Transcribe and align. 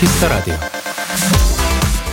Kiss 0.00 0.16
the 0.16 0.28
Radio. 0.28 0.54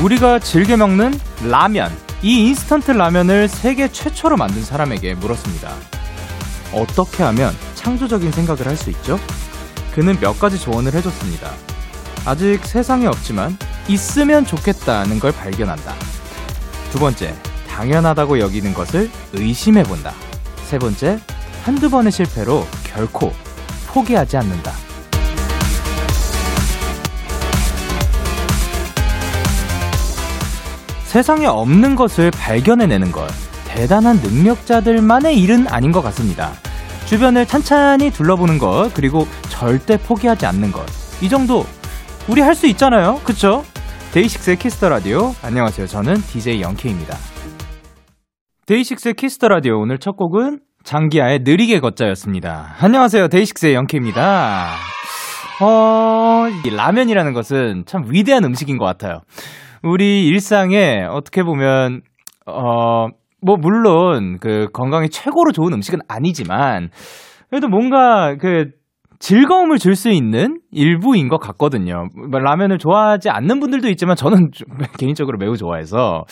우리가 0.03 0.39
즐겨 0.39 0.75
먹는 0.75 1.17
라면. 1.49 1.89
이 2.21 2.47
인스턴트 2.47 2.91
라면을 2.91 3.47
세계 3.47 3.89
최초로 3.89 4.35
만든 4.35 4.61
사람에게 4.61 5.13
물었습니다. 5.13 5.71
어떻게 6.73 7.23
하면 7.23 7.55
창조적인 7.75 8.33
생각을 8.33 8.67
할 8.67 8.75
수 8.75 8.89
있죠? 8.89 9.17
그는 9.95 10.19
몇 10.19 10.37
가지 10.37 10.59
조언을 10.59 10.93
해줬습니다. 10.95 11.49
아직 12.25 12.59
세상에 12.65 13.07
없지만 13.07 13.57
있으면 13.87 14.45
좋겠다는 14.45 15.19
걸 15.21 15.31
발견한다. 15.31 15.93
두 16.91 16.99
번째, 16.99 17.33
당연하다고 17.69 18.39
여기는 18.39 18.73
것을 18.73 19.09
의심해본다. 19.31 20.13
세 20.65 20.77
번째, 20.77 21.21
한두 21.63 21.89
번의 21.89 22.11
실패로 22.11 22.67
결코 22.83 23.31
포기하지 23.87 24.35
않는다. 24.35 24.73
세상에 31.07 31.45
없는 31.45 31.95
것을 31.95 32.31
발견해내는 32.31 33.13
것. 33.13 33.27
대단한 33.65 34.17
능력자들만의 34.17 35.39
일은 35.39 35.65
아닌 35.69 35.91
것 35.93 36.01
같습니다. 36.01 36.51
주변을 37.05 37.45
찬찬히 37.45 38.11
둘러보는 38.11 38.57
것, 38.59 38.91
그리고 38.93 39.25
절대 39.47 39.97
포기하지 39.97 40.45
않는 40.45 40.73
것. 40.73 40.85
이 41.21 41.29
정도 41.29 41.63
우리 42.27 42.41
할 42.41 42.53
수 42.55 42.67
있잖아요. 42.67 43.21
그쵸? 43.23 43.63
데이식스의 44.13 44.57
Kiss 44.57 44.75
the 44.75 44.89
Radio. 44.89 45.33
안녕하세요. 45.41 45.87
저는 45.87 46.15
DJ 46.15 46.61
영케이입니다. 46.61 47.15
데이식스의 48.65 49.13
Kiss 49.13 49.33
the 49.33 49.47
Radio. 49.47 49.79
오늘 49.79 49.99
첫 49.99 50.17
곡은 50.17 50.59
장기하의 50.83 51.39
느리게 51.43 51.79
걷자였습니다. 51.79 52.75
안녕하세요. 52.81 53.29
데이식스의 53.29 53.75
영케이입니다. 53.75 54.73
어, 55.61 56.47
이 56.65 56.69
라면이라는 56.69 57.31
것은 57.33 57.83
참 57.85 58.03
위대한 58.09 58.43
음식인 58.43 58.77
것 58.77 58.83
같아요. 58.85 59.21
우리 59.83 60.27
일상에 60.27 61.03
어떻게 61.09 61.43
보면, 61.43 62.01
어, 62.45 63.07
뭐, 63.41 63.57
물론, 63.57 64.37
그, 64.39 64.67
건강에 64.73 65.07
최고로 65.07 65.51
좋은 65.51 65.73
음식은 65.73 65.99
아니지만, 66.07 66.89
그래도 67.49 67.67
뭔가, 67.67 68.35
그, 68.37 68.71
즐거움을 69.19 69.79
줄 69.79 69.95
수 69.95 70.09
있는 70.11 70.59
일부인 70.71 71.27
것 71.27 71.39
같거든요. 71.39 72.05
뭐 72.29 72.39
라면을 72.39 72.77
좋아하지 72.77 73.29
않는 73.29 73.59
분들도 73.59 73.89
있지만, 73.89 74.15
저는 74.15 74.51
개인적으로 74.99 75.37
매우 75.39 75.55
좋아해서, 75.57 76.23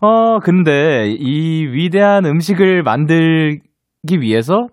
어, 0.00 0.38
근데 0.40 1.14
이 1.18 1.66
위대한 1.66 2.24
음식을 2.26 2.82
만들기 2.82 4.20
위해서 4.20 4.66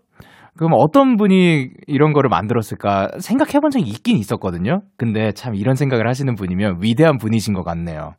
그럼 0.58 0.74
어떤 0.76 1.18
분이 1.18 1.70
이런 1.88 2.14
거를 2.14 2.30
만들었을까 2.30 3.10
생각해 3.20 3.60
본 3.60 3.72
적이 3.72 3.86
있긴 3.90 4.18
있었거든요. 4.18 4.82
근데 4.98 5.32
참 5.32 5.56
이런 5.56 5.76
생각을 5.76 6.08
하시는 6.08 6.36
분이면 6.36 6.78
위대한 6.82 7.18
분이신 7.18 7.54
것 7.54 7.64
같네요. 7.64 8.14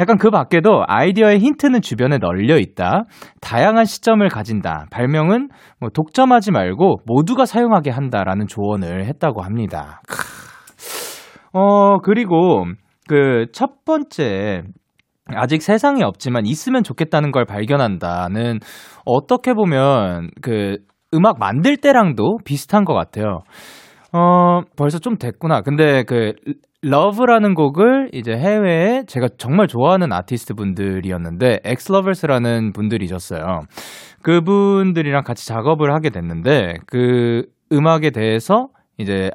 약간 0.00 0.16
그 0.16 0.30
밖에도 0.30 0.84
아이디어의 0.86 1.38
힌트는 1.38 1.82
주변에 1.82 2.18
널려 2.18 2.58
있다. 2.58 3.04
다양한 3.40 3.84
시점을 3.84 4.26
가진다. 4.28 4.86
발명은 4.90 5.48
뭐 5.80 5.90
독점하지 5.90 6.52
말고 6.52 7.00
모두가 7.06 7.44
사용하게 7.46 7.90
한다라는 7.90 8.46
조언을 8.46 9.04
했다고 9.06 9.42
합니다. 9.42 10.00
어, 11.52 11.98
그리고 11.98 12.64
그 13.08 13.46
첫 13.52 13.84
번째 13.84 14.62
아직 15.34 15.62
세상에 15.62 16.02
없지만 16.04 16.46
있으면 16.46 16.82
좋겠다는 16.82 17.32
걸 17.32 17.44
발견한다는 17.44 18.60
어떻게 19.04 19.54
보면 19.54 20.30
그 20.40 20.78
음악 21.16 21.38
만들 21.38 21.76
때랑도 21.76 22.38
비슷한 22.44 22.84
것 22.84 22.94
같아요. 22.94 23.40
어, 24.12 24.60
벌써 24.76 24.98
좀 24.98 25.16
됐구나. 25.16 25.62
근데 25.62 26.04
그, 26.04 26.32
Love라는 26.82 27.54
곡을 27.54 28.10
이제 28.12 28.32
해외에 28.32 29.02
제가 29.06 29.28
정말 29.38 29.66
좋아하는 29.66 30.12
아티스트 30.12 30.54
분들이었는데, 30.54 31.60
엑스러버스라는 31.64 32.72
분들이셨어요. 32.72 33.62
그분들이랑 34.22 35.24
같이 35.24 35.48
작업을 35.48 35.92
하게 35.92 36.10
됐는데, 36.10 36.74
그 36.86 37.42
음악에 37.72 38.10
대해서 38.10 38.68
이제 38.98 39.30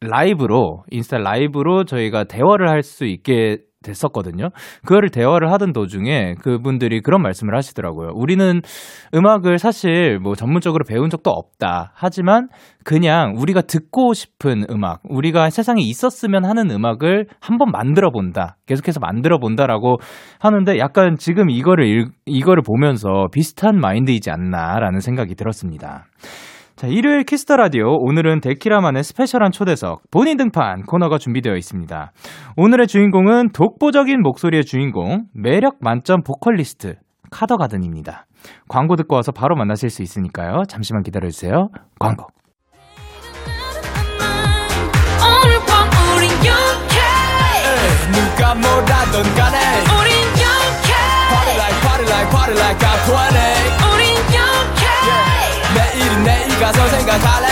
라이브로, 0.00 0.82
인스타 0.90 1.18
라이브로 1.18 1.84
저희가 1.84 2.24
대화를 2.24 2.68
할 2.68 2.82
수 2.82 3.04
있게 3.06 3.58
됐었거든요. 3.82 4.48
그거를 4.86 5.10
대화를 5.10 5.52
하던 5.52 5.72
도중에 5.72 6.34
그분들이 6.40 7.00
그런 7.00 7.22
말씀을 7.22 7.54
하시더라고요. 7.56 8.10
우리는 8.14 8.60
음악을 9.14 9.58
사실 9.58 10.18
뭐 10.18 10.34
전문적으로 10.34 10.84
배운 10.88 11.10
적도 11.10 11.30
없다. 11.30 11.92
하지만 11.94 12.48
그냥 12.84 13.34
우리가 13.36 13.62
듣고 13.62 14.12
싶은 14.14 14.64
음악, 14.70 15.00
우리가 15.08 15.50
세상에 15.50 15.82
있었으면 15.82 16.44
하는 16.44 16.70
음악을 16.70 17.26
한번 17.40 17.70
만들어 17.70 18.10
본다. 18.10 18.56
계속해서 18.66 19.00
만들어 19.00 19.38
본다라고 19.38 19.98
하는데 20.38 20.78
약간 20.78 21.16
지금 21.16 21.50
이거를 21.50 22.06
이거를 22.26 22.62
보면서 22.62 23.28
비슷한 23.32 23.78
마인드이지 23.78 24.30
않나라는 24.30 25.00
생각이 25.00 25.34
들었습니다. 25.34 26.06
자, 26.82 26.88
일요일 26.88 27.22
Kiss 27.22 27.40
the 27.40 27.54
Radio. 27.54 27.96
오늘은 27.96 28.40
데키라만의 28.40 29.04
special한 29.04 29.52
초대석, 29.52 30.02
본인 30.10 30.36
등판 30.36 30.82
코너가 30.82 31.18
준비되어 31.18 31.54
있습니다. 31.54 32.10
오늘의 32.56 32.88
주인공은 32.88 33.52
독보적인 33.52 34.20
목소리의 34.20 34.64
주인공, 34.64 35.26
매력 35.32 35.76
만점 35.78 36.24
보컬리스트, 36.24 36.96
카더 37.30 37.56
가든입니다. 37.56 38.26
광고 38.66 38.96
듣고 38.96 39.14
와서 39.14 39.30
바로 39.30 39.54
만나실 39.54 39.90
수 39.90 40.02
있으니까요. 40.02 40.64
잠시만 40.68 41.04
기다려 41.04 41.30
주세요. 41.30 41.68
광고. 42.00 42.26
누가 48.12 48.54
뭐라던 48.56 49.22
간에 49.36 49.58
우린 49.86 50.12
영케 50.42 50.92
Party 51.30 51.54
like 51.56 51.80
party 51.80 52.06
like 52.08 52.30
party 52.30 52.56
like 52.58 52.78
I'm 52.84 52.98
20내 53.06 53.91
일은 56.04 56.24
내일 56.24 56.48
가서 56.60 56.88
생각할래 56.88 57.48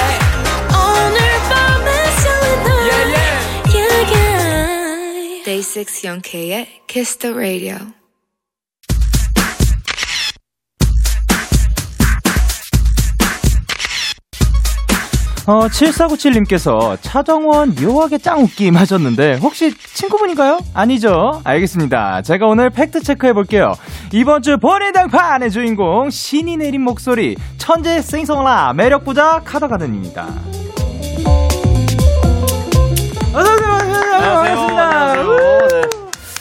오늘 0.74 1.18
밤에 1.48 1.90
설레는 2.20 2.66
yeah, 2.88 3.04
yeah. 3.14 3.36
yeah, 3.74 4.12
yeah. 4.14 5.44
Day 5.44 5.62
6 5.62 6.04
영케이의 6.04 6.82
Kiss 6.86 7.16
the 7.18 7.34
Radio 7.34 7.99
어, 15.46 15.66
7497님께서 15.68 16.96
차정원 17.00 17.74
묘하게 17.74 18.18
짱 18.18 18.40
웃김 18.42 18.76
하셨는데 18.76 19.36
혹시 19.42 19.74
친구분인가요? 19.94 20.60
아니죠? 20.74 21.40
알겠습니다. 21.44 22.22
제가 22.22 22.46
오늘 22.46 22.70
팩트 22.70 23.02
체크해 23.02 23.32
볼게요. 23.32 23.74
이번 24.12 24.42
주 24.42 24.58
본인 24.58 24.92
당판의 24.92 25.50
주인공 25.50 26.10
신이 26.10 26.56
내린 26.58 26.82
목소리 26.82 27.36
천재 27.58 28.00
싱송라 28.00 28.74
매력부자 28.74 29.42
카더가든입니다. 29.44 30.26
어서오세요. 33.32 34.20
반갑습니다. 34.20 35.59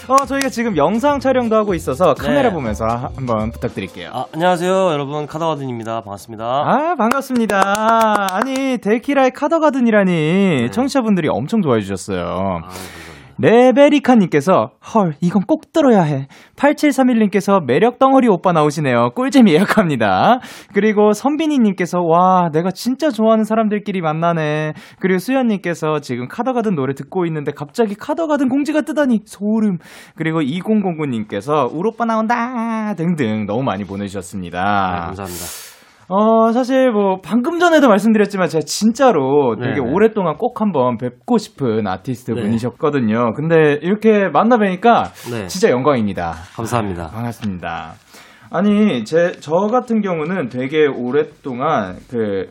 어, 0.09 0.25
저희가 0.25 0.49
지금 0.49 0.75
영상 0.75 1.19
촬영도 1.19 1.55
하고 1.55 1.75
있어서 1.75 2.15
카메라 2.15 2.49
네. 2.49 2.51
보면서 2.51 2.87
한번 3.15 3.51
부탁드릴게요. 3.51 4.09
아, 4.11 4.25
안녕하세요. 4.33 4.71
여러분. 4.91 5.27
카더가든입니다. 5.27 6.01
반갑습니다. 6.01 6.43
아, 6.45 6.95
반갑습니다. 6.97 8.27
아니, 8.31 8.79
데키라의 8.79 9.29
카더가든이라니 9.31 10.11
네. 10.11 10.71
청취자분들이 10.71 11.27
엄청 11.29 11.61
좋아해 11.61 11.81
주셨어요. 11.81 12.61
아, 12.63 12.69
레베리카님께서 13.41 14.71
헐 14.93 15.13
이건 15.21 15.43
꼭 15.47 15.71
들어야 15.71 16.03
해. 16.03 16.27
8731님께서 16.55 17.63
매력 17.65 17.99
덩어리 17.99 18.27
오빠 18.27 18.51
나오시네요. 18.51 19.11
꿀잼 19.15 19.47
예약합니다. 19.47 20.39
그리고 20.73 21.13
선빈이님께서 21.13 22.01
와 22.01 22.49
내가 22.51 22.71
진짜 22.71 23.09
좋아하는 23.09 23.45
사람들끼리 23.45 24.01
만나네. 24.01 24.73
그리고 24.99 25.19
수연님께서 25.19 25.99
지금 25.99 26.27
카더가든 26.27 26.75
노래 26.75 26.93
듣고 26.93 27.25
있는데 27.25 27.51
갑자기 27.51 27.95
카더가든 27.95 28.49
공지가 28.49 28.81
뜨다니 28.81 29.21
소름. 29.25 29.77
그리고 30.15 30.41
2009님께서 30.41 31.69
우로빠 31.73 32.05
나온다! 32.05 32.93
등등 32.95 33.45
너무 33.45 33.63
많이 33.63 33.85
보내주셨습니다. 33.85 34.59
네, 34.59 34.99
감사합니다 35.05 35.68
어, 36.11 36.51
사실 36.51 36.91
뭐, 36.91 37.19
방금 37.21 37.59
전에도 37.59 37.87
말씀드렸지만 37.87 38.49
제가 38.49 38.63
진짜로 38.65 39.55
되게 39.55 39.75
네네. 39.75 39.91
오랫동안 39.91 40.37
꼭 40.37 40.59
한번 40.59 40.97
뵙고 40.97 41.37
싶은 41.37 41.85
아티스트 41.85 42.31
네. 42.31 42.41
분이셨거든요. 42.41 43.33
근데 43.35 43.77
이렇게 43.83 44.27
만나 44.27 44.57
뵈니까 44.57 45.03
네. 45.31 45.45
진짜 45.45 45.69
영광입니다. 45.69 46.33
감사합니다. 46.55 47.03
아, 47.03 47.07
반갑습니다. 47.09 47.93
아니, 48.49 49.05
제, 49.05 49.33
저 49.39 49.51
같은 49.71 50.01
경우는 50.01 50.49
되게 50.49 50.87
오랫동안 50.87 51.97
그, 52.09 52.49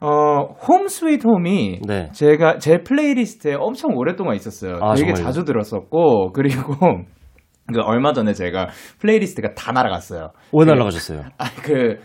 어, 0.00 0.54
Home 0.68 0.86
Sweet 0.86 1.26
Home이 1.26 1.80
네. 1.88 2.08
제가 2.12 2.58
제 2.58 2.84
playlist에 2.84 3.56
엄청 3.58 3.96
오랫동안 3.96 4.36
있었어요. 4.36 4.78
아, 4.80 4.94
되게 4.94 5.12
정말요? 5.12 5.24
자주 5.24 5.44
들었었고, 5.44 6.30
그리고 6.32 6.74
그 7.74 7.80
얼마 7.82 8.12
전에 8.12 8.32
제가 8.32 8.68
playlist가 9.00 9.54
다 9.54 9.72
날아갔어요. 9.72 10.30
왜 10.52 10.64
그, 10.64 10.70
날아가셨어요? 10.70 11.22
아, 11.38 11.46
그, 11.64 11.98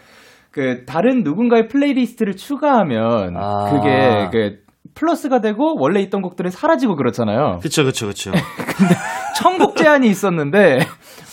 그 0.51 0.83
다른 0.86 1.24
누군가의 1.24 1.68
playlist를 1.68 2.36
추가하면 2.36 3.36
아. 3.38 3.69
그게 3.71 4.30
그 4.31 4.62
플러스가 4.94 5.39
되고 5.39 5.75
원래 5.80 6.01
있던 6.01 6.21
곡들은 6.21 6.51
사라지고 6.51 6.95
그렇잖아요. 6.98 7.59
그쵸, 7.62 7.86
그쵸, 7.86 8.07
그쵸. 8.07 8.31
천곡 9.38 9.77
제한이 9.77 10.07
있었는데 10.09 10.80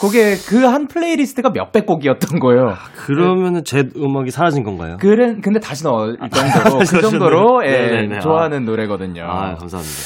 그게 0.01 0.37
그 0.37 0.69
한 0.69 0.87
playlist가 0.87 1.51
몇백 1.51 1.87
곡이었던 1.87 2.39
거예요. 2.39 2.75
그러면은 2.97 3.65
제 3.65 3.85
음악이 3.97 4.31
사라진 4.31 4.63
건가요? 4.63 4.97
그래 5.01 5.35
근데 5.43 5.59
다시 5.59 5.83
넣을 5.85 6.17
정도로 6.19 6.79
그 6.89 7.01
정도로 7.01 7.63
예, 7.67 8.19
좋아하는 8.21 8.65
노래거든요. 8.65 9.25
아, 9.25 9.55
감사합니다. 9.57 9.97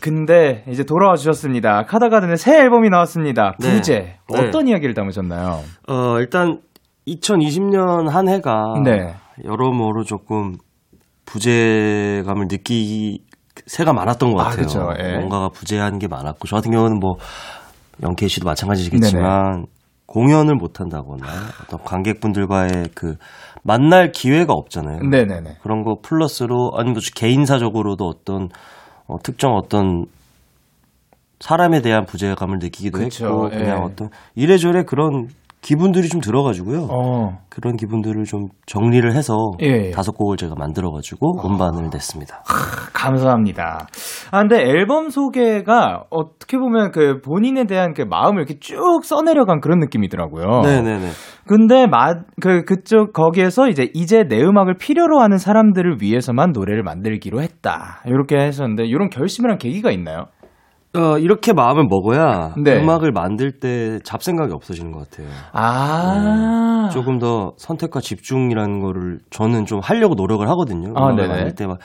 근데 0.00 0.64
이제 0.68 0.84
돌아와 0.84 1.16
주셨습니다. 1.16 1.84
카다가든의 1.84 2.36
새 2.36 2.58
앨범이 2.58 2.88
나왔습니다. 2.90 3.54
네. 3.60 3.70
부재. 3.70 3.94
네. 4.32 4.38
어떤 4.38 4.68
이야기를 4.68 4.94
담으셨나요? 4.94 5.60
어, 5.88 6.18
일단 6.18 6.60
2020년 7.06 8.08
한 8.08 8.28
해가 8.28 8.80
네. 8.84 9.14
여러모로 9.44 10.04
조금 10.04 10.56
부재감을 11.24 12.48
느끼 12.48 13.20
새가 13.66 13.92
많았던 13.92 14.32
것 14.32 14.40
아, 14.40 14.44
같아요. 14.44 14.66
그쵸, 14.66 14.88
예. 14.98 15.16
뭔가가 15.16 15.48
부재한 15.48 15.98
게 15.98 16.08
많았고 16.08 16.46
저 16.46 16.56
같은 16.56 16.70
경우는 16.72 16.98
뭐 16.98 17.16
영케이 18.02 18.28
씨도 18.28 18.44
마찬가지겠지만 18.44 19.66
공연을 20.06 20.54
못 20.54 20.80
한다거나 20.80 21.26
어떤 21.64 21.82
관객분들과의 21.82 22.90
그 22.94 23.16
만날 23.62 24.12
기회가 24.12 24.52
없잖아요. 24.52 25.00
네네네. 25.00 25.56
그런 25.62 25.82
거 25.82 25.96
플러스로 26.00 26.72
아니면 26.76 26.94
또 26.94 27.00
개인사적으로도 27.14 28.04
어떤 28.04 28.48
어, 29.06 29.16
특정 29.22 29.54
어떤 29.54 30.06
사람에 31.40 31.82
대한 31.82 32.04
부재감을 32.06 32.58
느끼기도 32.60 32.98
그쵸, 32.98 33.26
했고 33.26 33.50
예. 33.52 33.58
그냥 33.58 33.84
어떤 33.84 34.10
이래저래 34.34 34.84
그런 34.84 35.28
기분들이 35.66 36.08
좀 36.08 36.20
들어가지고요. 36.20 36.86
어. 36.92 37.38
그런 37.48 37.74
기분들을 37.74 38.22
좀 38.22 38.46
정리를 38.66 39.12
해서 39.12 39.34
예, 39.62 39.86
예. 39.86 39.90
다섯 39.90 40.12
곡을 40.12 40.36
제가 40.36 40.54
만들어가지고 40.56 41.44
음반을 41.44 41.90
냈습니다. 41.92 42.44
감사합니다. 42.92 43.88
아, 44.30 44.40
근데 44.42 44.62
앨범 44.62 45.10
소개가 45.10 46.04
어떻게 46.10 46.56
보면 46.56 46.92
그 46.92 47.20
본인에 47.20 47.64
대한 47.64 47.94
그 47.94 48.02
마음을 48.02 48.42
이렇게 48.42 48.60
쭉 48.60 49.00
써내려간 49.02 49.60
그런 49.60 49.80
느낌이더라고요. 49.80 50.60
네네네. 50.62 51.08
근데 51.48 51.86
마, 51.86 52.14
그, 52.40 52.64
그쪽, 52.64 53.12
거기에서 53.12 53.68
이제 53.68 53.88
이제 53.94 54.24
내 54.28 54.42
음악을 54.42 54.74
필요로 54.78 55.20
하는 55.20 55.38
사람들을 55.38 55.98
위해서만 56.00 56.50
노래를 56.52 56.82
만들기로 56.82 57.40
했다. 57.40 58.02
이렇게 58.04 58.36
하셨는데, 58.36 58.84
이런 58.86 59.10
결심이란 59.10 59.58
계기가 59.58 59.92
있나요? 59.92 60.26
어, 60.96 61.18
이렇게 61.18 61.52
마음을 61.52 61.84
먹어야 61.88 62.54
네. 62.56 62.78
음악을 62.80 63.12
만들 63.12 63.52
때 63.58 63.98
잡생각이 64.04 64.52
없어지는 64.52 64.92
것 64.92 65.10
같아요. 65.10 65.28
아. 65.52 66.88
조금 66.92 67.18
더 67.18 67.52
선택과 67.56 68.00
집중이라는 68.00 68.80
거를 68.80 69.18
저는 69.30 69.66
좀 69.66 69.80
하려고 69.82 70.14
노력을 70.14 70.46
하거든요. 70.48 70.92
아, 70.96 71.02
음악을 71.10 71.16
네네. 71.16 71.28
만들 71.28 71.54
때 71.54 71.66
막 71.66 71.78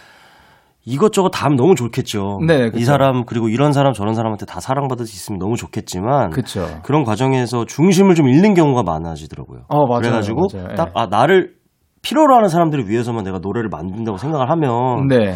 이것저것 0.84 1.30
다 1.30 1.46
하면 1.46 1.58
너무 1.58 1.76
좋겠죠. 1.76 2.40
네, 2.48 2.66
그쵸. 2.66 2.80
이 2.80 2.84
사람 2.86 3.24
그리고 3.26 3.50
이런 3.50 3.72
사람 3.72 3.94
저런 3.94 4.16
사람한테 4.16 4.48
다 4.48 4.60
사랑받을 4.60 5.06
수 5.06 5.16
있으면 5.16 5.38
너무 5.38 5.56
좋겠지만 5.56 6.32
그쵸. 6.32 6.66
그런 6.84 7.04
과정에서 7.04 7.66
중심을 7.66 8.16
좀 8.16 8.28
잃는 8.28 8.56
경우가 8.56 8.82
많아지더라고요. 8.84 9.62
어, 9.68 9.86
맞아요. 9.86 10.02
그래가지고 10.02 10.48
맞아요. 10.54 10.68
예. 10.72 10.76
딱아 10.76 11.06
나를 11.08 11.54
필요로 12.02 12.36
하는 12.36 12.50
사람들을 12.50 12.90
위해서만 12.90 13.24
내가 13.24 13.38
노래를 13.40 13.70
만든다고 13.70 14.18
생각을 14.18 14.50
하면 14.50 15.08
네. 15.08 15.36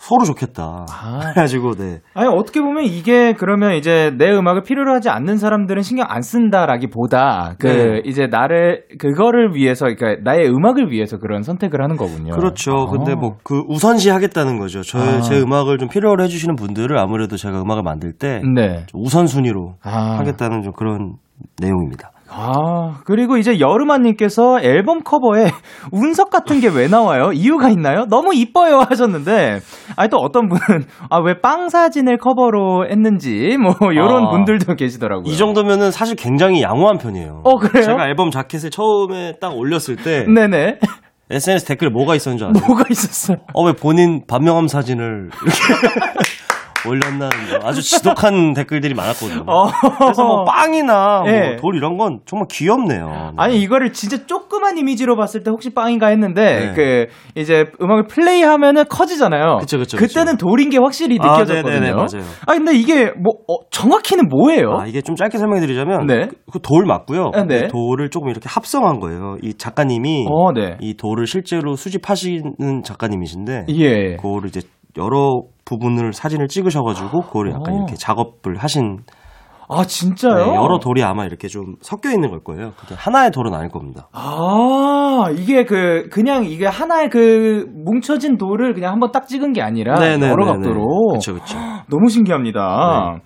서로 0.00 0.24
좋겠다. 0.24 0.86
아. 0.90 1.18
그래가지고 1.34 1.74
네. 1.74 1.98
아니, 2.14 2.28
어떻게 2.28 2.60
보면 2.60 2.84
이게 2.84 3.34
그러면 3.34 3.74
이제 3.74 4.12
내 4.16 4.30
음악을 4.30 4.62
필요로 4.62 4.94
하지 4.94 5.10
않는 5.10 5.36
사람들은 5.36 5.82
신경 5.82 6.06
안 6.08 6.22
쓴다라기 6.22 6.88
보다 6.88 7.54
그 7.58 7.66
네. 7.66 8.02
이제 8.06 8.26
나를, 8.26 8.84
그거를 8.98 9.54
위해서, 9.54 9.86
그러니까 9.86 10.22
나의 10.24 10.48
음악을 10.48 10.90
위해서 10.90 11.18
그런 11.18 11.42
선택을 11.42 11.82
하는 11.82 11.96
거군요. 11.96 12.32
그렇죠. 12.32 12.72
아. 12.72 12.86
근데 12.90 13.14
뭐 13.14 13.30
그 13.42 13.64
우선시 13.68 14.10
하겠다는 14.10 14.58
거죠. 14.58 14.82
저 14.82 14.98
아. 14.98 15.20
제 15.20 15.40
음악을 15.40 15.78
좀 15.78 15.88
필요로 15.88 16.22
해주시는 16.24 16.56
분들을 16.56 16.96
아무래도 16.98 17.36
제가 17.36 17.60
음악을 17.62 17.82
만들 17.82 18.12
때 18.12 18.40
네. 18.54 18.86
우선순위로 18.94 19.74
아. 19.82 20.18
하겠다는 20.18 20.62
좀 20.62 20.72
그런 20.72 21.14
내용입니다. 21.60 22.12
아, 22.32 23.00
그리고 23.04 23.36
이제 23.36 23.58
여름아님께서 23.60 24.60
앨범 24.62 25.02
커버에 25.02 25.50
운석 25.92 26.30
같은 26.30 26.60
게 26.60 26.68
왜 26.70 26.86
나와요? 26.86 27.32
이유가 27.32 27.68
있나요? 27.68 28.06
너무 28.08 28.32
이뻐요 28.34 28.78
하셨는데, 28.88 29.58
아니 29.96 30.08
또 30.08 30.18
어떤 30.18 30.48
분은, 30.48 30.84
아, 31.10 31.18
왜 31.18 31.34
빵 31.40 31.68
사진을 31.68 32.18
커버로 32.18 32.86
했는지, 32.88 33.56
뭐, 33.60 33.74
요런 33.94 34.26
아. 34.26 34.30
분들도 34.30 34.74
계시더라고요. 34.76 35.24
이 35.32 35.36
정도면은 35.36 35.90
사실 35.90 36.14
굉장히 36.16 36.62
양호한 36.62 36.98
편이에요. 36.98 37.40
어, 37.44 37.56
그래요? 37.56 37.82
제가 37.84 38.06
앨범 38.08 38.30
자켓을 38.30 38.70
처음에 38.70 39.34
딱 39.40 39.56
올렸을 39.56 39.96
때 39.96 40.24
네네. 40.32 40.78
SNS 41.32 41.64
댓글에 41.66 41.90
뭐가 41.90 42.14
있었는지 42.16 42.44
아세요? 42.44 42.66
뭐가 42.66 42.84
있었어요? 42.90 43.38
어, 43.54 43.64
왜 43.64 43.72
본인 43.72 44.22
반명함 44.26 44.66
사진을 44.68 45.30
이렇게 45.42 45.58
올렸나 46.88 47.28
뭐 47.28 47.68
아주 47.68 47.82
지독한 47.82 48.52
댓글들이 48.54 48.94
많았거든요. 48.94 49.44
어. 49.46 49.66
그래서 49.98 50.24
뭐 50.24 50.44
빵이나 50.44 51.22
예. 51.26 51.48
뭐돌 51.50 51.76
이런 51.76 51.96
건 51.96 52.20
정말 52.26 52.46
귀엽네요. 52.50 53.32
아니 53.36 53.60
이거를 53.60 53.92
진짜 53.92 54.26
조그만 54.26 54.78
이미지로 54.78 55.16
봤을 55.16 55.42
때 55.42 55.50
혹시 55.50 55.70
빵인가 55.70 56.08
했는데 56.08 56.42
네. 56.42 56.72
그 56.74 57.06
이제 57.40 57.66
음악을 57.80 58.06
플레이하면은 58.06 58.84
커지잖아요. 58.88 59.58
그쵸, 59.60 59.78
그쵸, 59.78 59.96
그때는 59.96 60.32
그쵸. 60.32 60.46
돌인 60.46 60.70
게 60.70 60.78
확실히 60.78 61.18
아, 61.20 61.38
느껴졌거든요. 61.38 61.80
네네네, 61.80 61.92
맞아요. 61.92 62.24
아 62.46 62.52
근데 62.54 62.74
이게 62.74 63.10
뭐 63.12 63.34
어, 63.48 63.64
정확히는 63.70 64.28
뭐예요? 64.28 64.78
아, 64.80 64.86
이게 64.86 65.02
좀 65.02 65.16
짧게 65.16 65.38
설명해 65.38 65.60
드리자면 65.60 66.06
네. 66.06 66.28
그돌 66.52 66.84
맞고요. 66.86 67.30
아, 67.34 67.44
네. 67.44 67.64
이 67.64 67.68
돌을 67.68 68.10
조금 68.10 68.28
이렇게 68.30 68.48
합성한 68.48 69.00
거예요. 69.00 69.36
이 69.42 69.54
작가님이 69.54 70.26
어, 70.28 70.52
네. 70.52 70.76
이 70.80 70.96
돌을 70.96 71.26
실제로 71.26 71.76
수집하시는 71.76 72.82
작가님이신데 72.84 73.66
예. 73.68 74.16
그거를 74.16 74.48
이제 74.48 74.60
여러 74.96 75.42
부분을 75.64 76.12
사진을 76.12 76.48
찍으셔가지고 76.48 77.22
그거를 77.22 77.52
약간 77.52 77.74
어. 77.74 77.76
이렇게 77.78 77.94
작업을 77.94 78.56
하신 78.56 78.98
아 79.72 79.84
진짜요? 79.84 80.34
네, 80.34 80.54
여러 80.56 80.80
돌이 80.80 81.04
아마 81.04 81.24
이렇게 81.24 81.46
좀 81.46 81.76
섞여 81.80 82.10
있는 82.10 82.30
걸 82.30 82.40
거예요. 82.40 82.72
그게 82.76 82.96
하나의 82.96 83.30
돌은 83.30 83.54
아닐 83.54 83.68
겁니다. 83.68 84.08
아 84.12 85.26
이게 85.32 85.64
그 85.64 86.08
그냥 86.10 86.44
이게 86.44 86.66
하나의 86.66 87.08
그 87.08 87.66
뭉쳐진 87.84 88.36
돌을 88.36 88.74
그냥 88.74 88.92
한번 88.92 89.12
딱 89.12 89.28
찍은 89.28 89.52
게 89.52 89.62
아니라 89.62 89.94
여러 90.20 90.44
각도로 90.44 91.10
그렇죠, 91.10 91.34
그렇죠. 91.34 91.56
너무 91.88 92.08
신기합니다. 92.08 93.14
네. 93.14 93.20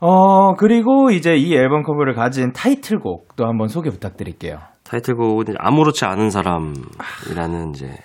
어 0.00 0.54
그리고 0.54 1.10
이제 1.10 1.34
이 1.34 1.52
앨범 1.56 1.82
커버를 1.82 2.14
가진 2.14 2.52
타이틀곡도 2.52 3.44
한번 3.44 3.66
소개 3.66 3.90
부탁드릴게요. 3.90 4.58
타이틀곡은 4.84 5.56
아무렇지 5.58 6.04
않은 6.04 6.30
사람이라는 6.30 7.70
이제 7.74 7.96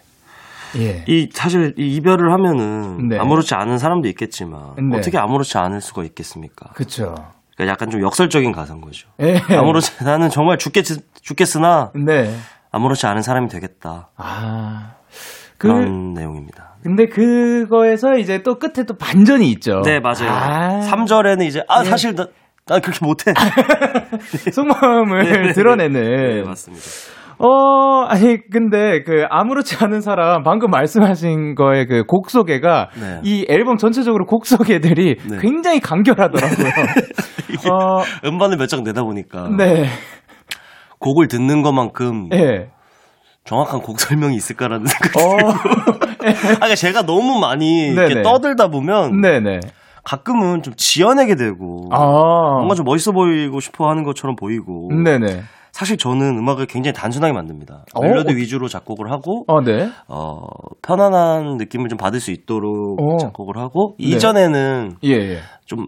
예. 0.77 1.03
이 1.07 1.29
사실 1.33 1.73
이 1.77 1.95
이별을 1.95 2.31
하면은 2.33 3.09
네. 3.09 3.17
아무렇지 3.19 3.55
않은 3.55 3.77
사람도 3.77 4.07
있겠지만 4.09 4.75
네. 4.89 4.97
어떻게 4.97 5.17
아무렇지 5.17 5.57
않을 5.57 5.81
수가 5.81 6.03
있겠습니까? 6.03 6.69
그쵸. 6.73 7.15
그러니까 7.55 7.71
약간 7.71 7.89
좀 7.89 8.01
역설적인 8.01 8.51
가사인 8.51 8.81
거죠. 8.81 9.09
예. 9.21 9.39
아무렇지 9.55 10.03
나는 10.03 10.29
정말 10.29 10.57
죽겠 10.57 10.85
죽겠으나 11.21 11.91
네. 11.95 12.35
아무렇지 12.71 13.05
않은 13.05 13.21
사람이 13.21 13.47
되겠다. 13.49 14.09
아. 14.17 14.95
그, 15.57 15.67
그런 15.67 16.13
내용입니다. 16.13 16.75
근데 16.83 17.05
그거에서 17.07 18.17
이제 18.17 18.43
또 18.43 18.59
끝에 18.59 18.85
또 18.85 18.97
반전이 18.97 19.49
있죠. 19.51 19.81
네, 19.83 20.01
맞아요. 20.01 20.29
아, 20.29 20.79
3절에는 20.81 21.45
이제 21.45 21.63
아 21.69 21.81
예. 21.85 21.89
사실 21.89 22.13
나, 22.15 22.27
난 22.65 22.81
그렇게 22.81 23.05
못해. 23.05 23.33
속마음을 24.51 25.23
네, 25.23 25.37
네, 25.47 25.53
드러내는. 25.53 26.01
네, 26.01 26.41
맞습니다. 26.43 26.83
어, 27.39 28.05
아니, 28.07 28.37
근데 28.49 29.01
그 29.03 29.25
아무렇지 29.29 29.77
않은 29.83 30.01
사람, 30.01 30.43
방금 30.43 30.69
말씀하신 30.71 31.55
거의 31.55 31.87
그곡 31.87 32.29
소개가 32.29 32.89
네. 32.99 33.19
이 33.23 33.45
앨범 33.49 33.77
전체적으로 33.77 34.25
곡 34.25 34.45
소개들이 34.45 35.17
네. 35.29 35.37
굉장히 35.41 35.79
간결하더라고요. 35.79 36.67
어, 37.71 38.03
음반을 38.25 38.57
몇 38.57 38.67
장 38.67 38.83
내다 38.83 39.03
보니까 39.03 39.49
네. 39.57 39.85
곡을 40.99 41.27
듣는 41.27 41.61
것만큼 41.61 42.29
예. 42.33 42.69
정확한 43.45 43.81
곡 43.81 43.99
설명이 43.99 44.35
있을까라는 44.35 44.85
생각이 44.85 45.19
어, 45.19 45.49
아, 45.49 46.29
그러니까 46.39 46.75
제가 46.75 47.01
너무 47.03 47.39
많이. 47.39 47.87
이렇게 47.89 48.21
떠들다 48.21 48.69
보면 48.69 49.19
네네. 49.21 49.59
가끔은 50.05 50.61
좀 50.63 50.73
지어내게 50.77 51.35
되고 51.35 51.89
아. 51.91 51.97
뭔가 52.57 52.75
좀 52.75 52.85
멋있어 52.85 53.11
보이고 53.11 53.59
싶어 53.59 53.89
하는 53.89 54.03
것처럼 54.03 54.35
보이고 54.35 54.89
네네. 55.03 55.41
사실 55.73 55.97
저는 55.97 56.37
음악을 56.37 56.67
굉장히 56.67 56.93
단순하게 56.93 57.33
만듭니다. 57.33 57.85
어? 57.95 58.01
멜로디 58.01 58.35
위주로 58.35 58.67
작곡을 58.67 59.11
하고 59.11 59.43
어, 59.47 59.59
네. 59.61 59.89
어, 60.07 60.39
편안한 60.83 61.57
느낌을 61.57 61.89
좀 61.89 61.97
받을 61.97 62.19
수 62.19 62.29
있도록 62.29 63.01
어. 63.01 63.17
작곡을 63.17 63.57
하고 63.57 63.95
네. 63.99 64.05
이전에는 64.05 64.97
예, 65.03 65.09
예. 65.09 65.39
좀 65.65 65.87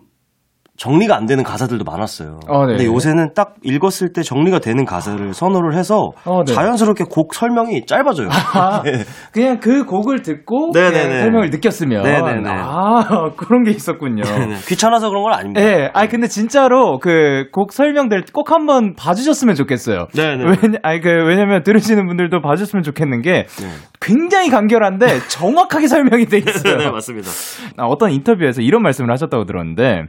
정리가 0.78 1.16
안 1.16 1.26
되는 1.26 1.44
가사들도 1.44 1.84
많았어요. 1.86 2.40
어, 2.48 2.66
네. 2.66 2.74
근데 2.74 2.86
요새는 2.86 3.34
딱 3.34 3.56
읽었을 3.64 4.12
때 4.14 4.22
정리가 4.22 4.60
되는 4.60 4.84
가사를 4.86 5.34
선호를 5.34 5.76
해서 5.78 6.12
어, 6.26 6.44
네. 6.46 6.54
자연스럽게 6.54 7.06
곡 7.10 7.34
설명이 7.34 7.86
짧아져요. 7.86 8.28
아, 8.30 8.82
네. 8.86 9.04
그냥 9.32 9.60
그 9.60 9.86
곡을 9.86 10.22
듣고 10.22 10.72
네네네. 10.74 11.04
그냥 11.08 11.22
설명을 11.22 11.50
느꼈으면 11.50 12.04
네네네. 12.04 12.50
아 12.50 13.30
그런 13.38 13.64
게 13.64 13.72
있었군요. 13.72 14.24
네, 14.24 14.56
귀찮아서 14.68 15.10
그런 15.10 15.24
건 15.24 15.34
아닙니다. 15.34 15.62
예, 15.62 15.90
아니 15.94 16.10
근데 16.10 16.28
진짜로 16.28 17.00
그 17.00 17.46
곡 17.52 17.72
설명들 17.74 18.26
꼭 18.34 18.52
한번 18.52 18.96
봐주셨으면 18.96 19.56
좋겠어요. 19.56 20.08
네네. 20.14 20.44
왜냐, 20.62 20.78
아니 20.84 21.00
그 21.00 21.10
왜냐면 21.10 21.64
들으시는 21.64 22.06
분들도 22.08 22.42
봐주셨으면 22.42 22.84
좋겠는 22.84 23.22
게 23.22 23.46
네. 23.46 23.68
굉장히 24.02 24.50
간결한데 24.50 25.20
정확하게 25.30 25.88
설명이 25.88 26.26
돼 26.26 26.40
있어요. 26.40 26.78
네, 26.78 26.90
맞습니다. 26.92 27.30
아, 27.78 27.86
어떤 27.86 28.12
인터뷰에서 28.12 28.62
이런 28.62 28.82
말씀을 28.84 29.12
하셨다고 29.12 29.46
들었는데 29.46 30.04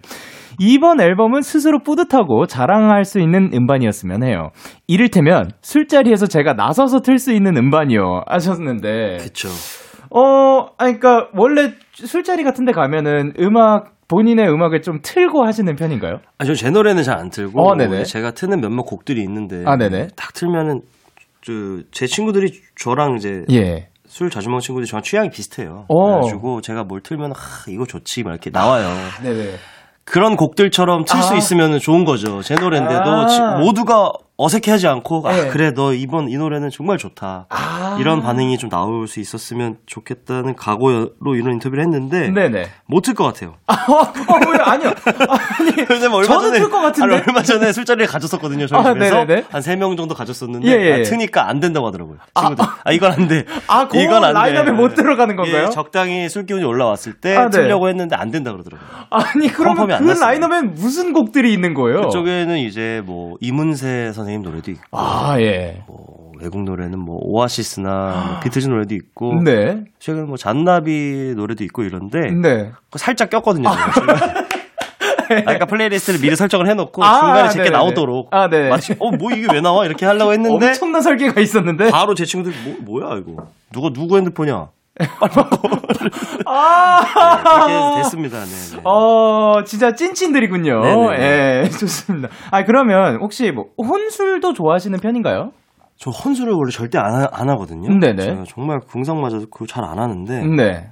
이번 0.59 1.01
앨범은 1.01 1.43
스스로 1.43 1.81
뿌듯하고 1.81 2.47
자랑할 2.47 3.05
수 3.05 3.21
있는 3.21 3.51
음반이었으면 3.53 4.23
해요. 4.25 4.51
이를테면 4.87 5.51
술자리에서 5.63 6.27
제가 6.27 6.55
나서서 6.55 7.01
틀 7.01 7.19
수 7.19 7.33
있는 7.33 7.57
음반이요 7.57 8.23
하셨는데 8.27 9.19
그쵸. 9.21 9.49
어, 10.11 10.67
아니 10.79 10.99
그러니까 10.99 11.29
원래 11.35 11.73
술자리 11.93 12.45
같은 12.45 12.65
데 12.65 12.73
가면은 12.73 13.33
음악 13.41 13.93
본인의 14.09 14.49
음악을 14.49 14.83
좀 14.83 15.01
틀고 15.03 15.45
하시는 15.45 15.75
편인가요? 15.75 16.19
아, 16.39 16.45
저 16.45 16.55
제 16.55 16.71
노래는 16.71 17.03
잘 17.03 17.19
안 17.19 17.29
틀고 17.31 17.61
어, 17.61 17.75
네네. 17.75 18.05
제가 18.05 18.31
트는 18.33 18.61
몇몇 18.61 18.83
곡들이 18.85 19.21
있는데 19.23 19.65
아, 19.67 19.77
네네. 19.77 20.09
딱 20.17 20.33
틀면은 20.33 20.83
저, 21.43 21.53
제 21.91 22.07
친구들이 22.07 22.53
저랑 22.81 23.17
이제 23.17 23.45
예. 23.51 23.89
술 24.07 24.31
자주 24.31 24.49
먹는 24.49 24.61
친구들이 24.61 24.89
저랑 24.89 25.03
취향이 25.03 25.31
비슷해요. 25.31 25.87
어. 25.89 26.05
그래가지고 26.05 26.61
제가 26.61 26.85
뭘 26.85 27.01
틀면 27.03 27.33
아 27.33 27.35
이거 27.69 27.85
좋지 27.85 28.23
막 28.23 28.31
이렇게 28.31 28.51
나와요. 28.51 28.87
네네. 29.25 29.55
그런 30.07 30.37
곡들처럼 30.37 31.05
틀수 31.05 31.35
아. 31.35 31.37
있으면 31.37 31.79
좋은 31.79 32.05
거죠. 32.05 32.41
제 32.41 32.55
노래인데도 32.55 33.03
아. 33.11 33.27
지- 33.27 33.41
모두가 33.63 34.13
어색해하지 34.39 34.87
않고 34.87 35.23
아 35.27 35.33
네. 35.33 35.49
그래 35.49 35.73
너 35.73 35.95
이번 35.95 36.29
이 36.29 36.37
노래는 36.37 36.69
정말 36.71 36.99
좋다. 36.99 37.47
아. 37.49 37.97
이런 37.99 38.21
반응이 38.23 38.59
좀 38.59 38.69
나올 38.69 39.09
수 39.09 39.19
있었으면 39.21 39.79
좋겠다는 39.87 40.57
각오로 40.57 41.37
이런 41.37 41.55
인터뷰를 41.55 41.83
했는데. 41.85 42.29
못 42.87 43.01
틀 43.03 43.15
것 43.15 43.25
같아요. 43.25 43.55
아, 43.67 43.73
어, 43.89 43.95
어, 44.03 44.51
왜, 44.51 44.59
아니요. 44.59 44.91
아니, 45.59 45.71
전에 46.27 46.59
틀것 46.59 46.83
같은데? 46.83 47.15
아니, 47.17 47.25
얼마 47.27 47.43
전에 47.43 47.73
술자리를 47.73 48.07
가졌었거든요. 48.09 48.67
저희 48.67 48.81
아, 48.81 48.93
집에서. 48.93 49.17
한 49.51 49.63
세 49.63 49.77
명 49.77 49.97
정도 49.97 50.15
가졌었는데 50.15 50.69
예, 50.69 50.73
예. 50.73 50.93
아, 51.01 51.03
트니까 51.03 51.49
안 51.49 51.61
된다고 51.61 51.87
하더라고요. 51.87 52.19
친구들. 52.39 52.65
아, 52.85 52.93
이건 52.93 53.13
안 53.13 53.29
돼. 53.29 53.45
아, 53.69 53.89
그 53.89 53.97
이건 53.99 54.23
안 54.25 54.35
돼. 54.35 54.39
라인업에 54.39 54.71
못 54.73 54.95
들어가는 54.95 55.35
건가요? 55.37 55.67
예, 55.67 55.71
적당히 55.71 56.29
술 56.29 56.45
기운이 56.45 56.65
올라왔을 56.65 57.15
때 57.15 57.35
아, 57.37 57.45
네. 57.45 57.51
틀려고 57.51 57.89
했는데 57.89 58.17
안 58.17 58.31
된다 58.31 58.53
그러더라고요. 58.53 58.87
아니, 59.11 59.49
그러면 59.49 59.89
그. 59.99 60.11
라인업엔 60.11 60.75
무슨 60.75 61.13
곡들이 61.15 61.53
있는 61.55 61.73
거예요? 61.75 62.03
그쪽에는 62.03 62.59
이제 62.59 63.03
뭐 63.07 63.37
이문세 63.41 64.13
선생님 64.13 64.43
노래도 64.43 64.71
있고 64.71 64.83
아, 64.93 65.41
예. 65.41 65.83
뭐 65.87 66.33
외국 66.41 66.63
노래는 66.65 66.99
뭐 66.99 67.17
오아시스나 67.21 68.27
뭐 68.29 68.41
비틀즈 68.41 68.69
노래도 68.69 68.95
있고 68.95 69.43
네. 69.43 69.85
최근 69.99 70.27
뭐 70.27 70.37
잔나비 70.37 71.33
노래도 71.37 71.65
있고 71.65 71.83
이런데 71.83 72.31
네. 72.31 72.73
살짝 72.97 73.31
꼈거든요. 73.31 73.71
지금. 73.95 74.11
아, 74.11 75.41
그러니까 75.43 75.67
playlist를 75.67 76.21
미리 76.21 76.37
설정을 76.37 76.69
해놓고 76.69 77.03
아, 77.03 77.19
중간에 77.19 77.49
제게 77.49 77.65
네네네. 77.65 77.77
나오도록 77.79 78.29
아, 78.31 78.49
네. 78.49 78.69
마치 78.69 78.95
어뭐 78.99 79.33
이게 79.33 79.49
왜 79.53 79.61
나와 79.61 79.85
이렇게 79.87 80.07
하려고 80.07 80.33
했는데 80.33 80.69
엄청난 80.69 81.03
설계가 81.03 81.41
있었는데. 81.41 81.91
바로 81.91 82.15
제 82.15 82.25
친구들 82.25 82.53
뭐 82.65 83.01
뭐야 83.01 83.19
이거 83.19 83.49
누가 83.73 83.91
누구 83.91 84.17
핸드폰이야 84.17 84.69
아, 86.47 87.01
그렇게 87.43 88.03
됐습니다. 88.03 88.39
네, 88.45 88.77
네. 88.77 88.83
어, 88.85 89.63
진짜 89.65 89.93
찐친들이군요. 89.93 90.81
네네네. 90.81 91.63
예, 91.65 91.69
좋습니다. 91.71 92.29
아, 92.51 92.65
그러면 92.65 93.19
혹시 93.21 93.51
뭐, 93.53 93.67
혼술도 93.79 94.53
좋아하시는 94.55 94.99
편인가요? 95.01 95.51
저 95.99 96.11
혼술을 96.11 96.53
원래 96.53 96.71
절대 96.71 96.99
안, 96.99 97.15
하, 97.15 97.27
안 97.33 97.49
하거든요. 97.51 97.89
네네. 97.99 98.45
정말 98.49 98.81
궁상 98.81 99.21
맞아서 99.21 99.47
그걸 99.51 99.67
잘 99.67 99.83
안 99.85 99.99
하는데 99.99 100.45
네. 100.45 100.91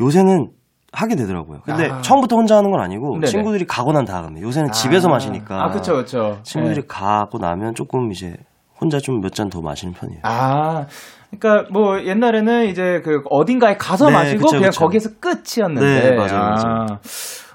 요새는 0.00 0.48
하게 0.92 1.16
되더라고요. 1.16 1.60
근데 1.64 1.88
아. 1.90 2.02
처음부터 2.02 2.36
혼자 2.36 2.56
하는 2.58 2.70
건 2.70 2.80
아니고 2.80 3.14
네네. 3.14 3.26
친구들이 3.26 3.64
가고 3.66 3.92
난 3.92 4.04
다음에 4.04 4.42
요새는 4.42 4.72
집에서 4.72 5.08
아. 5.08 5.12
마시니까 5.12 5.64
아, 5.64 5.70
그쵸, 5.70 5.94
그쵸. 5.96 6.38
친구들이 6.42 6.80
예. 6.82 6.86
가고 6.86 7.38
나면 7.38 7.74
조금 7.74 8.12
이제 8.12 8.34
혼자 8.82 8.98
좀 8.98 9.20
몇 9.20 9.32
잔 9.34 9.48
더 9.48 9.60
마시는 9.62 9.94
편이에요. 9.94 10.20
아, 10.24 10.86
그러니까 11.30 11.68
뭐 11.72 12.02
옛날에는 12.04 12.66
이제 12.68 13.00
그 13.04 13.22
어딘가에 13.30 13.76
가서 13.78 14.06
네, 14.08 14.12
마시고 14.12 14.42
그쵸, 14.46 14.56
그냥 14.56 14.70
그쵸. 14.70 14.80
거기에서 14.80 15.10
끝이었는데. 15.20 16.10
네, 16.10 16.16
맞아요, 16.16 16.34
아. 16.34 16.48
맞아요. 16.50 16.86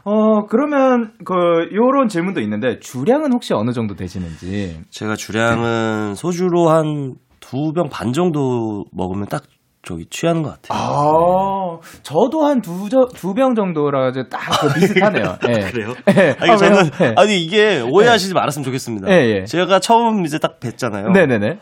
어, 0.05 0.45
그러면 0.47 1.11
그 1.25 1.33
요런 1.75 2.07
질문도 2.07 2.39
있는데 2.41 2.79
주량은 2.79 3.33
혹시 3.33 3.53
어느 3.53 3.71
정도 3.73 3.93
되시는지. 3.95 4.79
제가 4.89 5.15
주량은 5.15 6.15
소주로 6.15 6.69
한 6.69 7.15
두 7.39 7.71
병 7.73 7.87
반 7.89 8.11
정도 8.13 8.83
먹으면 8.91 9.27
딱 9.27 9.43
저기 9.87 10.05
취하는 10.09 10.43
것 10.43 10.61
같아요. 10.61 10.77
아, 10.77 11.77
저도 12.03 12.45
한 12.45 12.61
두, 12.61 12.89
두 12.89 13.33
병 13.33 13.55
정도라 13.55 14.11
딱그 14.29 14.73
비슷하네요. 14.73 15.37
예. 15.47 15.71
그래요? 15.71 15.93
예. 16.09 16.35
아니, 16.39 16.51
아, 16.51 16.57
저는? 16.57 16.89
예. 17.01 17.13
아니, 17.15 17.41
이게 17.41 17.81
오해하시지 17.81 18.33
말았으면 18.33 18.65
좋겠습니다. 18.65 19.07
제가 19.45 19.79
처음 19.79 20.25
이제 20.25 20.39
딱 20.39 20.59
뵀잖아요. 20.59 21.11
네네네. 21.11 21.59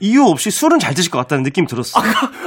이유 0.00 0.24
없이 0.26 0.50
술은 0.50 0.78
잘 0.78 0.94
드실 0.94 1.10
것 1.10 1.18
같다는 1.18 1.42
느낌이 1.42 1.66
들었어요. 1.66 2.04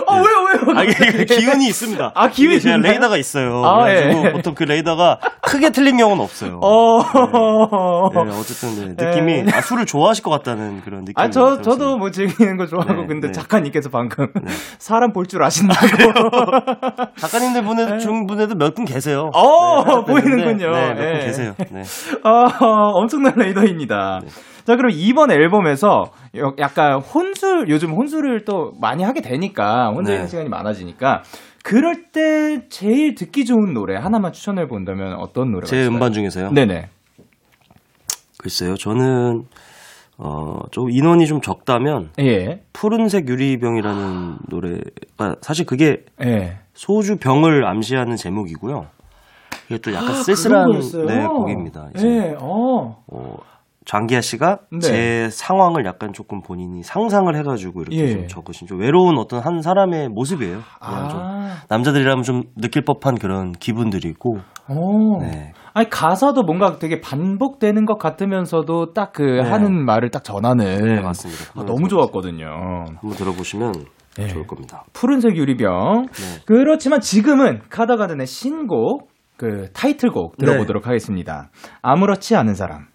아, 0.08 0.16
왜요, 0.16 0.43
왜요? 0.68 0.78
아, 0.78 0.84
기운이 0.86 1.68
있습니다. 1.68 2.12
아, 2.16 2.28
기운이 2.30 2.58
있나요? 2.58 2.78
레이더가 2.78 3.18
있어요. 3.18 3.64
아, 3.66 3.84
그래가지고 3.84 4.26
예. 4.28 4.32
보통 4.32 4.56
그 4.56 4.64
레이더가 4.64 5.20
크게 5.42 5.72
틀린 5.72 5.98
경우는 5.98 6.24
없어요. 6.24 6.60
어. 6.62 8.10
네, 8.26 8.32
어쨌든 8.32 8.96
네, 8.96 9.06
느낌이 9.06 9.32
예. 9.34 9.46
아, 9.54 9.62
술을 9.62 9.86
좋아하실 9.86 10.24
것 10.24 10.30
같다는 10.32 10.82
그런 10.82 11.02
느낌이 11.02 11.14
아, 11.16 11.30
저, 11.30 11.42
들었습니다. 11.58 11.64
저도 11.72 11.98
뭐 11.98 12.12
즐기는 12.12 12.58
거 12.58 12.66
좋아하고, 12.68 13.02
네, 13.02 13.08
근데 13.08 13.28
네. 13.28 13.34
작가님께서 13.34 13.90
방금 13.90 14.28
사람 14.80 15.12
볼 15.12 15.26
줄 15.26 15.42
아신다고. 15.44 15.88
작가님들 17.18 17.64
분에, 17.64 17.98
중 17.98 18.26
분에도 18.28 18.56
몇 18.56 18.74
분 18.76 18.86
계세요. 18.86 19.30
네. 19.34 19.40
어, 19.40 20.04
보이는군요. 20.06 20.72
네, 20.72 20.88
몇분 20.94 21.04
예. 21.22 21.26
계세요. 21.26 21.54
네. 21.72 21.84
아, 22.24 22.48
엄청난 22.94 23.34
레이더입니다. 23.36 24.20
자, 24.66 24.76
그럼 24.78 24.92
이번 24.94 25.32
앨범에서 25.32 26.12
여- 26.38 26.56
약간 26.58 27.00
혼술, 27.00 27.68
요즘 27.70 27.92
혼술을 27.92 28.46
또 28.46 28.74
많이 28.80 29.04
하게 29.04 29.22
되니까, 29.22 29.90
혼자 29.90 30.12
있는 30.14 30.26
네. 30.26 30.30
시간이 30.30 30.50
많아지니까, 30.50 31.24
그럴 31.64 32.12
때 32.12 32.68
제일 32.70 33.16
듣기 33.16 33.46
좋은 33.46 33.74
노래 33.74 33.96
하나만 33.96 34.32
추천해 34.34 34.68
본다면 34.68 35.14
어떤 35.16 35.52
노래가 35.52 35.68
제 35.68 35.78
있을까요? 35.82 35.96
음반 35.96 36.14
중에서요. 36.14 36.52
네네. 36.52 36.90
글쎄요, 38.38 38.76
저는 38.76 39.46
어, 40.18 40.60
좀 40.72 40.90
인원이 40.92 41.26
좀 41.28 41.42
적다면 41.42 42.12
예. 42.20 42.64
푸른색 42.74 43.28
유리병이라는 43.28 44.38
노래가 44.50 45.36
사실 45.42 45.66
그게 45.66 46.04
예. 46.22 46.58
소주 46.74 47.18
병을 47.18 47.66
암시하는 47.66 48.16
제목이고요. 48.18 48.88
이게 49.70 49.78
또 49.80 49.94
약간 49.94 50.10
아, 50.12 50.14
쓸쓸한? 50.14 50.72
네, 51.08 51.26
곡입니다. 51.28 51.90
이제 51.96 52.08
예, 52.08 52.36
어. 52.38 53.04
어, 53.08 53.38
장기하 53.86 54.22
씨가 54.22 54.60
네. 54.72 54.80
제 54.80 55.30
상황을 55.30 55.86
약간 55.86 56.14
조금 56.14 56.42
본인이 56.42 56.84
상상을 56.84 57.36
해가지고 57.36 57.82
이렇게 57.82 57.98
예. 57.98 58.10
좀 58.10 58.28
적으신 58.28 58.68
좀 58.68 58.80
외로운 58.80 59.18
어떤 59.18 59.42
한 59.42 59.62
사람의 59.62 60.10
모습이에요. 60.10 60.60
그냥 60.80 61.10
좀 61.10 61.20
아, 61.22 61.58
남자들이라면 61.70 62.24
좀 62.24 62.44
느낄 62.56 62.84
법한 62.84 63.16
그런 63.16 63.52
기분들이고. 63.52 64.38
어. 64.70 65.20
네. 65.22 65.54
아니, 65.74 65.90
가사도 65.90 66.44
뭔가 66.44 66.78
되게 66.78 67.02
반복되는 67.02 67.86
것 67.86 67.98
같으면서도 67.98 68.94
딱그 68.94 69.22
네. 69.22 69.50
하는 69.50 69.86
말을 69.86 70.10
딱 70.12 70.24
전하는. 70.24 70.78
네, 70.78 71.02
맞습니다. 71.02 71.60
아, 71.60 71.66
너무 71.66 71.88
좋았거든요. 71.90 72.46
한번 72.46 73.12
들어보시면 73.12 73.74
예. 74.20 74.28
좋을 74.28 74.46
겁니다. 74.46 74.86
푸른색 74.94 75.36
유리병. 75.36 76.06
네. 76.12 76.42
그렇지만 76.46 77.02
지금은 77.02 77.62
카더가든의 77.70 78.28
신곡, 78.28 79.10
그 79.36 79.72
타이틀곡 79.74 80.38
네. 80.38 80.46
들어보도록 80.46 80.88
하겠습니다. 80.88 81.50
아무렇지 81.82 82.36
않은 82.36 82.54
사람. 82.54 82.93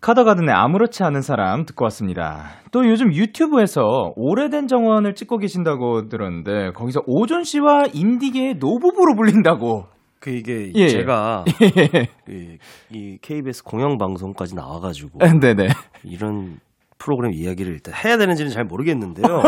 카더가든의 0.00 0.54
아무렇지 0.54 1.02
않은 1.04 1.20
사람 1.22 1.64
듣고 1.64 1.84
왔습니다. 1.86 2.50
또 2.70 2.86
요즘 2.88 3.12
유튜브에서 3.12 4.12
오래된 4.16 4.66
정원을 4.68 5.14
찍고 5.14 5.38
계신다고 5.38 6.08
들었는데 6.08 6.70
거기서 6.72 7.00
오존 7.06 7.44
씨와 7.44 7.84
인디계의 7.92 8.54
노부부로 8.54 9.14
불린다고. 9.16 9.86
그 10.20 10.30
이게 10.30 10.72
예. 10.74 10.88
제가 10.88 11.44
이, 12.28 12.58
이 12.90 13.18
KBS 13.20 13.62
공영 13.64 13.98
방송까지 13.98 14.54
나와가지고 14.54 15.18
네네. 15.40 15.68
이런 16.04 16.56
프로그램 16.98 17.32
이야기를 17.32 17.72
일단 17.72 17.94
해야 17.94 18.16
되는지는 18.16 18.50
잘 18.50 18.64
모르겠는데요. 18.64 19.26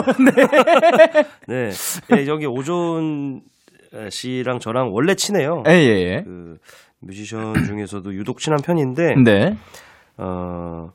네. 1.49 1.71
네. 2.11 2.27
여기 2.27 2.47
오존 2.47 3.41
씨랑 4.11 4.59
저랑 4.59 4.91
원래 4.93 5.15
친해요. 5.15 5.63
예 5.67 5.73
예 5.73 5.89
예. 5.89 6.23
그 6.25 6.59
뮤지션 7.01 7.55
중에서도 7.65 8.13
유독 8.15 8.39
친한 8.39 8.61
편인데 8.63 9.15
네. 9.25 9.57
어, 10.19 10.89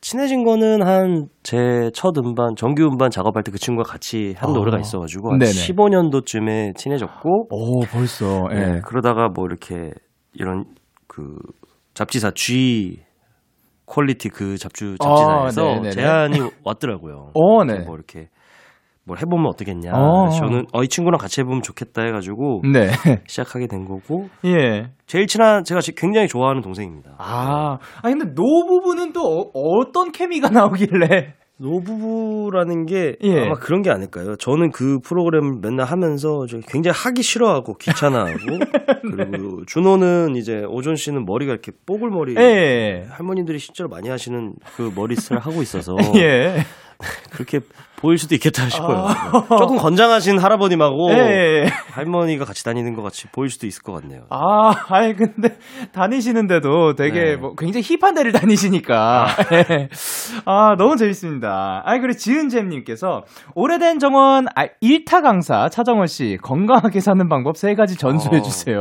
친해진 0.00 0.44
거는 0.44 0.82
한 0.82 1.28
제 1.42 1.90
첫 1.92 2.16
음반 2.18 2.54
정규 2.56 2.84
음반 2.86 3.10
작업할 3.10 3.42
때 3.42 3.50
그 3.52 3.58
친구가 3.58 3.88
같이 3.90 4.34
한 4.38 4.50
아. 4.50 4.52
노래가 4.52 4.78
있어가지고 4.78 5.32
한 5.32 5.38
네네. 5.38 5.52
15년도쯤에 5.52 6.76
친해졌고 6.76 7.48
오 7.50 7.80
벌써. 7.80 8.48
예. 8.52 8.54
네, 8.54 8.80
그러다가 8.84 9.28
뭐 9.28 9.44
이렇게 9.46 9.90
이런 10.32 10.64
그 11.06 11.36
잡지사 11.94 12.30
G 12.34 13.00
퀄리티 13.86 14.28
그 14.28 14.56
잡주 14.56 14.96
잡지사에서 14.98 15.72
어, 15.72 15.90
제안이 15.90 16.38
왔더라고요. 16.64 17.32
어, 17.34 17.64
네. 17.64 17.80
뭐 17.80 17.96
이렇게 17.96 18.28
뭘 19.10 19.18
해보면 19.20 19.46
어떻겠냐. 19.46 19.90
어. 19.92 20.28
저는 20.30 20.66
어, 20.72 20.84
이 20.84 20.88
친구랑 20.88 21.18
같이 21.18 21.40
해보면 21.40 21.62
좋겠다 21.62 22.02
해가지고 22.02 22.62
네. 22.72 22.90
시작하게 23.26 23.66
된 23.66 23.84
거고. 23.84 24.28
예. 24.44 24.90
제일 25.06 25.26
친한 25.26 25.64
제가 25.64 25.80
굉장히 25.96 26.28
좋아하는 26.28 26.62
동생입니다. 26.62 27.16
아, 27.18 27.78
아 27.96 28.02
근데 28.02 28.26
노부부는 28.34 29.12
또 29.12 29.50
어, 29.52 29.92
떤 29.92 30.12
케미가 30.12 30.50
나오길래? 30.50 31.34
노부부라는 31.56 32.86
게 32.86 33.16
예. 33.22 33.40
아마 33.40 33.54
그런 33.54 33.82
게 33.82 33.90
아닐까요? 33.90 34.36
저는 34.36 34.70
그 34.70 34.98
프로그램을 35.00 35.58
맨날 35.60 35.86
하면서 35.86 36.46
굉장히 36.66 36.96
하기 36.96 37.22
싫어하고 37.22 37.74
귀찮아하고 37.74 38.38
네. 38.38 38.64
그리고 39.28 39.66
준호는 39.66 40.36
이제 40.36 40.64
오존 40.66 40.94
씨는 40.94 41.26
머리가 41.26 41.52
이렇게 41.52 41.72
뽀글머리 41.84 42.36
예. 42.38 43.04
할머니들이 43.10 43.58
실제로 43.58 43.90
많이 43.90 44.08
하시는 44.08 44.54
그 44.76 44.90
머리스타일을 44.94 45.44
하고 45.44 45.60
있어서 45.60 45.96
예. 46.16 46.60
그렇게 47.30 47.60
보일 48.00 48.16
수도 48.16 48.34
있겠다 48.34 48.68
싶어요. 48.68 49.04
아~ 49.06 49.56
조금 49.58 49.76
건장하신 49.76 50.38
할아버님하고 50.38 51.10
예, 51.12 51.16
예, 51.16 51.64
예. 51.64 51.66
할머니가 51.92 52.46
같이 52.46 52.64
다니는 52.64 52.94
것 52.94 53.02
같이 53.02 53.28
보일 53.28 53.50
수도 53.50 53.66
있을 53.66 53.82
것 53.82 53.92
같네요. 53.92 54.22
아, 54.30 54.72
아니 54.88 55.14
근데 55.14 55.56
다니시는데도 55.92 56.94
되게 56.94 57.20
네. 57.20 57.36
뭐 57.36 57.54
굉장히 57.54 57.84
힙한 57.84 58.14
데를 58.14 58.32
다니시니까 58.32 59.26
아, 59.26 59.26
예. 59.52 59.88
아 60.46 60.76
너무 60.78 60.96
재밌습니다. 60.96 61.82
아니 61.84 62.00
그리고 62.00 62.16
지은잼님께서 62.16 63.24
오래된 63.54 63.98
정원 63.98 64.46
아, 64.56 64.66
1타 64.82 65.22
강사 65.22 65.68
차정원 65.68 66.06
씨 66.06 66.38
건강하게 66.42 67.00
사는 67.00 67.28
방법 67.28 67.58
세 67.58 67.74
가지 67.74 67.96
전수해 67.98 68.38
어. 68.38 68.42
주세요. 68.42 68.80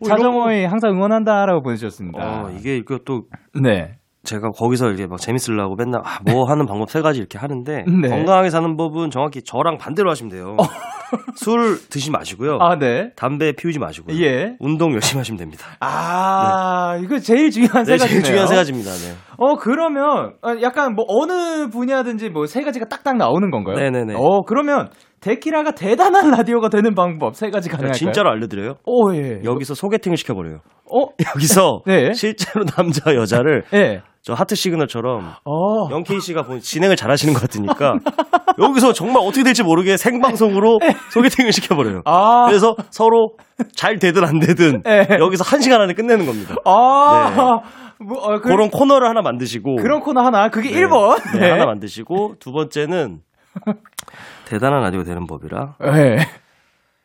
어, 0.00 0.04
차정원이 0.04 0.64
항상 0.64 0.92
응원한다라고 0.92 1.62
보내주셨습니다. 1.62 2.44
어, 2.44 2.50
이게 2.58 2.76
이거 2.76 2.98
또 3.04 3.24
네. 3.60 3.98
제가 4.28 4.50
거기서 4.50 4.88
이렇게 4.88 5.06
막 5.06 5.18
재밌으려고 5.18 5.74
맨날 5.74 6.02
아, 6.04 6.18
뭐 6.30 6.44
하는 6.44 6.66
방법 6.66 6.90
세 6.90 7.00
가지 7.00 7.18
이렇게 7.18 7.38
하는데 7.38 7.84
네. 8.02 8.08
건강하게 8.08 8.50
사는 8.50 8.76
법은 8.76 9.10
정확히 9.10 9.40
저랑 9.42 9.78
반대로 9.78 10.10
하시면 10.10 10.30
돼요. 10.30 10.56
어. 10.58 10.64
술 11.36 11.78
드시지 11.88 12.10
마시고요. 12.10 12.58
아, 12.60 12.76
네. 12.76 13.12
담배 13.16 13.52
피우지 13.52 13.78
마시고요. 13.78 14.14
예. 14.22 14.56
운동 14.60 14.92
열심히 14.92 15.20
하시면 15.20 15.38
됩니다. 15.38 15.64
아, 15.80 16.96
네. 16.98 17.04
이거 17.04 17.18
제일 17.18 17.50
중요한 17.50 17.84
세 17.86 17.92
네, 17.92 17.98
가지네요. 17.98 18.08
제일 18.08 18.22
중요한 18.24 18.46
세 18.46 18.54
가지입니다. 18.54 18.90
네. 18.90 19.14
어, 19.38 19.56
그러면 19.56 20.34
어, 20.42 20.50
약간 20.60 20.94
뭐 20.94 21.06
어느 21.08 21.68
분야든지 21.70 22.28
뭐 22.28 22.44
세 22.46 22.62
가지가 22.62 22.86
딱딱 22.86 23.16
나오는 23.16 23.50
건가요? 23.50 23.76
네네네. 23.76 24.14
어, 24.16 24.42
그러면 24.46 24.88
데키라가 25.20 25.72
대단한 25.72 26.30
라디오가 26.30 26.68
되는 26.68 26.94
방법 26.94 27.34
세 27.34 27.48
가지 27.50 27.68
가능할까요? 27.68 27.92
진짜로 27.98 28.30
알려드려요? 28.30 28.74
오, 28.84 29.14
예. 29.14 29.40
여기서 29.44 29.74
소개팅을 29.74 30.16
시켜버려요. 30.18 30.58
어? 30.94 31.06
여기서 31.34 31.82
네. 31.86 32.12
실제로 32.12 32.64
남자 32.64 33.14
여자를 33.14 33.62
네. 33.70 34.00
저 34.22 34.34
하트 34.34 34.54
시그널처럼 34.54 35.34
어. 35.44 35.88
영케이 35.90 36.20
씨가 36.20 36.44
진행을 36.60 36.96
잘하시는 36.96 37.32
것 37.34 37.40
같으니까 37.40 37.98
여기서 38.58 38.92
정말 38.92 39.22
어떻게 39.22 39.44
될지 39.44 39.62
모르게 39.62 39.96
생방송으로 39.96 40.78
네. 40.80 40.96
소개팅을 41.10 41.52
시켜버려요. 41.52 42.02
아. 42.04 42.46
그래서 42.48 42.76
서로 42.90 43.36
잘 43.74 43.98
되든 43.98 44.24
안 44.24 44.38
되든 44.40 44.82
네. 44.82 45.06
여기서 45.18 45.44
한 45.44 45.60
시간 45.60 45.80
안에 45.80 45.94
끝내는 45.94 46.26
겁니다. 46.26 46.56
아. 46.64 47.30
네. 47.30 48.04
뭐, 48.04 48.18
어, 48.18 48.40
그, 48.40 48.48
런 48.48 48.70
코너를 48.70 49.08
하나 49.08 49.22
만드시고 49.22 49.76
그런 49.76 50.00
코너 50.00 50.20
하나 50.20 50.48
그게 50.50 50.70
네. 50.70 50.82
1번 50.82 51.38
네, 51.38 51.50
하나 51.50 51.66
만드시고 51.66 52.36
두 52.38 52.52
번째는 52.52 53.20
대단한 54.46 54.82
라디오 54.82 55.02
되는 55.02 55.26
법이라. 55.26 55.74
네. 55.80 56.18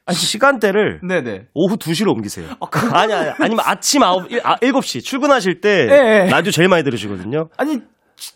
아니, 0.06 0.18
시간대를 0.18 1.00
네네. 1.08 1.48
오후 1.54 1.78
2시로 1.78 2.10
옮기세요. 2.10 2.48
아, 2.60 3.00
아니, 3.00 3.14
아니, 3.14 3.30
아니면 3.40 3.64
아침 3.66 4.02
9, 4.02 4.28
아, 4.44 4.58
7시 4.58 5.04
출근하실 5.04 5.62
때 5.62 5.86
네. 5.86 6.30
라디오 6.30 6.52
제일 6.52 6.68
많이 6.68 6.84
들으시거든요. 6.84 7.50
아니, 7.56 7.80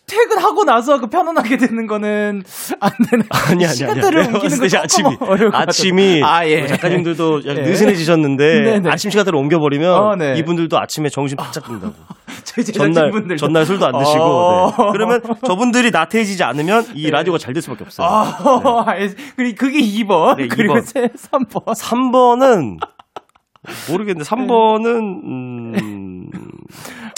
퇴근하고 0.06 0.64
나서 0.64 0.98
그 1.00 1.08
편안하게 1.08 1.56
듣는 1.56 1.86
거는 1.86 2.42
안 2.80 2.90
되는. 3.10 3.24
아니, 3.30 3.64
아니, 3.64 3.74
시간대를 3.74 4.20
아니, 4.24 4.34
옮기는 4.34 4.58
거 4.58 4.78
아침이, 4.78 5.16
아침이 5.52 6.22
아, 6.24 6.46
예. 6.46 6.58
뭐 6.58 6.66
작가님들도 6.68 7.42
예. 7.44 7.54
느슨해지셨는데 7.54 8.60
네네. 8.62 8.90
아침 8.90 9.10
시간대를 9.10 9.38
옮겨버리면 9.38 9.94
어, 9.94 10.16
네. 10.16 10.36
이분들도 10.36 10.78
아침에 10.78 11.08
정신 11.08 11.36
바짝 11.36 11.64
든다고. 11.64 11.94
전날, 12.74 13.12
전날 13.36 13.66
술도 13.66 13.86
안 13.86 13.98
드시고. 13.98 14.22
어... 14.22 14.74
네. 14.76 14.88
그러면 14.92 15.20
저분들이 15.46 15.90
나태해지지 15.90 16.42
않으면 16.42 16.86
이 16.94 17.04
네. 17.04 17.10
라디오가 17.10 17.38
잘 17.38 17.52
될 17.52 17.62
수밖에 17.62 17.84
없어요. 17.84 18.06
아, 18.06 18.94
네. 18.94 19.08
그리고 19.36 19.56
그게 19.58 19.80
2번. 19.80 20.36
네, 20.36 20.48
그리고 20.48 20.74
2번. 20.74 21.12
3번. 21.14 21.74
3번은 21.74 22.78
모르겠는데 23.90 24.28
3번은 24.28 24.86
음 25.24 26.24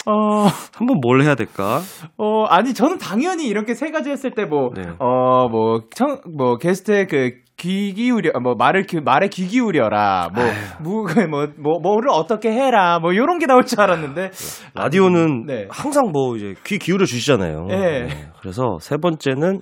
어, 0.06 0.46
한번 0.74 0.98
뭘 1.00 1.22
해야 1.22 1.34
될까? 1.34 1.80
어, 2.16 2.44
아니 2.44 2.72
저는 2.74 2.98
당연히 2.98 3.46
이렇게 3.46 3.74
세 3.74 3.90
가지 3.90 4.10
했을 4.10 4.30
때 4.32 4.44
뭐 4.44 4.70
네. 4.74 4.82
어, 4.98 5.48
뭐, 5.48 5.80
청, 5.94 6.20
뭐 6.36 6.56
게스트의 6.56 7.06
그 7.06 7.50
귀 7.60 7.92
기울여 7.92 8.32
뭐 8.42 8.54
말을 8.54 8.86
말에 9.04 9.28
귀 9.28 9.46
기울여라 9.46 10.30
뭐뭐 10.34 11.04
뭐, 11.28 11.46
뭐 11.58 11.78
뭐를 11.78 12.08
어떻게 12.10 12.50
해라 12.50 12.98
뭐 13.00 13.14
요런 13.14 13.38
게 13.38 13.44
나올 13.44 13.66
줄 13.66 13.82
알았는데 13.82 14.30
라디오는 14.74 15.44
네. 15.46 15.68
항상 15.68 16.10
뭐 16.10 16.36
이제 16.36 16.54
귀 16.64 16.78
기울여 16.78 17.04
주시잖아요. 17.04 17.66
네. 17.66 18.06
네. 18.06 18.28
그래서 18.40 18.78
세 18.80 18.96
번째는 18.96 19.60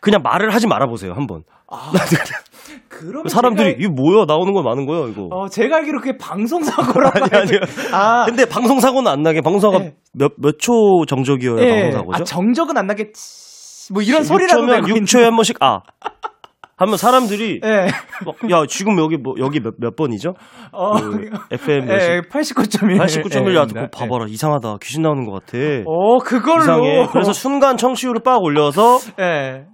그냥 0.00 0.22
말을 0.22 0.54
하지 0.54 0.66
말아 0.66 0.86
보세요 0.86 1.12
한번. 1.12 1.42
아. 1.70 1.92
사람들이 3.28 3.70
제가... 3.70 3.78
이게 3.78 3.88
뭐야 3.88 4.24
나오는 4.26 4.52
거 4.52 4.62
많은 4.62 4.86
거예요 4.86 5.08
이거. 5.08 5.28
어 5.30 5.48
제가 5.48 5.76
알기로 5.76 6.00
그게 6.00 6.16
방송 6.16 6.62
사고라. 6.62 7.12
아니 7.14 7.24
아니요. 7.32 7.60
아 7.92 8.24
근데 8.26 8.44
방송 8.44 8.80
사고는 8.80 9.10
안 9.10 9.22
나게 9.22 9.40
방송사가 9.40 9.78
네. 9.78 9.94
몇몇 10.12 10.58
초 10.58 11.04
정적이어야 11.06 11.56
네. 11.56 11.82
방송 11.82 12.00
사고죠? 12.00 12.22
아 12.22 12.24
정적은 12.24 12.76
안 12.76 12.86
나게 12.86 13.12
뭐 13.92 14.02
이런 14.02 14.24
소리라도 14.24 14.62
6초에 14.62 15.22
한 15.22 15.36
번씩 15.36 15.62
아 15.62 15.80
하면 16.78 16.98
사람들이 16.98 17.60
네. 17.60 17.86
야 18.50 18.66
지금 18.68 18.98
여기 18.98 19.16
뭐 19.16 19.34
여기 19.38 19.60
몇, 19.60 19.74
몇 19.78 19.96
번이죠? 19.96 20.34
어, 20.72 20.92
그 21.00 21.30
FM 21.50 21.86
네, 21.86 22.20
89.1 22.20 23.00
89.1 23.00 23.54
야, 23.56 23.64
듣고 23.64 23.88
봐봐라 23.90 24.26
이상하다 24.28 24.76
귀신 24.82 25.02
나오는 25.02 25.24
것 25.24 25.32
같아. 25.32 25.56
어 25.86 26.18
그걸로 26.18 26.62
이상해. 26.62 27.06
그래서 27.12 27.32
순간 27.32 27.78
청취율을 27.78 28.20
빡 28.22 28.42
올려서 28.42 28.98
네. 29.16 29.64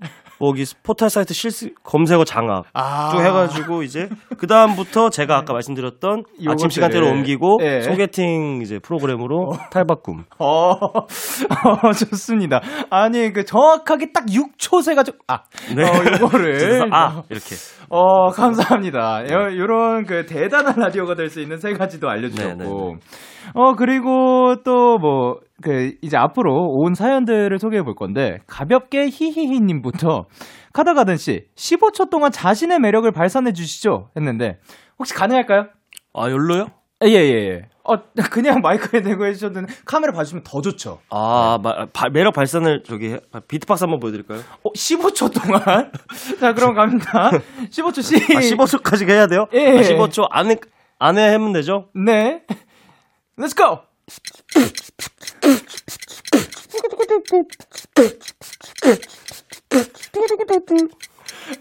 거기 0.42 0.64
포털 0.82 1.08
사이트 1.08 1.34
실수 1.34 1.70
검색어 1.84 2.24
장악 2.24 2.64
아. 2.74 3.12
쭉 3.12 3.20
해가지고 3.20 3.84
이제 3.84 4.08
그 4.38 4.48
다음부터 4.48 5.08
제가 5.08 5.36
아까 5.36 5.52
말씀드렸던 5.52 6.24
아침 6.48 6.68
시간대로 6.68 7.06
옮기고 7.06 7.58
네. 7.60 7.80
소개팅 7.82 8.60
이제 8.60 8.80
프로그램으로 8.80 9.50
어. 9.52 9.56
탈바꿈. 9.70 10.24
어. 10.40 10.70
어, 10.74 11.92
좋습니다. 11.96 12.60
아니 12.90 13.32
그 13.32 13.44
정확하게 13.44 14.10
딱 14.12 14.26
6초 14.26 14.82
세가 14.82 15.04
지고 15.04 15.18
아 15.28 15.42
네. 15.76 15.84
어, 15.84 16.16
이거를 16.16 16.92
아 16.92 17.22
이렇게. 17.30 17.54
어 17.88 18.30
감사합니다. 18.30 19.22
네. 19.22 19.28
이런 19.52 20.04
그 20.06 20.26
대단한 20.26 20.74
라디오가 20.76 21.14
될 21.14 21.30
수 21.30 21.40
있는 21.40 21.58
세 21.58 21.72
가지도 21.74 22.10
알려주셨고. 22.10 22.56
네, 22.56 22.64
네, 22.64 22.64
네. 22.64 22.96
어 23.54 23.74
그리고 23.76 24.56
또뭐 24.64 25.36
그 25.62 25.94
이제 26.02 26.16
앞으로 26.16 26.52
온 26.72 26.94
사연들을 26.94 27.58
소개해 27.58 27.82
볼 27.82 27.94
건데 27.94 28.38
가볍게 28.46 29.06
히히히 29.06 29.60
님부터 29.60 30.26
카더가든 30.74 31.16
씨 31.16 31.46
15초 31.56 32.10
동안 32.10 32.30
자신의 32.30 32.80
매력을 32.80 33.10
발산해 33.12 33.52
주시죠 33.52 34.10
했는데 34.16 34.58
혹시 34.98 35.14
가능할까요? 35.14 35.68
아 36.14 36.30
열로요? 36.30 36.66
예 37.04 37.08
예예. 37.08 37.32
예, 37.32 37.48
예. 37.48 37.62
어 37.84 37.96
그냥 38.30 38.60
마이크에 38.60 39.02
대고 39.02 39.26
해주셔도 39.26 39.62
카메라 39.84 40.12
봐주시면 40.12 40.44
더 40.44 40.60
좋죠. 40.60 41.00
아 41.10 41.58
마, 41.62 41.86
바, 41.92 42.08
매력 42.10 42.32
발산을 42.34 42.84
저기 42.84 43.16
비트박스 43.48 43.84
한번 43.84 43.98
보여드릴까요? 43.98 44.38
어 44.62 44.70
15초 44.72 45.42
동안 45.42 45.90
자 46.38 46.52
그럼 46.52 46.74
갑니다. 46.74 47.30
15초 47.70 48.02
씨. 48.02 48.16
아 48.36 48.38
15초까지 48.38 49.08
해야 49.08 49.26
돼요? 49.26 49.46
예. 49.52 49.78
아, 49.78 49.80
15초 49.80 50.28
안에 50.30 50.56
안에 50.98 51.32
하면 51.32 51.52
되죠? 51.52 51.88
네. 51.94 52.42
Let's 53.36 53.56
go. 53.56 53.91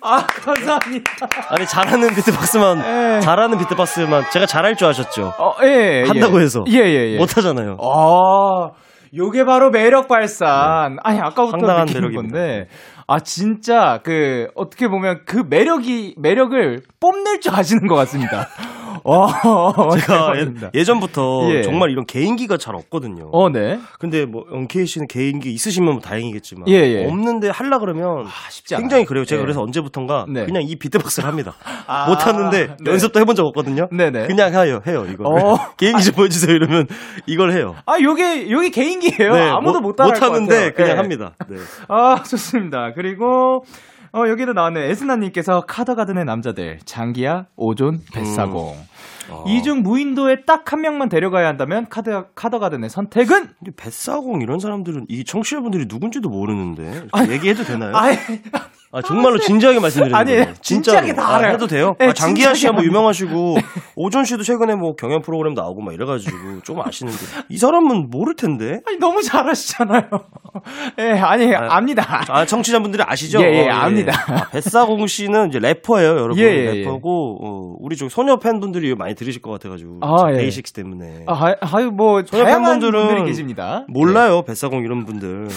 아 0.01 0.25
감사합니다. 0.25 1.11
아니 1.49 1.65
잘하는 1.65 2.09
비트박스만 2.15 2.81
에. 2.81 3.15
예. 3.17 3.19
잘하는 3.21 3.57
비트박스만 3.57 4.25
제가 4.31 4.45
잘할 4.45 4.75
줄 4.75 4.87
아셨죠? 4.87 5.33
어, 5.37 5.55
예, 5.63 6.01
예. 6.01 6.03
한다고 6.07 6.39
해서 6.39 6.63
예예예 6.67 7.13
예, 7.13 7.17
못하잖아요. 7.17 7.77
아 7.81 8.71
요게 9.13 9.43
바로 9.45 9.69
매력 9.71 10.07
발산. 10.07 10.95
네. 10.95 10.99
아니 11.03 11.19
아까부터 11.19 11.57
느끼는 11.57 12.13
건데 12.13 12.67
아 13.07 13.19
진짜 13.19 13.99
그 14.03 14.47
어떻게 14.55 14.87
보면 14.87 15.21
그 15.25 15.43
매력이 15.47 16.15
매력을 16.17 16.81
뽐낼 16.99 17.41
줄 17.41 17.53
아시는 17.53 17.87
것 17.87 17.95
같습니다. 17.95 18.47
어, 19.03 19.27
제가 19.97 20.33
예, 20.73 20.83
전부터 20.83 21.53
예. 21.53 21.61
정말 21.61 21.89
이런 21.91 22.05
개인기가 22.05 22.57
잘 22.57 22.75
없거든요. 22.75 23.29
어, 23.31 23.49
네. 23.49 23.79
근데 23.99 24.25
뭐 24.25 24.45
영케이 24.51 24.85
씨는 24.85 25.07
개인기 25.07 25.51
있으시면 25.53 25.93
뭐 25.93 26.01
다행이겠지만 26.01 26.67
예, 26.67 26.73
예. 26.73 27.05
없는데 27.07 27.49
할라 27.49 27.79
그러면 27.79 28.25
아, 28.25 28.49
쉽지 28.49 28.75
굉장히 28.75 29.05
그래요. 29.05 29.25
제가 29.25 29.41
예. 29.41 29.43
그래서 29.43 29.61
언제부턴가 29.61 30.25
네. 30.29 30.45
그냥 30.45 30.63
이 30.63 30.75
비트박스를 30.75 31.27
합니다. 31.27 31.53
아, 31.87 32.07
못 32.07 32.25
하는데 32.25 32.75
네. 32.79 32.91
연습도 32.91 33.19
해본 33.19 33.35
적 33.35 33.45
없거든요. 33.47 33.87
네네. 33.91 34.27
그냥 34.27 34.53
해요, 34.53 34.81
해요 34.85 35.05
이거. 35.11 35.29
어. 35.29 35.57
개인기 35.77 36.03
좀 36.03 36.15
보여주세요 36.15 36.55
이러면 36.55 36.87
이걸 37.25 37.53
해요. 37.53 37.75
아, 37.85 37.99
요게 37.99 38.49
요게 38.49 38.69
개인기예요. 38.69 39.33
네, 39.33 39.41
아무도 39.49 39.79
못, 39.79 39.89
못 39.89 39.95
따라할 39.95 40.19
못 40.19 40.25
하는데 40.25 40.71
그냥 40.71 40.91
네. 40.91 40.97
합니다. 40.97 41.31
네. 41.47 41.57
아, 41.87 42.23
좋습니다. 42.23 42.93
그리고 42.95 43.65
어, 44.13 44.27
여기도 44.27 44.53
나왔네요. 44.53 44.83
에스나님께서 44.85 45.61
카더가든의 45.61 46.25
남자들, 46.25 46.79
장기야, 46.83 47.45
오존, 47.55 48.01
뱃사공. 48.13 48.73
음. 48.73 48.83
어. 49.29 49.45
이중 49.47 49.83
무인도에 49.83 50.43
딱 50.45 50.73
한 50.73 50.81
명만 50.81 51.07
데려가야 51.09 51.47
한다면 51.47 51.85
카드 51.89 52.25
카더가든의 52.35 52.89
선택은? 52.89 53.49
근데 53.59 53.71
뱃사공 53.77 54.41
이런 54.41 54.59
사람들은 54.59 55.05
이 55.09 55.23
청취자분들이 55.23 55.85
누군지도 55.87 56.29
모르는데 56.29 57.07
얘기해도 57.29 57.63
되나요? 57.63 57.95
아니, 57.95 58.17
아, 58.53 58.65
정말로 58.99 59.37
진지하게 59.39 59.79
말씀드리는 59.79 60.17
아니, 60.17 60.31
거예요. 60.31 60.53
진짜로. 60.61 61.13
다 61.13 61.35
알아요. 61.35 61.49
아, 61.49 61.53
해도 61.53 61.67
돼요? 61.67 61.95
네, 61.97 62.07
아, 62.09 62.13
장기하 62.13 62.53
씨야 62.53 62.73
뭐 62.73 62.83
유명하시고 62.83 63.55
오존 63.95 64.25
씨도 64.25 64.43
최근에 64.43 64.75
뭐 64.75 64.95
경연 64.95 65.21
프로그램 65.21 65.53
나오고 65.53 65.81
막 65.81 65.93
이래가지고 65.93 66.61
좀 66.63 66.81
아시는데 66.81 67.17
이 67.47 67.57
사람은 67.57 68.09
모를 68.09 68.35
텐데. 68.35 68.81
아니 68.85 68.97
너무 68.97 69.21
잘하시잖아요. 69.21 70.01
예, 70.99 71.03
네, 71.13 71.19
아니 71.19 71.55
아, 71.55 71.75
압니다. 71.77 72.23
아 72.27 72.45
청취자분들이 72.45 73.01
아시죠? 73.05 73.41
예, 73.41 73.63
예, 73.63 73.69
어, 73.69 73.73
압니다. 73.73 74.11
아, 74.27 74.49
뱃사공 74.49 75.07
씨는 75.07 75.47
이제 75.49 75.59
래퍼예요, 75.59 76.09
여러분. 76.09 76.37
예, 76.37 76.43
예, 76.43 76.65
예. 76.65 76.73
래퍼고 76.79 77.37
어, 77.41 77.75
우리 77.79 77.95
쪽 77.95 78.09
소녀 78.11 78.37
팬분들이 78.39 78.93
많이 78.95 79.15
들으실 79.15 79.41
것 79.41 79.51
같아가지고 79.51 79.99
아, 80.01 80.31
예. 80.33 80.37
데이식스 80.37 80.73
때문에. 80.73 81.23
아, 81.27 81.55
아유 81.61 81.91
뭐 81.91 82.23
소녀 82.25 82.43
팬분들은 82.43 82.91
분들이 83.07 83.25
계십니다. 83.25 83.85
몰라요, 83.87 84.39
예. 84.39 84.45
뱃사공 84.45 84.83
이런 84.83 85.05
분들. 85.05 85.47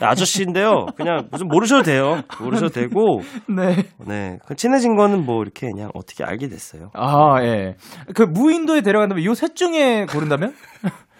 아저씨인데요. 0.00 0.86
그냥 0.96 1.28
무슨 1.30 1.46
모르셔도 1.48 1.82
돼요. 1.82 2.22
모르셔도 2.40 2.70
되고. 2.88 3.20
네. 3.48 3.76
네. 4.06 4.38
그 4.46 4.54
친해진 4.54 4.96
거는 4.96 5.24
뭐 5.24 5.42
이렇게 5.42 5.68
그냥 5.70 5.90
어떻게 5.94 6.24
알게 6.24 6.48
됐어요. 6.48 6.90
아, 6.94 7.42
예. 7.42 7.74
그 8.14 8.22
무인도에 8.22 8.80
데려간다면 8.82 9.24
요 9.24 9.34
셋 9.34 9.54
중에 9.56 10.06
고른다면? 10.10 10.54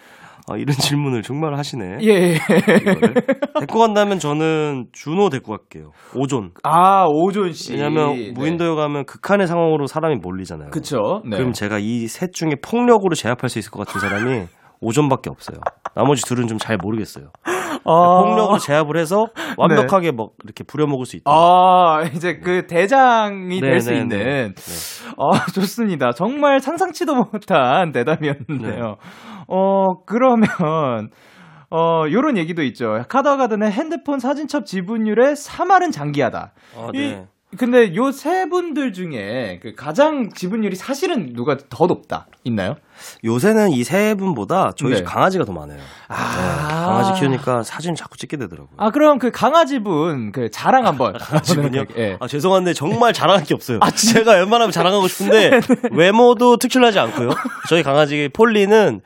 아, 0.49 0.57
이런 0.57 0.75
질문을 0.75 1.23
정말 1.23 1.57
하시네. 1.57 1.99
예. 2.03 2.35
데리고 3.55 3.79
간다면 3.79 4.19
저는 4.19 4.87
준호 4.93 5.29
데리고 5.29 5.57
갈게요. 5.57 5.93
오존. 6.15 6.51
아, 6.65 7.05
오존 7.09 7.53
씨. 7.53 7.75
왜냐면 7.75 8.15
네. 8.17 8.33
무인도에 8.33 8.75
가면 8.75 9.05
극한의 9.05 9.47
상황으로 9.47 9.87
사람이 9.87 10.17
몰리잖아요. 10.17 10.71
그쵸. 10.71 11.23
네. 11.25 11.37
그럼 11.37 11.53
제가 11.53 11.79
이 11.79 12.07
셋 12.09 12.33
중에 12.33 12.57
폭력으로 12.63 13.15
제압할 13.15 13.49
수 13.49 13.59
있을 13.61 13.71
것 13.71 13.87
같은 13.87 14.01
사람이 14.01 14.47
오존밖에 14.81 15.31
없어요. 15.31 15.59
나머지 15.95 16.23
둘은 16.25 16.49
좀 16.49 16.59
잘 16.59 16.77
모르겠어요. 16.83 17.27
아~ 17.85 18.23
폭력으로 18.23 18.59
제압을 18.59 18.97
해서 18.99 19.27
완벽하게 19.57 20.11
네. 20.11 20.17
막 20.17 20.31
이렇게 20.45 20.65
부려먹을 20.65 21.07
수 21.07 21.17
있다. 21.17 21.31
아, 21.31 22.03
이제 22.15 22.39
그 22.39 22.67
대장이 22.67 23.61
될 23.61 23.81
수 23.81 23.93
있는. 23.93 24.09
네. 24.09 24.53
아, 25.17 25.47
좋습니다. 25.53 26.13
정말 26.13 26.61
상상치도 26.61 27.15
못한 27.15 27.93
대답이었는데요. 27.93 28.85
네. 28.85 28.95
어, 29.49 29.87
그러면, 30.07 30.49
어, 31.71 32.05
요런 32.11 32.37
얘기도 32.37 32.63
있죠. 32.65 33.03
카더가든의 33.09 33.71
핸드폰 33.71 34.19
사진첩 34.19 34.67
지분율의 34.67 35.35
3할은 35.35 35.93
장기하다. 35.93 36.53
아, 36.77 36.89
네. 36.93 37.27
이, 37.53 37.57
근데 37.57 37.95
요 37.97 38.13
세 38.13 38.49
분들 38.49 38.93
중에 38.93 39.59
그 39.63 39.75
가장 39.75 40.31
지분율이 40.31 40.77
사실은 40.77 41.33
누가 41.35 41.57
더 41.69 41.87
높다 41.87 42.27
있나요? 42.45 42.77
요새는 43.25 43.71
이 43.73 43.83
세 43.83 44.15
분보다 44.15 44.73
저희 44.77 44.95
집 44.97 45.05
네. 45.05 45.05
강아지가 45.05 45.45
더 45.45 45.53
많아요. 45.53 45.79
아~ 46.09 46.15
네, 46.37 46.75
강아지 46.85 47.21
키우니까 47.21 47.63
사진 47.63 47.95
자꾸 47.95 48.17
찍게 48.19 48.37
되더라고요. 48.37 48.75
아 48.77 48.91
그럼 48.91 49.19
그 49.19 49.31
강아지 49.31 49.79
분 49.81 50.33
그 50.33 50.51
자랑 50.51 50.87
한번. 50.87 51.15
강아지분요? 51.19 51.85
네. 51.97 52.17
아 52.21 52.27
죄송한데 52.29 52.75
정말 52.75 53.13
자랑할 53.13 53.45
게 53.45 53.55
없어요. 53.55 53.79
아, 53.81 53.91
제가 53.91 54.33
웬만하면 54.33 54.71
자랑하고 54.71 55.09
싶은데 55.09 55.51
네. 55.61 55.61
외모도 55.93 56.57
특출나지 56.59 56.99
않고요. 56.99 57.31
저희 57.69 57.83
강아지 57.83 58.29
폴리는 58.33 59.01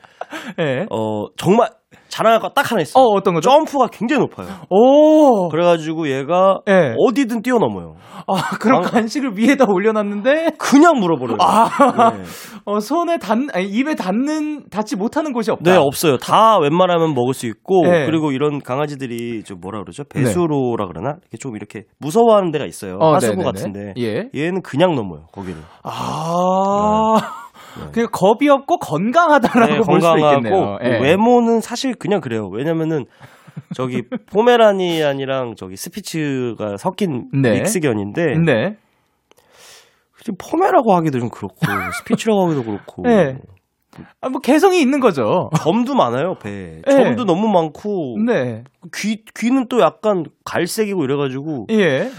네. 0.57 0.85
어 0.91 1.27
정말 1.37 1.71
자랑할 2.15 2.39
거 2.39 2.49
딱 2.55 2.71
하나 2.71 2.81
있어요. 2.81 3.03
어, 3.03 3.07
어떤 3.09 3.33
거죠? 3.33 3.49
점프가 3.49 3.87
굉장히 3.91 4.21
높아요. 4.21 4.47
오. 4.69 5.49
그래가지고 5.49 6.09
얘가 6.09 6.59
네. 6.65 6.95
어디든 6.97 7.41
뛰어넘어요. 7.41 7.95
아, 8.27 8.57
그럼 8.57 8.81
강... 8.83 8.91
간식을 8.93 9.37
위에다 9.37 9.65
올려놨는데 9.67 10.51
그냥 10.57 10.97
물어버려요. 10.99 11.37
아, 11.41 12.13
네. 12.15 12.23
어, 12.63 12.79
손에 12.79 13.17
닿, 13.17 13.37
아니, 13.53 13.65
입에 13.65 13.95
닿는 13.95 14.69
닿지 14.69 14.95
못하는 14.95 15.33
곳이 15.33 15.51
없다. 15.51 15.69
네, 15.69 15.77
없어요. 15.77 16.17
다 16.17 16.57
웬만하면 16.59 17.13
먹을 17.13 17.33
수 17.33 17.45
있고 17.47 17.81
네. 17.83 18.05
그리고 18.05 18.31
이런 18.31 18.61
강아지들이 18.61 19.43
좀 19.43 19.59
뭐라 19.59 19.81
그러죠? 19.81 20.05
네. 20.05 20.21
배수로라 20.23 20.87
그러나 20.87 21.17
이렇게 21.21 21.37
좀 21.37 21.57
이렇게 21.57 21.83
무서워하는 21.99 22.51
데가 22.51 22.65
있어요. 22.65 22.97
어, 23.01 23.13
하수구 23.15 23.43
같은데. 23.43 23.93
예. 23.97 24.29
얘는 24.33 24.61
그냥 24.61 24.95
넘어요. 24.95 25.25
거기를. 25.33 25.57
아. 25.83 27.44
네. 27.79 27.91
그냥 27.91 28.09
겁이 28.11 28.49
없고 28.49 28.77
건강하다라고 28.77 29.73
네, 29.73 29.79
볼수 29.79 30.07
있겠네요. 30.17 30.77
네. 30.81 30.99
외모는 31.01 31.61
사실 31.61 31.93
그냥 31.95 32.21
그래요. 32.21 32.47
왜냐면은 32.47 33.05
저기 33.73 34.03
포메라니안이랑 34.31 35.55
저기 35.55 35.75
스피츠가 35.75 36.77
섞인 36.77 37.29
네. 37.33 37.59
믹스견인데 37.59 38.37
네. 38.45 38.77
포메라고 40.39 40.95
하기도 40.95 41.19
좀 41.19 41.29
그렇고 41.29 41.59
스피츠라고 41.99 42.45
하기도 42.45 42.63
그렇고. 42.63 43.03
네. 43.03 43.37
아, 44.21 44.29
뭐 44.29 44.41
개성이 44.41 44.81
있는 44.81 44.99
거죠. 44.99 45.49
점도 45.57 45.93
많아요 45.93 46.35
배. 46.35 46.81
네. 46.85 46.91
점도 46.91 47.25
너무 47.25 47.47
많고. 47.47 48.17
네. 48.25 48.63
귀 48.93 49.23
귀는 49.35 49.67
또 49.69 49.79
약간 49.81 50.25
갈색이고 50.43 51.03
이래가지고. 51.03 51.67
예. 51.71 52.09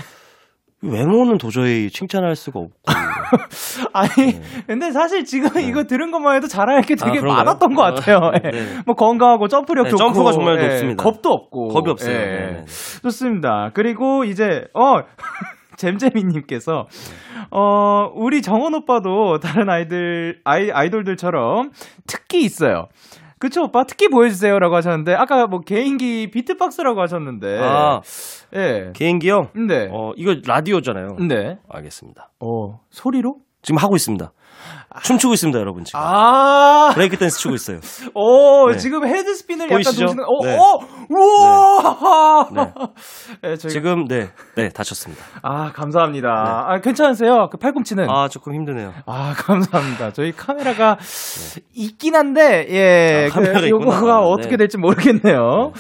외모는 0.82 1.38
도저히 1.38 1.90
칭찬할 1.90 2.36
수가 2.36 2.60
없고. 2.60 2.74
아니, 3.92 4.32
네. 4.32 4.42
근데 4.66 4.92
사실 4.92 5.24
지금 5.24 5.50
네. 5.54 5.66
이거 5.66 5.84
들은 5.84 6.10
것만 6.10 6.36
해도 6.36 6.46
잘할 6.46 6.82
게 6.82 6.94
되게 6.94 7.18
아, 7.18 7.22
많았던 7.22 7.74
것 7.74 7.82
같아요. 7.82 8.18
아, 8.18 8.38
네. 8.38 8.50
뭐 8.84 8.94
건강하고 8.94 9.48
점프력 9.48 9.84
네, 9.84 9.90
좋고. 9.90 9.98
점프가 9.98 10.32
정말 10.32 10.58
예, 10.60 10.68
높습니다. 10.68 11.02
겁도 11.02 11.30
없고. 11.30 11.68
겁이 11.68 11.90
없어요. 11.90 12.14
예. 12.14 12.26
네. 12.26 12.64
좋습니다. 13.02 13.70
그리고 13.74 14.24
이제, 14.24 14.66
어, 14.74 14.98
잼잼이님께서, 15.76 16.86
어, 17.50 18.10
우리 18.14 18.42
정원 18.42 18.74
오빠도 18.74 19.40
다른 19.40 19.68
아이들, 19.68 20.40
아이, 20.44 20.70
아이돌들처럼 20.70 21.70
특기 22.06 22.40
있어요. 22.44 22.88
그쵸, 23.38 23.64
오빠 23.64 23.84
특기 23.84 24.08
보여주세요라고 24.08 24.74
하셨는데 24.76 25.14
아까 25.14 25.46
뭐 25.46 25.60
개인기 25.60 26.30
비트박스라고 26.30 27.00
하셨는데 27.02 27.58
아, 27.60 28.00
예. 28.54 28.92
개인기요? 28.94 29.50
네. 29.68 29.88
어, 29.90 30.12
이거 30.16 30.36
라디오잖아요. 30.46 31.16
네. 31.28 31.58
알겠습니다. 31.68 32.30
어, 32.40 32.80
소리로? 32.90 33.36
지금 33.62 33.78
하고 33.78 33.96
있습니다. 33.96 34.32
춤추고 35.02 35.34
있습니다, 35.34 35.58
여러분 35.58 35.84
지금. 35.84 36.00
아 36.02 36.90
브레이크 36.94 37.16
댄스 37.16 37.38
추고 37.38 37.54
있어요. 37.54 37.78
오, 38.14 38.70
네. 38.70 38.76
지금 38.76 39.06
head 39.06 39.34
spin을 39.34 39.68
보이시죠? 39.68 40.04
약간 40.04 40.16
도시는. 40.16 40.24
오, 40.26 40.44
네. 40.44 40.58
오, 40.58 41.14
우와. 41.14 42.48
네. 42.52 42.72
네. 43.42 43.56
저희가... 43.56 43.68
지금 43.68 44.06
네, 44.08 44.28
네 44.54 44.68
다쳤습니다. 44.70 45.22
아 45.42 45.72
감사합니다. 45.72 46.28
네. 46.28 46.74
아 46.74 46.80
괜찮으세요? 46.80 47.48
그 47.50 47.58
팔꿈치는? 47.58 48.08
아 48.08 48.28
조금 48.28 48.54
힘드네요. 48.54 48.92
아 49.06 49.34
감사합니다. 49.36 50.12
저희 50.12 50.32
카메라가 50.32 50.96
네. 50.96 51.62
있긴 51.74 52.14
한데 52.14 52.66
예, 52.70 53.28
아, 53.32 53.34
그, 53.34 53.68
요거가 53.68 54.20
어떻게 54.20 54.52
네. 54.52 54.56
될지 54.58 54.78
모르겠네요. 54.78 55.72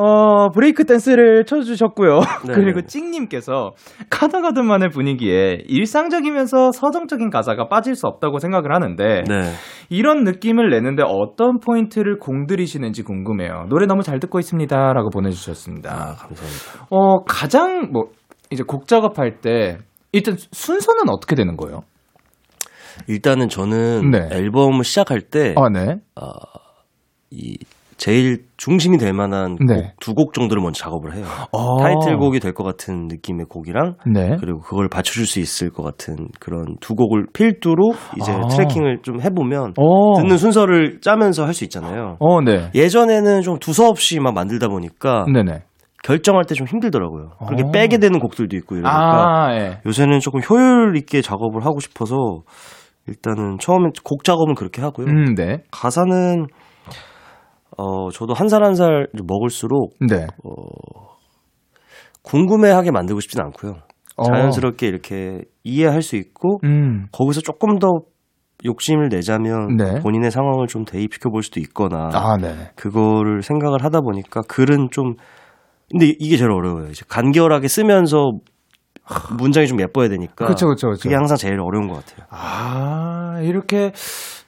어, 0.00 0.50
브레이크 0.50 0.84
댄스를 0.84 1.44
쳐주셨고요. 1.44 2.20
네. 2.46 2.54
그리고 2.54 2.82
찡님께서 2.82 3.72
카더가든만의 4.10 4.90
분위기에 4.90 5.58
일상적이면서 5.66 6.70
서정적인 6.70 7.30
가사가 7.30 7.66
빠질 7.66 7.96
수 7.96 8.06
없다고 8.06 8.38
생각을 8.38 8.72
하는데 8.72 9.24
네. 9.28 9.52
이런 9.88 10.22
느낌을 10.22 10.70
내는데 10.70 11.02
어떤 11.04 11.58
포인트를 11.58 12.18
공들이시는지 12.18 13.02
궁금해요. 13.02 13.66
노래 13.70 13.86
너무 13.86 14.02
잘 14.02 14.20
듣고 14.20 14.38
있습니다라고 14.38 15.10
보내주셨습니다. 15.10 15.90
아, 15.92 16.14
감사합니다. 16.14 16.86
어, 16.90 17.24
가장 17.24 17.90
뭐 17.90 18.04
이제 18.52 18.62
곡 18.62 18.86
작업할 18.86 19.40
때 19.40 19.78
일단 20.12 20.36
순서는 20.52 21.08
어떻게 21.10 21.34
되는 21.34 21.56
거예요? 21.56 21.80
일단은 23.08 23.48
저는 23.48 24.10
네. 24.12 24.28
앨범을 24.30 24.84
시작할 24.84 25.22
때 25.22 25.54
아, 25.56 25.68
네. 25.68 25.96
어, 26.14 26.28
이 27.30 27.58
제일 27.98 28.44
중심이 28.56 28.96
될 28.96 29.12
만한 29.12 29.56
네. 29.66 29.92
두곡 30.00 30.32
정도를 30.32 30.62
먼저 30.62 30.82
작업을 30.82 31.14
해요. 31.14 31.24
아~ 31.52 31.82
타이틀곡이 31.82 32.40
될 32.40 32.54
것 32.54 32.64
같은 32.64 33.08
느낌의 33.08 33.46
곡이랑 33.50 33.96
네. 34.06 34.36
그리고 34.40 34.60
그걸 34.60 34.88
받쳐줄 34.88 35.26
수 35.26 35.40
있을 35.40 35.70
것 35.70 35.82
같은 35.82 36.28
그런 36.40 36.76
두 36.80 36.94
곡을 36.94 37.26
필두로 37.32 37.92
이제 38.16 38.32
아~ 38.32 38.46
트래킹을 38.46 39.00
좀 39.02 39.20
해보면 39.20 39.74
어. 39.76 40.20
듣는 40.20 40.38
순서를 40.38 41.00
짜면서 41.02 41.44
할 41.44 41.52
수 41.52 41.64
있잖아요. 41.64 42.16
어, 42.20 42.40
네. 42.40 42.70
예전에는 42.74 43.42
좀 43.42 43.58
두서없이 43.58 44.20
막 44.20 44.32
만들다 44.32 44.68
보니까 44.68 45.24
네네. 45.32 45.64
결정할 46.04 46.44
때 46.44 46.54
좀 46.54 46.68
힘들더라고요. 46.68 47.30
그렇게 47.46 47.64
어. 47.64 47.70
빼게 47.72 47.98
되는 47.98 48.20
곡들도 48.20 48.56
있고 48.58 48.76
이러니까 48.76 49.48
아, 49.48 49.54
예. 49.56 49.80
요새는 49.84 50.20
조금 50.20 50.40
효율 50.48 50.96
있게 50.96 51.20
작업을 51.20 51.66
하고 51.66 51.80
싶어서 51.80 52.14
일단은 53.08 53.58
처음에 53.58 53.90
곡 54.04 54.22
작업은 54.22 54.54
그렇게 54.54 54.80
하고요. 54.82 55.06
음, 55.08 55.34
네. 55.34 55.62
가사는 55.72 56.46
어 57.76 58.10
저도 58.10 58.34
한살 58.34 58.64
한 58.64 58.74
살 58.74 59.06
먹을수록 59.26 59.94
네. 60.00 60.26
어 60.44 61.08
궁금해하게 62.22 62.90
만들고 62.90 63.20
싶진 63.20 63.40
않고요. 63.40 63.74
어. 64.16 64.22
자연스럽게 64.24 64.86
이렇게 64.88 65.42
이해할 65.64 66.02
수 66.02 66.16
있고 66.16 66.60
음. 66.64 67.06
거기서 67.12 67.40
조금 67.40 67.78
더 67.78 67.88
욕심을 68.64 69.08
내자면 69.08 69.76
네. 69.76 70.00
본인의 70.00 70.30
상황을 70.32 70.66
좀 70.66 70.84
대입시켜 70.84 71.30
볼 71.30 71.42
수도 71.44 71.60
있거나 71.60 72.10
아, 72.12 72.36
네. 72.36 72.70
그거를 72.74 73.42
생각을 73.42 73.84
하다 73.84 74.00
보니까 74.00 74.40
글은 74.48 74.88
좀 74.90 75.14
근데 75.90 76.06
이게 76.18 76.36
제일 76.36 76.50
어려워요. 76.50 76.88
이제 76.90 77.04
간결하게 77.08 77.68
쓰면서 77.68 78.32
문장이 79.38 79.66
좀 79.68 79.80
예뻐야 79.80 80.08
되니까. 80.08 80.44
그렇죠, 80.44 80.66
그렇죠. 80.66 80.88
그게 81.00 81.14
항상 81.14 81.36
제일 81.38 81.60
어려운 81.60 81.86
것 81.88 82.04
같아요. 82.04 82.26
아 82.30 83.40
이렇게 83.42 83.92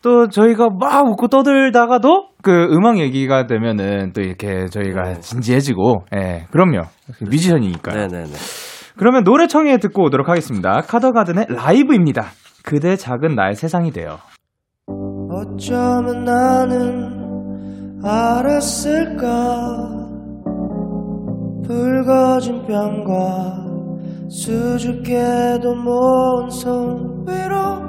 또 0.02 0.28
저희가 0.28 0.68
막 0.78 1.06
웃고 1.06 1.28
떠들다가도 1.28 2.29
그 2.42 2.68
음악 2.72 2.98
얘기가 2.98 3.46
되면은 3.46 4.12
또 4.12 4.20
이렇게 4.20 4.66
저희가 4.66 5.02
네. 5.02 5.20
진지해지고, 5.20 6.04
예, 6.16 6.46
그럼요. 6.50 6.82
뮤지션이니까. 7.20 7.92
네네네. 7.92 8.32
그러면 8.96 9.24
노래 9.24 9.46
청해 9.46 9.78
듣고 9.78 10.04
오도록 10.04 10.28
하겠습니다. 10.28 10.82
카더가든의 10.82 11.46
라이브입니다. 11.48 12.26
그대 12.62 12.96
작은 12.96 13.34
나의 13.34 13.54
세상이 13.54 13.92
돼요. 13.92 14.18
어쩌면 15.30 16.24
나는 16.24 17.20
알았을까 18.04 19.26
붉어진 21.64 22.66
뺨과 22.66 23.70
수줍게도 24.28 25.74
먼손 25.74 27.24
위로 27.26 27.80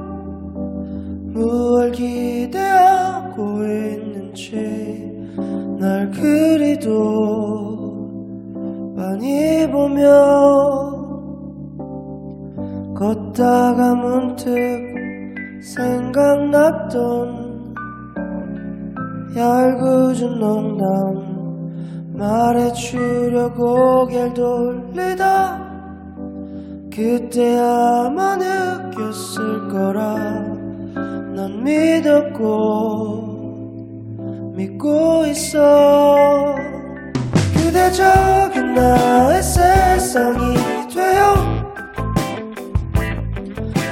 무얼 1.34 1.92
기대하고 1.92 3.64
있는 3.64 4.21
지날 4.34 6.10
그리도 6.12 6.92
많이 8.96 9.70
보며 9.70 10.08
걷다가 12.96 13.96
문득 13.96 14.50
생각났던 15.62 17.42
얄궂은 19.36 20.40
농담 20.40 21.32
말해주려고 22.14 24.06
고개를 24.06 24.34
돌리다 24.34 25.72
그때 26.94 27.58
아마 27.58 28.36
느꼈을 28.36 29.68
거라 29.70 30.16
난 31.34 31.64
믿었고 31.64 33.31
믿고 34.54 35.26
있어. 35.28 36.56
그대 37.54 37.92
작은 37.92 38.74
나의 38.74 39.42
세상이 39.42 40.56
되어 40.94 41.36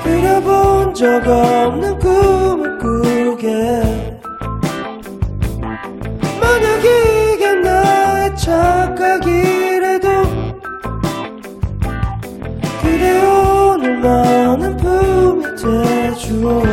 그려본 0.04 0.94
적 0.94 1.26
없는 1.26 1.98
꿈을 2.00 2.78
꾸게. 2.78 3.82
만약 6.42 6.80
이게 6.84 7.54
나의 7.54 8.36
착각이라도 8.36 10.08
그대 12.82 13.22
오늘만은 13.22 14.78
품이 14.78 15.44
돼주오 15.56 16.64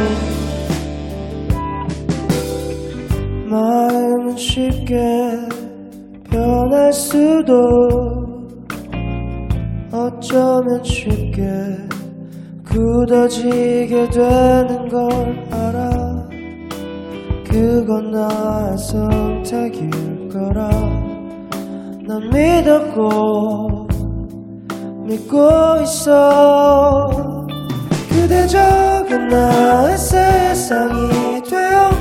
쉽게 4.37 4.97
변할 6.31 6.93
수도 6.93 7.55
어쩌면 9.91 10.85
쉽게 10.85 11.43
굳어지게 12.67 14.11
되는 14.11 14.89
걸 14.89 15.47
알아. 15.51 16.29
그건 17.49 18.11
나의 18.11 18.77
선택일 18.77 20.29
거라. 20.29 20.69
난 22.07 22.21
믿었고 22.31 23.89
믿고 25.07 25.39
있어. 25.83 27.09
그대 28.11 28.47
적은 28.47 29.29
나의 29.29 29.97
세상이 29.97 31.43
되어 31.49 31.96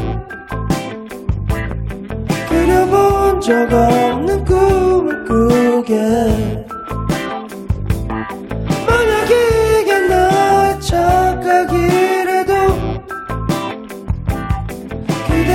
그려본 2.86 3.42
적 3.42 3.72
없는 3.72 4.46
꿈을 4.46 5.26
꾸게. 5.26 6.66
착각이라도 10.82 12.54
그대 15.28 15.52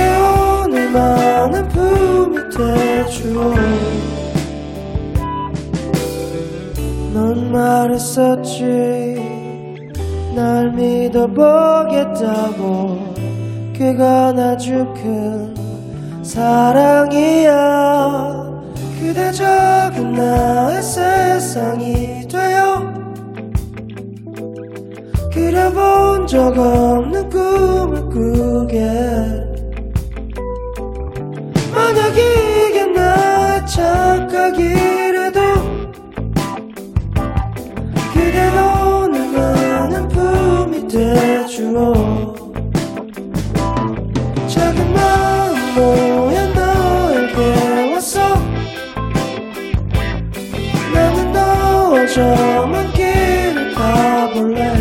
오늘만은 0.63 1.67
품이 1.69 2.37
돼줘 2.49 3.23
넌 7.13 7.51
말했었지. 7.51 9.15
날 10.35 10.71
믿어보겠다고. 10.71 12.11
그가 13.77 14.33
아주 14.37 14.85
큰 14.93 15.60
사랑이야 16.31 17.51
그대 19.01 19.33
작은 19.33 20.13
나의 20.13 20.81
세상이 20.81 22.25
되어 22.29 22.89
그려본 25.33 26.27
적 26.27 26.57
없는 26.57 27.29
꿈을 27.29 28.09
꾸게. 28.09 28.79
만약 31.75 32.17
이게 32.17 32.85
나의 32.85 33.67
착각이라도 33.67 35.41
그대가 38.13 38.85
오늘 38.85 39.27
많은 39.33 40.07
품이 40.07 40.87
돼주어 40.87 42.30
모여 45.75 46.47
너에게 46.53 47.91
왔어 47.93 48.35
나는 50.93 51.31
너와 51.31 52.05
저만 52.07 52.91
길을 52.93 53.73
가볼래. 53.73 54.71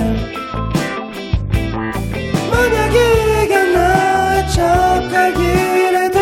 착각이라도 4.51 6.19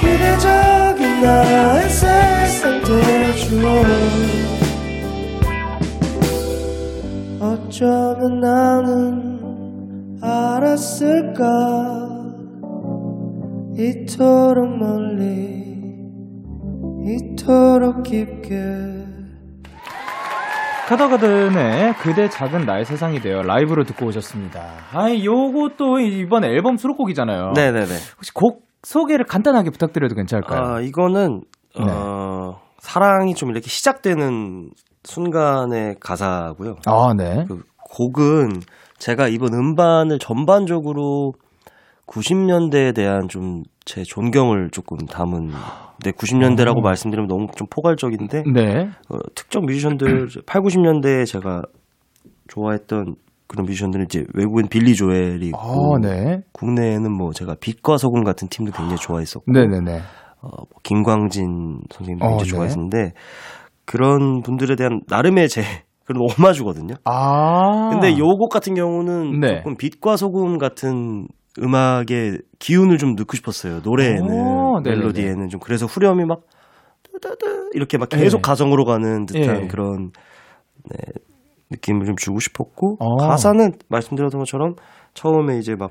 그대 0.00 0.38
적인 0.38 1.20
나의 1.20 1.90
세상 1.90 2.80
돼주어. 2.84 3.84
어쩌면 7.40 8.40
나는 8.40 9.37
알았을까 10.28 11.44
이토록 13.76 14.76
멀리 14.78 15.64
이토록 17.06 18.02
깊게 18.02 18.98
카더가든의 20.88 21.94
그대 21.94 22.28
작은 22.28 22.64
나의 22.64 22.84
세상이 22.84 23.20
되어 23.20 23.42
라이브로 23.42 23.84
듣고 23.84 24.06
오셨습니다. 24.06 24.60
아, 24.92 25.10
요것도 25.12 26.00
이번 26.00 26.44
앨범 26.44 26.78
수록곡이잖아요. 26.78 27.52
네네네. 27.54 27.94
혹시 28.16 28.32
곡 28.32 28.66
소개를 28.82 29.26
간단하게 29.26 29.68
부탁드려도 29.70 30.14
괜찮을까요? 30.14 30.60
아, 30.62 30.80
이거는 30.80 31.42
네. 31.78 31.84
어, 31.86 32.60
사랑이 32.78 33.34
좀 33.34 33.50
이렇게 33.50 33.68
시작되는 33.68 34.70
순간의 35.04 35.96
가사고요. 36.00 36.76
아, 36.86 37.12
네. 37.14 37.44
그 37.46 37.62
곡은 37.90 38.60
제가 38.98 39.28
이번 39.28 39.54
음반을 39.54 40.18
전반적으로 40.18 41.32
90년대에 42.06 42.94
대한 42.94 43.28
좀 43.28 43.62
제 43.88 44.02
존경을 44.02 44.68
조금 44.70 44.98
담은 45.06 45.48
네, 46.04 46.10
90년대라고 46.10 46.76
오. 46.76 46.80
어. 46.80 46.82
말씀드리면 46.82 47.26
너무 47.26 47.46
좀 47.56 47.66
포괄적인데 47.70 48.42
네. 48.52 48.90
어, 49.08 49.16
특정 49.34 49.64
뮤지션들 49.64 50.28
8, 50.44 50.60
90년대에 50.60 51.24
제가 51.24 51.62
좋아했던 52.48 53.14
그런 53.46 53.64
뮤지션들은 53.64 54.04
이제 54.04 54.24
외국인 54.34 54.68
빌리 54.68 54.94
조엘이 54.94 55.46
있고 55.46 55.58
아, 55.58 55.98
네. 56.02 56.42
국내에는 56.52 57.10
뭐 57.10 57.32
제가 57.32 57.54
빛과 57.58 57.96
소금 57.96 58.24
같은 58.24 58.48
팀도 58.48 58.72
굉장히 58.72 58.96
좋아했었고 58.98 59.50
네네네. 59.50 60.00
어, 60.42 60.48
뭐 60.48 60.66
김광진 60.82 61.80
선생님도 61.90 62.26
굉장히 62.26 62.34
어, 62.34 62.44
네. 62.44 62.44
좋아했었는데 62.44 63.12
그런 63.86 64.42
분들에 64.42 64.76
대한 64.76 65.00
나름의 65.08 65.48
제 65.48 65.62
그런 66.08 66.22
오마주거든요. 66.22 66.94
아. 67.04 67.90
근데 67.90 68.16
요곡 68.16 68.50
같은 68.50 68.72
경우는 68.72 69.40
네. 69.40 69.58
조금 69.58 69.76
빛과 69.76 70.16
소금 70.16 70.56
같은 70.56 71.28
음악의 71.58 72.38
기운을 72.58 72.96
좀 72.96 73.14
넣고 73.14 73.36
싶었어요. 73.36 73.80
노래에는 73.84 74.30
오, 74.30 74.80
멜로디에는 74.82 75.48
좀 75.48 75.60
그래서 75.60 75.84
후렴이 75.84 76.24
막 76.24 76.40
뜨뜨뜨 77.02 77.70
이렇게 77.74 77.98
막 77.98 78.08
계속 78.08 78.38
네. 78.38 78.42
가정으로 78.42 78.86
가는 78.86 79.26
듯한 79.26 79.62
네. 79.62 79.66
그런 79.68 80.12
네, 80.90 80.96
느낌을 81.72 82.06
좀 82.06 82.16
주고 82.16 82.40
싶었고 82.40 82.96
어. 83.00 83.16
가사는 83.16 83.72
말씀드렸던 83.88 84.38
것처럼 84.38 84.76
처음에 85.12 85.58
이제 85.58 85.74
막 85.78 85.90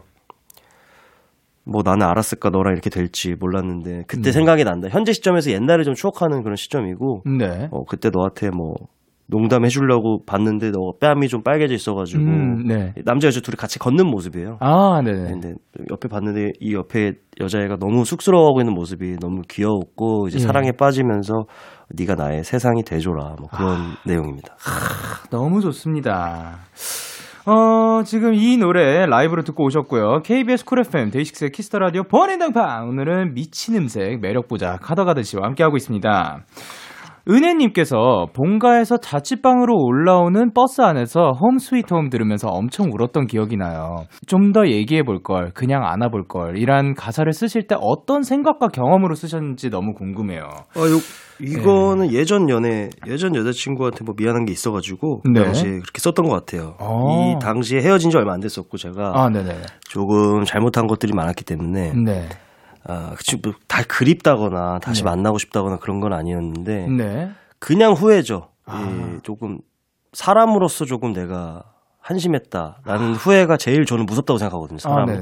뭐 1.69 1.81
나는 1.83 2.07
알았을까 2.07 2.49
너랑 2.49 2.73
이렇게 2.73 2.89
될지 2.89 3.35
몰랐는데 3.37 4.03
그때 4.07 4.29
음. 4.29 4.31
생각이 4.31 4.63
난다. 4.63 4.87
현재 4.89 5.11
시점에서 5.11 5.51
옛날을 5.51 5.83
좀 5.83 5.93
추억하는 5.93 6.41
그런 6.41 6.55
시점이고 6.55 7.23
네. 7.37 7.67
어, 7.71 7.83
그때 7.83 8.09
너한테 8.09 8.49
뭐 8.49 8.73
농담해 9.29 9.67
주려고 9.67 10.23
봤는데 10.25 10.71
너 10.71 10.93
뺨이 10.99 11.27
좀 11.27 11.43
빨개져 11.43 11.73
있어가지고 11.73 12.23
음, 12.23 12.63
네. 12.67 12.93
남자 13.03 13.27
여자 13.27 13.41
둘이 13.41 13.55
같이 13.55 13.77
걷는 13.77 14.07
모습이에요. 14.07 14.57
아, 14.61 15.01
네. 15.03 15.11
근데 15.11 15.53
옆에 15.91 16.07
봤는데 16.07 16.53
이 16.61 16.73
옆에 16.73 17.13
여자애가 17.39 17.77
너무 17.77 18.05
쑥스러워하고 18.05 18.61
있는 18.61 18.73
모습이 18.73 19.17
너무 19.19 19.41
귀여웠고 19.49 20.27
이제 20.29 20.37
예. 20.39 20.39
사랑에 20.39 20.71
빠지면서 20.71 21.45
네가 21.89 22.15
나의 22.15 22.43
세상이 22.43 22.83
돼줘라 22.83 23.35
뭐 23.39 23.49
그런 23.49 23.71
아, 23.71 23.97
내용입니다. 24.05 24.55
아, 24.65 25.27
너무 25.29 25.61
좋습니다. 25.61 26.59
어, 27.45 28.03
지금 28.03 28.33
이 28.33 28.57
노래 28.57 29.05
라이브로 29.05 29.43
듣고 29.43 29.65
오셨고요. 29.65 30.21
KBS 30.23 30.65
쿨 30.65 30.79
FM 30.81 31.11
데이식스의 31.11 31.51
키스 31.51 31.69
더 31.69 31.79
라디오 31.79 32.03
번외당판 32.03 32.89
오늘은 32.89 33.33
미친 33.35 33.75
음색 33.75 34.19
매력 34.19 34.49
부자 34.49 34.77
카더가든 34.81 35.23
씨와 35.23 35.45
함께하고 35.45 35.77
있습니다. 35.77 36.43
은혜님께서 37.29 38.27
본가에서 38.33 38.97
자취방으로 38.97 39.75
올라오는 39.75 40.53
버스 40.53 40.81
안에서 40.81 41.31
Home 41.31 41.57
Sweet 41.57 41.93
Home 41.93 42.09
들으면서 42.09 42.47
엄청 42.49 42.89
울었던 42.91 43.27
기억이 43.27 43.57
나요. 43.57 44.05
좀 44.27 44.47
더 44.53 44.65
얘기해 44.65 45.03
볼 45.03 45.21
걸, 45.21 45.51
그냥 45.53 45.83
안아 45.83 46.07
볼 46.07 46.25
걸, 46.25 46.57
이란 46.57 46.93
가사를 46.93 47.31
쓰실 47.33 47.67
때 47.67 47.75
어떤 47.79 48.21
생각과 48.23 48.69
경험으로 48.69 49.13
쓰셨는지 49.13 49.69
너무 49.69 49.93
궁금해요. 49.93 50.43
아, 50.43 50.79
요, 50.79 50.99
이거는 51.41 52.07
네. 52.07 52.13
예전 52.13 52.49
연애, 52.49 52.89
예전 53.07 53.35
여자친구한테 53.35 54.05
뭐 54.05 54.15
미안한 54.17 54.45
게 54.45 54.53
있어가지고, 54.53 55.23
네. 55.33 55.43
당시에 55.43 55.71
그렇게 55.71 55.99
썼던 55.99 56.27
것 56.27 56.33
같아요. 56.33 56.75
어. 56.79 57.35
이 57.35 57.39
당시에 57.39 57.81
헤어진 57.81 58.09
지 58.09 58.17
얼마 58.17 58.33
안 58.33 58.39
됐었고, 58.39 58.77
제가. 58.77 59.11
아, 59.13 59.29
조금 59.89 60.45
잘못한 60.45 60.87
것들이 60.87 61.11
많았기 61.13 61.43
때문에. 61.43 61.91
네. 61.93 62.29
아, 62.87 63.13
그치, 63.15 63.37
뭐, 63.43 63.53
다 63.67 63.83
그립다거나 63.87 64.79
다시 64.79 65.03
네. 65.03 65.09
만나고 65.09 65.37
싶다거나 65.37 65.77
그런 65.77 65.99
건 65.99 66.13
아니었는데 66.13 66.87
네. 66.87 67.29
그냥 67.59 67.93
후회죠. 67.93 68.49
아. 68.65 68.81
예, 69.15 69.19
조금 69.23 69.57
사람으로서 70.13 70.85
조금 70.85 71.13
내가 71.13 71.63
한심했다라는 71.99 73.09
아. 73.09 73.13
후회가 73.13 73.57
제일 73.57 73.85
저는 73.85 74.05
무섭다고 74.05 74.37
생각하거든요. 74.37 74.77
사람. 74.79 75.09
아, 75.09 75.13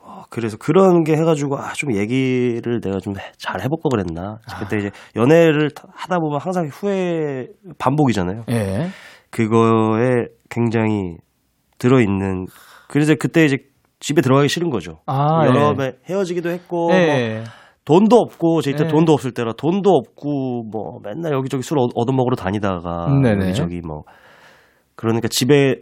어, 0.00 0.24
그래서 0.30 0.56
그런 0.56 1.04
게 1.04 1.12
해가지고 1.14 1.58
아, 1.58 1.72
좀 1.74 1.94
얘기를 1.94 2.80
내가 2.80 2.98
좀 2.98 3.14
잘 3.38 3.60
해볼 3.62 3.78
거 3.82 3.88
그랬나. 3.88 4.38
그때 4.58 4.76
아. 4.76 4.78
이제 4.78 4.90
연애를 5.16 5.70
하다 5.94 6.18
보면 6.18 6.40
항상 6.40 6.66
후회 6.72 7.46
반복이잖아요. 7.78 8.44
예. 8.50 8.88
그거에 9.30 10.26
굉장히 10.50 11.16
들어 11.78 12.00
있는 12.00 12.46
그래서 12.88 13.14
그때 13.18 13.44
이제 13.44 13.58
집에 14.04 14.20
들어가기 14.20 14.48
싫은 14.50 14.68
거죠. 14.68 15.00
아, 15.06 15.46
여러 15.46 15.70
예. 15.70 15.74
번 15.74 15.92
헤어지기도 16.10 16.50
했고 16.50 16.90
예. 16.92 17.36
뭐 17.36 17.44
돈도 17.86 18.16
없고 18.16 18.60
제 18.60 18.72
이때 18.72 18.84
예. 18.84 18.88
돈도 18.88 19.14
없을 19.14 19.32
때라 19.32 19.52
돈도 19.56 19.88
없고 19.88 20.64
뭐 20.70 20.98
맨날 21.02 21.32
여기저기 21.32 21.62
술 21.62 21.78
얻어먹으러 21.78 22.36
다니다가 22.36 23.06
여기저기 23.24 23.80
뭐 23.80 24.02
그러니까 24.94 25.28
집에 25.28 25.76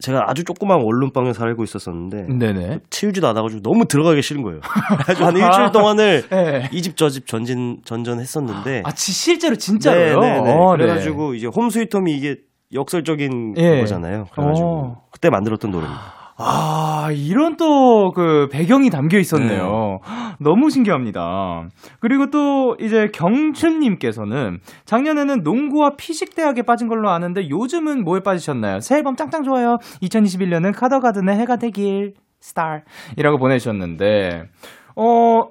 제가 0.00 0.24
아주 0.26 0.44
조그만 0.44 0.82
원룸방에 0.82 1.32
살고 1.32 1.62
있었었는데 1.62 2.26
네네. 2.38 2.80
치우지도 2.90 3.26
않아가지고 3.28 3.62
너무 3.62 3.86
들어가기 3.86 4.20
싫은 4.20 4.42
거예요. 4.42 4.60
그래서 5.06 5.24
한 5.24 5.34
일주일 5.34 5.62
아, 5.66 5.70
동안을 5.70 6.22
네. 6.28 6.68
이집 6.72 6.98
저 6.98 7.08
집 7.08 7.26
전진 7.26 7.78
전전했었는데 7.86 8.82
아 8.84 8.90
실제로 8.94 9.56
진짜로요? 9.56 10.20
네네네. 10.20 10.52
어, 10.52 10.76
그래가지고 10.76 11.30
네. 11.32 11.38
이제 11.38 11.46
홈스위트홈이 11.46 12.12
이게 12.12 12.36
역설적인 12.74 13.54
예. 13.56 13.80
거잖아요. 13.80 14.24
그래가지고 14.32 14.68
어. 14.68 15.02
그때 15.10 15.30
만들었던 15.30 15.70
노래입니다. 15.70 16.21
아, 16.36 17.10
이런 17.12 17.56
또 17.56 18.12
그 18.14 18.48
배경이 18.50 18.90
담겨 18.90 19.18
있었네요. 19.18 20.00
네. 20.02 20.34
너무 20.38 20.70
신기합니다. 20.70 21.68
그리고 22.00 22.30
또 22.30 22.76
이제 22.80 23.08
경춘님께서는 23.12 24.60
작년에는 24.84 25.42
농구와 25.42 25.96
피식대학에 25.96 26.62
빠진 26.62 26.88
걸로 26.88 27.10
아는데 27.10 27.48
요즘은 27.48 28.04
뭐에 28.04 28.20
빠지셨나요? 28.20 28.80
새 28.80 28.96
앨범 28.96 29.16
짱짱 29.16 29.44
좋아요. 29.44 29.78
2021년은 30.02 30.74
카더가든의 30.74 31.36
해가 31.36 31.56
되길 31.56 32.14
스타이라고 32.40 33.38
보내주셨는데, 33.38 34.48
어, 34.96 35.48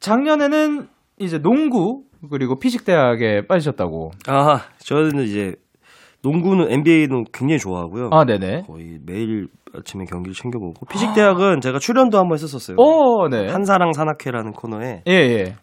작년에는 0.00 0.88
이제 1.18 1.38
농구 1.38 2.04
그리고 2.30 2.58
피식대학에 2.58 3.46
빠지셨다고. 3.46 4.12
아, 4.26 4.60
저는 4.78 5.24
이제 5.24 5.56
농구는 6.22 6.70
NBA는 6.70 7.24
굉장히 7.32 7.58
좋아하고요. 7.58 8.10
아, 8.12 8.24
네네. 8.24 8.64
거의 8.66 8.98
매일 9.04 9.48
아침에 9.76 10.04
경기를 10.04 10.34
챙겨보고 10.34 10.86
피식대학은 10.86 11.60
제가 11.60 11.78
출연도 11.78 12.18
한번 12.18 12.38
했었어요. 12.38 12.76
오, 12.78 13.28
네. 13.28 13.48
한사랑 13.48 13.92
산악회라는 13.92 14.52
코너에 14.52 15.02
예, 15.06 15.12
예. 15.12 15.56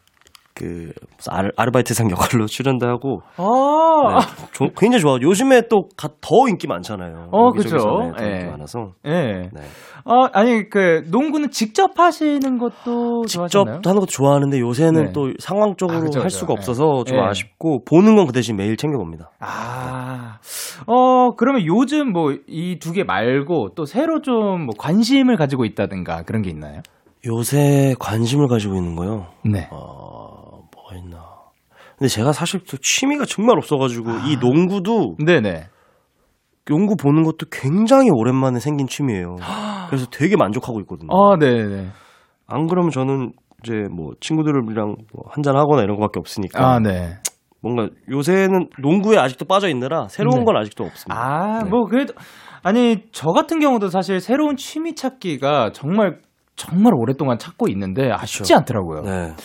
그 0.62 0.91
아르, 1.28 1.71
바이트상 1.71 2.12
역할로 2.12 2.45
출연도 2.45 2.88
하고 2.88 3.21
아~ 3.38 4.19
네, 4.19 4.45
조, 4.54 4.67
굉장히 4.78 5.02
좋아. 5.02 5.17
요즘에 5.19 5.67
또 5.69 5.88
더 5.97 6.47
인기 6.47 6.67
많잖아요. 6.67 7.30
어, 7.32 7.52
그렇죠. 7.52 7.78
네, 8.19 8.32
인기 8.34 8.45
많아서. 8.52 8.91
예. 9.08 9.50
네. 9.52 9.62
어, 10.06 10.26
아니 10.34 10.69
그 10.69 11.04
농구는 11.10 11.50
직접 11.52 11.97
하시는 12.00 12.58
것도 12.58 13.26
직접 13.26 13.47
좋아하셨나요? 13.50 13.82
하는 13.86 14.00
것도 14.00 14.06
좋아하는데 14.08 14.60
요새는 14.60 15.06
네. 15.06 15.12
또 15.13 15.32
상황적으로 15.39 15.97
아, 15.97 16.02
그쵸, 16.02 16.21
할 16.21 16.30
수가 16.30 16.47
네. 16.47 16.54
없어서 16.60 17.04
좀 17.06 17.17
네. 17.17 17.24
아쉽고 17.24 17.84
보는 17.86 18.15
건 18.15 18.28
그 18.28 18.34
대신 18.34 18.56
매일 18.56 18.78
챙겨 18.78 18.97
봅니다. 18.97 19.32
아. 19.39 20.38
어, 20.88 21.36
그러면 21.36 21.65
요즘 21.65 22.12
뭐 22.12 22.32
이 22.47 22.78
두 22.80 22.93
개 22.93 23.04
말고 23.04 23.69
또 23.76 23.86
새로 23.86 24.21
좀 24.21 24.65
뭐 24.65 24.76
관심을 24.78 25.38
가지고 25.38 25.65
있다든가 25.65 26.24
그런 26.24 26.41
게 26.43 26.50
있나요? 26.50 26.82
요새 27.26 27.93
관심을 28.00 28.47
가지고 28.47 28.76
있는 28.76 28.95
거요. 28.95 29.28
네. 29.45 29.67
어... 29.71 30.31
근데 31.97 32.08
제가 32.08 32.32
사실 32.34 32.62
또 32.67 32.77
취미가 32.77 33.25
정말 33.25 33.58
없어가지고 33.58 34.10
아. 34.10 34.23
이 34.27 34.38
농구도 34.38 35.15
네네. 35.23 35.67
농구 36.65 36.95
보는 36.95 37.23
것도 37.23 37.47
굉장히 37.51 38.10
오랜만에 38.12 38.60
생긴 38.60 38.88
취미예요. 38.88 39.36
그래서 39.88 40.06
되게 40.12 40.36
만족하고 40.36 40.80
있거든요. 40.82 41.10
아, 41.12 41.38
네네. 41.38 41.89
안 42.47 42.67
그러면 42.67 42.91
저는 42.91 43.34
이제 43.63 43.73
뭐 43.91 44.12
친구들이랑 44.19 44.95
뭐 45.13 45.25
한잔 45.30 45.56
하거나 45.56 45.84
이런 45.84 45.97
거밖에 45.97 46.19
없으니까. 46.19 46.60
아, 46.65 46.80
네. 46.80 47.17
뭔가 47.62 47.89
요새는 48.10 48.69
농구에 48.80 49.17
아직도 49.17 49.45
빠져 49.45 49.69
있느라 49.69 50.08
새로운 50.08 50.39
네. 50.39 50.45
건 50.45 50.58
아직도 50.58 50.84
없습니다. 50.84 51.21
아, 51.21 51.63
네. 51.63 51.69
뭐 51.69 51.86
그래도 51.86 52.13
아니 52.63 53.04
저 53.12 53.30
같은 53.32 53.60
경우도 53.60 53.89
사실 53.89 54.19
새로운 54.19 54.56
취미 54.56 54.95
찾기가 54.95 55.71
정말 55.73 56.19
정말 56.56 56.93
오랫동안 56.95 57.38
찾고 57.38 57.67
있는데 57.69 58.12
아, 58.12 58.25
쉽지 58.25 58.54
않더라고요. 58.56 59.01
네. 59.01 59.36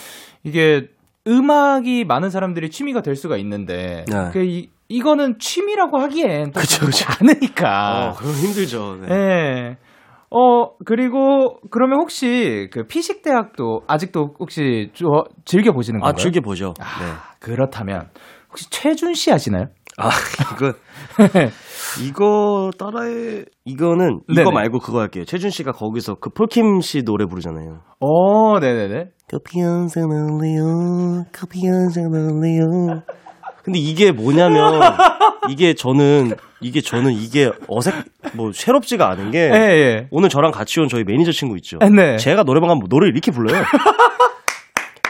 이게 0.43 0.87
음악이 1.27 2.05
많은 2.05 2.29
사람들이 2.29 2.69
취미가 2.69 3.01
될 3.01 3.15
수가 3.15 3.37
있는데 3.37 4.05
네. 4.07 4.29
그 4.31 4.43
이, 4.43 4.69
이거는 4.87 5.37
취미라고 5.39 5.99
하기엔 5.99 6.51
그쵸, 6.51 6.85
그쵸. 6.85 7.05
않으니까. 7.19 8.09
어, 8.09 8.13
그럼 8.13 8.33
힘들죠. 8.33 8.97
네. 9.01 9.07
네. 9.07 9.77
어 10.29 10.75
그리고 10.85 11.59
그러면 11.71 11.99
혹시 11.99 12.67
그 12.71 12.85
피식 12.85 13.21
대학도 13.21 13.83
아직도 13.87 14.35
혹시 14.39 14.91
저, 14.93 15.05
즐겨 15.45 15.71
보시는 15.71 15.99
아, 16.01 16.07
건가요? 16.07 16.13
아 16.19 16.21
즐겨 16.21 16.41
보죠. 16.41 16.73
아, 16.79 16.99
네. 17.03 17.11
그렇다면 17.39 18.09
혹시 18.49 18.69
최준 18.69 19.13
씨 19.13 19.31
아시나요? 19.31 19.67
아 19.97 20.09
이거 20.53 20.73
이거 22.03 22.71
따라해 22.77 23.45
이거는 23.65 24.21
이거 24.29 24.43
네네. 24.43 24.51
말고 24.51 24.79
그거 24.79 24.99
할게요. 24.99 25.25
최준 25.25 25.49
씨가 25.49 25.71
거기서 25.71 26.15
그 26.15 26.29
폴킴 26.29 26.81
씨 26.81 27.03
노래 27.03 27.25
부르잖아요. 27.25 27.79
어, 27.99 28.59
네네네. 28.59 29.05
커피 29.29 29.59
한잔 29.61 30.03
할래요. 30.11 31.23
커피 31.33 31.67
한잔 31.67 32.13
할래요. 32.13 33.01
근데 33.63 33.79
이게 33.79 34.11
뭐냐면 34.11 34.79
이게 35.49 35.73
저는 35.73 36.31
이게 36.61 36.81
저는 36.81 37.11
이게 37.11 37.51
어색 37.67 37.93
뭐 38.35 38.51
새롭지가 38.53 39.09
않은 39.11 39.31
게 39.31 39.39
예, 39.53 39.57
예. 39.57 40.07
오늘 40.11 40.29
저랑 40.29 40.51
같이 40.51 40.79
온 40.79 40.87
저희 40.87 41.03
매니저 41.03 41.31
친구 41.31 41.57
있죠. 41.57 41.77
네. 41.79 42.15
제가 42.17 42.43
노래방 42.43 42.69
가면 42.69 42.83
노래를 42.89 43.13
이렇게 43.13 43.31
불러요. 43.31 43.61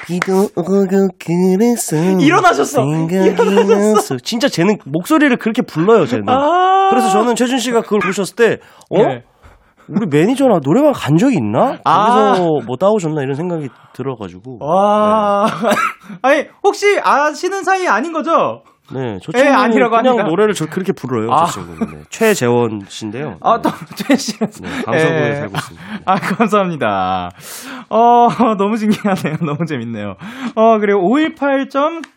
비도 0.07 0.49
오고 0.55 0.85
그랬어. 1.19 1.97
일어나셨어. 2.19 2.81
일어나셨어. 2.81 4.17
진짜 4.23 4.47
쟤는 4.47 4.77
목소리를 4.85 5.35
그렇게 5.37 5.61
불러요, 5.61 6.05
쟤는. 6.05 6.29
아~ 6.29 6.87
그래서 6.89 7.09
저는 7.09 7.35
최준 7.35 7.57
씨가 7.57 7.81
그걸 7.81 7.99
보셨을 7.99 8.35
때, 8.35 8.59
어? 8.89 9.03
네. 9.03 9.23
우리 9.89 10.07
매니저나 10.09 10.59
노래방 10.63 10.93
간 10.93 11.17
적이 11.17 11.35
있나? 11.37 11.79
아~ 11.83 12.31
거기서 12.35 12.65
뭐 12.65 12.77
따오셨나 12.77 13.21
이런 13.21 13.35
생각이 13.35 13.67
들어가지고. 13.93 14.59
와. 14.61 15.45
네. 15.45 16.17
아니, 16.23 16.45
혹시 16.63 16.99
아시는 17.03 17.63
사이 17.63 17.85
아닌 17.87 18.13
거죠? 18.13 18.63
네, 18.93 19.19
저 19.21 19.31
친구는 19.31 19.55
아니라고 19.55 19.95
그냥 19.97 20.13
합니다. 20.13 20.29
노래를 20.29 20.53
저 20.53 20.65
그렇게 20.67 20.91
불러요. 20.93 21.31
아. 21.31 21.45
저 21.45 21.51
친구는 21.61 21.91
네. 21.97 22.03
최재원 22.09 22.81
씨인데요. 22.87 23.37
아, 23.41 23.61
또 23.61 23.69
최 23.95 24.15
씨. 24.15 24.37
네, 24.39 24.47
강서구에 24.85 25.19
네. 25.29 25.35
살고 25.35 25.55
있습니다. 25.57 25.85
아, 26.05 26.15
감사합니다. 26.15 27.31
어, 27.89 28.27
너무 28.57 28.77
신기하네요. 28.77 29.37
너무 29.45 29.65
재밌네요. 29.65 30.15
어, 30.55 30.77
그리고 30.79 31.01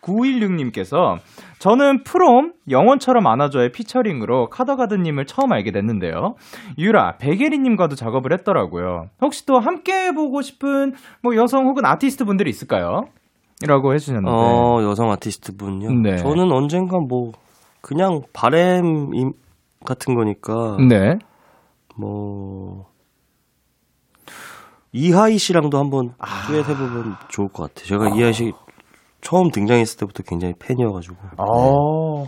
518.916님께서 0.01 1.17
저는 1.59 2.03
프롬 2.03 2.53
영원처럼 2.69 3.27
안아줘의 3.27 3.71
피처링으로 3.71 4.49
카더가드님을 4.49 5.25
처음 5.27 5.51
알게 5.51 5.71
됐는데요. 5.71 6.33
유라, 6.79 7.17
베게리님과도 7.17 7.95
작업을 7.95 8.33
했더라고요. 8.33 9.09
혹시 9.21 9.45
또 9.45 9.59
함께 9.59 10.07
해보고 10.07 10.41
싶은 10.41 10.93
뭐 11.21 11.35
여성 11.35 11.67
혹은 11.67 11.85
아티스트 11.85 12.25
분들이 12.25 12.49
있을까요? 12.49 13.05
이라고 13.63 13.93
해주셨는데. 13.93 14.29
어, 14.29 14.81
여성 14.83 15.11
아티스트 15.11 15.55
분요? 15.55 15.91
네. 16.01 16.17
저는 16.17 16.51
언젠가 16.51 16.97
뭐, 16.99 17.31
그냥 17.81 18.21
바램 18.33 19.09
같은 19.85 20.15
거니까. 20.15 20.77
네. 20.89 21.17
뭐, 21.97 22.85
이하이 24.93 25.37
씨랑도 25.37 25.77
한번 25.77 26.13
아... 26.19 26.47
듀엣 26.47 26.67
해보면 26.67 27.15
좋을 27.29 27.47
것 27.49 27.63
같아요. 27.63 27.85
제가 27.85 28.05
아... 28.05 28.17
이하이 28.17 28.33
씨 28.33 28.51
처음 29.21 29.49
등장했을 29.51 29.99
때부터 29.99 30.23
굉장히 30.23 30.53
팬이어가지고. 30.59 31.15
어, 31.37 32.23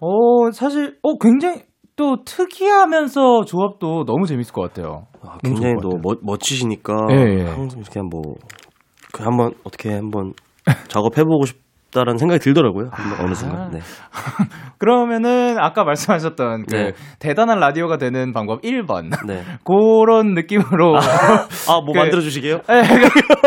어 0.00 0.50
사실, 0.52 0.98
어, 1.02 1.18
굉장히 1.18 1.62
또 1.96 2.22
특이하면서 2.24 3.44
조합도 3.46 4.04
너무 4.04 4.26
재밌을 4.26 4.52
것 4.52 4.62
같아요. 4.62 5.06
아, 5.22 5.38
굉장히 5.42 5.74
또 5.80 5.98
멋, 6.02 6.18
멋지시니까. 6.22 7.06
네, 7.08 7.44
항상 7.46 7.80
이렇게 7.80 7.98
한번, 7.98 8.22
그 9.12 9.24
한번 9.24 9.54
어떻게 9.64 9.94
한번 9.94 10.34
작업해보고 10.88 11.44
싶다라는 11.46 12.18
생각이 12.18 12.40
들더라고요. 12.40 12.90
아. 12.92 13.22
어느 13.22 13.34
순간. 13.34 13.70
네. 13.70 13.80
그러면은 14.78 15.56
아까 15.58 15.84
말씀하셨던 15.84 16.64
그 16.68 16.74
네. 16.76 16.92
대단한 17.18 17.58
라디오가 17.60 17.96
되는 17.96 18.32
방법 18.32 18.62
1번. 18.62 19.10
네. 19.26 19.42
그런 19.64 20.34
느낌으로. 20.34 20.96
아, 20.96 21.80
뭐 21.84 21.92
그, 21.92 21.98
만들어 21.98 22.20
주시게요? 22.20 22.60
네, 22.68 22.82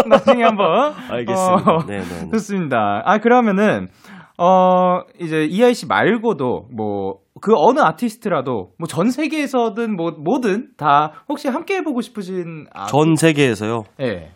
나중에 0.09 0.43
한번. 0.43 0.93
알겠습니다. 1.09 1.71
어, 1.71 1.85
네, 1.85 1.97
네, 1.99 2.21
네. 2.25 2.29
좋습니다. 2.31 3.01
아, 3.05 3.17
그러면은 3.19 3.87
어, 4.37 5.01
이제 5.19 5.43
이하이 5.43 5.73
씨 5.73 5.85
말고도 5.85 6.69
뭐, 6.75 7.15
그 7.41 7.53
어느 7.55 7.79
아티스트라도 7.79 8.71
뭐 8.77 8.87
전 8.87 9.11
세계에서든 9.11 9.95
뭐, 9.95 10.11
뭐든 10.11 10.69
다 10.77 11.11
혹시 11.29 11.47
함께 11.47 11.75
해보고 11.77 12.01
싶으신. 12.01 12.65
아, 12.73 12.85
전 12.87 13.15
세계에서요? 13.15 13.83
예. 13.99 14.05
네. 14.05 14.31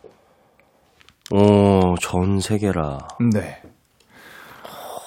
어, 1.36 1.96
전 2.00 2.40
세계라. 2.40 3.00
네. 3.34 3.62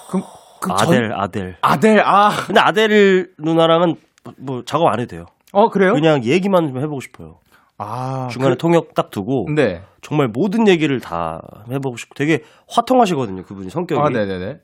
그럼 0.08 0.24
그 0.60 0.72
아델, 0.72 1.10
전... 1.10 1.20
아델. 1.20 1.56
아델, 1.60 2.00
아. 2.04 2.30
근데 2.46 2.60
아델 2.60 3.30
누나랑은 3.38 3.94
뭐 4.36 4.64
작업 4.64 4.88
안 4.88 4.98
해도 4.98 5.08
돼요. 5.08 5.26
어, 5.52 5.68
그래요? 5.70 5.92
그냥 5.92 6.24
얘기만 6.24 6.68
좀 6.68 6.78
해보고 6.78 7.00
싶어요. 7.00 7.38
아. 7.78 8.28
중간에 8.32 8.54
그... 8.54 8.58
통역 8.58 8.94
딱 8.94 9.10
두고. 9.10 9.46
네. 9.54 9.82
정말 10.02 10.28
모든 10.28 10.66
얘기를 10.66 10.98
다 11.00 11.42
해보고 11.70 11.96
싶고 11.96 12.14
되게 12.14 12.42
화통하시거든요. 12.68 13.44
그분이 13.44 13.70
성격이. 13.70 14.00
아, 14.00 14.08
네네네. 14.08 14.58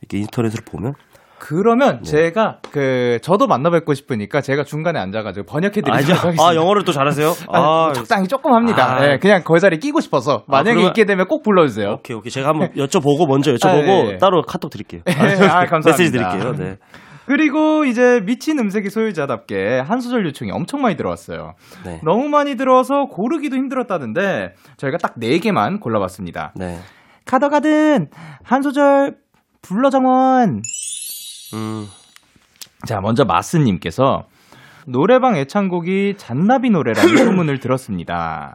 이렇게 0.00 0.18
인터넷으로 0.18 0.62
보면. 0.64 0.94
그러면 1.38 2.02
네. 2.02 2.10
제가 2.10 2.58
그 2.70 3.18
저도 3.22 3.46
만나 3.46 3.70
뵙고 3.70 3.94
싶으니까 3.94 4.40
제가 4.40 4.64
중간에 4.64 4.98
앉아가지고 4.98 5.46
번역해 5.46 5.80
드리도록 5.80 6.40
아. 6.40 6.48
아 6.48 6.54
영어를 6.54 6.84
또 6.84 6.92
잘하세요? 6.92 7.34
아, 7.52 7.88
아 7.88 7.92
적당히 7.92 8.28
조금 8.28 8.52
합니다. 8.54 8.96
아, 8.96 9.00
네, 9.00 9.18
그냥 9.18 9.42
그 9.44 9.58
자리에 9.58 9.78
끼고 9.78 10.00
싶어서 10.00 10.44
아, 10.48 10.50
만약에 10.52 10.84
아, 10.84 10.86
있게 10.88 11.04
되면 11.04 11.26
꼭 11.26 11.42
불러주세요. 11.42 11.98
오케이 11.98 12.16
오케이 12.16 12.30
제가 12.30 12.48
한번 12.48 12.70
여쭤보고 12.72 13.28
먼저 13.28 13.52
여쭤보고 13.54 14.06
아, 14.06 14.10
네. 14.10 14.18
따로 14.18 14.42
카톡 14.42 14.70
드릴게요. 14.70 15.02
네, 15.04 15.12
아, 15.14 15.64
감사합니다. 15.66 15.90
메시지 15.90 16.12
드릴게요. 16.12 16.52
네. 16.54 16.76
그리고 17.26 17.84
이제 17.84 18.20
미친 18.24 18.58
음색이 18.58 18.88
소유자답게 18.88 19.80
한 19.80 20.00
소절 20.00 20.24
요청이 20.24 20.50
엄청 20.50 20.80
많이 20.80 20.96
들어왔어요. 20.96 21.52
네. 21.84 22.00
너무 22.02 22.28
많이 22.30 22.56
들어와서 22.56 23.04
고르기도 23.04 23.54
힘들었다는데 23.54 24.54
저희가 24.78 24.96
딱 24.96 25.14
4개만 25.16 25.78
골라봤습니다. 25.78 26.54
네. 26.56 26.78
가더가든 27.26 28.08
한 28.42 28.62
소절 28.62 29.16
불러 29.60 29.90
정원. 29.90 30.62
음. 31.54 31.86
자, 32.86 33.00
먼저 33.00 33.24
마스님께서 33.24 34.24
노래방 34.86 35.36
애창곡이 35.36 36.14
잔나비 36.16 36.70
노래라는 36.70 37.16
소문을 37.24 37.58
들었습니다. 37.58 38.54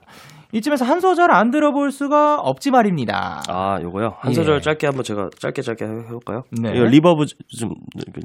이쯤에서 0.54 0.86
한 0.86 1.00
소절 1.00 1.32
안 1.32 1.50
들어볼 1.50 1.92
수가 1.92 2.36
없지 2.40 2.70
말입니다. 2.70 3.42
아, 3.50 3.80
요거요? 3.82 4.14
한 4.20 4.32
예. 4.32 4.36
소절 4.36 4.62
짧게 4.62 4.86
한번 4.86 5.04
제가 5.04 5.30
짧게 5.40 5.64
짧게 5.64 5.84
해볼까요? 5.84 6.44
네. 6.52 6.74
이거 6.76 6.86
reverb 6.86 7.26
좀, 7.60 7.72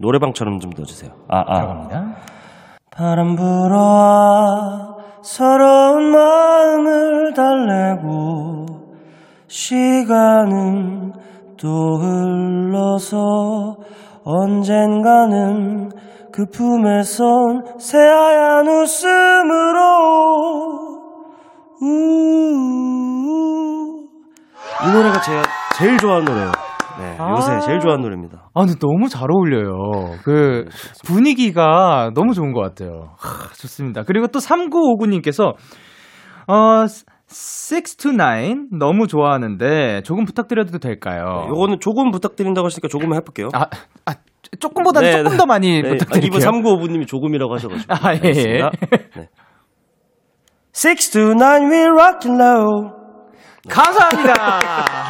노래방처럼 0.01 0.59
좀 0.61 0.71
넣어주세요. 0.77 1.11
아, 1.29 1.41
아. 1.47 1.55
들어갑니다. 1.55 2.17
바람 2.91 3.35
불어와 3.35 4.97
서러운 5.23 6.11
마음을 6.11 7.33
달래고 7.33 8.67
시간은 9.47 11.13
또 11.57 11.97
흘러서 11.97 13.77
언젠가는 14.31 15.91
그 16.31 16.45
품에 16.53 17.03
선 17.03 17.63
새하얀 17.81 18.69
웃음으로 18.69 19.09
이 24.85 24.93
노래가 24.93 25.23
제가 25.23 25.43
제일 25.79 25.97
좋아하는 25.97 26.27
노래예요. 26.27 26.53
네, 26.99 27.17
아~ 27.19 27.31
요새 27.31 27.59
제일 27.61 27.81
좋아하는 27.81 28.03
노래입니다. 28.03 28.51
아, 28.53 28.61
근데 28.61 28.75
너무 28.79 29.09
잘 29.09 29.29
어울려요. 29.31 30.19
그 30.23 30.67
네, 30.69 31.05
분위기가 31.07 32.11
너무 32.15 32.35
좋은 32.35 32.53
것 32.53 32.61
같아요. 32.61 33.15
하, 33.17 33.49
좋습니다. 33.55 34.03
그리고 34.03 34.27
또 34.27 34.41
3959님께서 34.41 35.55
어 36.49 36.87
6 37.31 37.97
to 37.99 38.13
9 38.13 38.69
너무 38.79 39.07
좋아하는데 39.07 40.03
조금 40.03 40.25
부탁드려도 40.25 40.79
될까요? 40.79 41.45
네, 41.45 41.49
요거는 41.49 41.81
조금 41.81 42.11
부탁드린다고 42.11 42.67
하시니까 42.67 42.89
조금 42.89 43.15
해볼게요. 43.15 43.51
아, 43.53 43.67
아 44.07 44.15
조금보다는 44.59 45.11
네, 45.11 45.17
조금 45.19 45.31
네. 45.33 45.37
더 45.37 45.47
많이 45.47 45.83
네, 45.83 45.89
부탁드릴게요. 45.91 46.39
이번 46.39 46.63
3959님이 46.63 47.07
조금이라고 47.07 47.55
하셔가지고. 47.55 47.95
아, 47.95 48.15
예. 48.15 48.21
예. 48.25 48.71
네. 49.15 49.29
6 50.73 51.11
to 51.13 51.35
9 51.35 51.71
we 51.71 51.85
rock 51.87 52.25
and 52.25 52.43
roll. 52.43 52.93
감사합니다. 53.69 54.35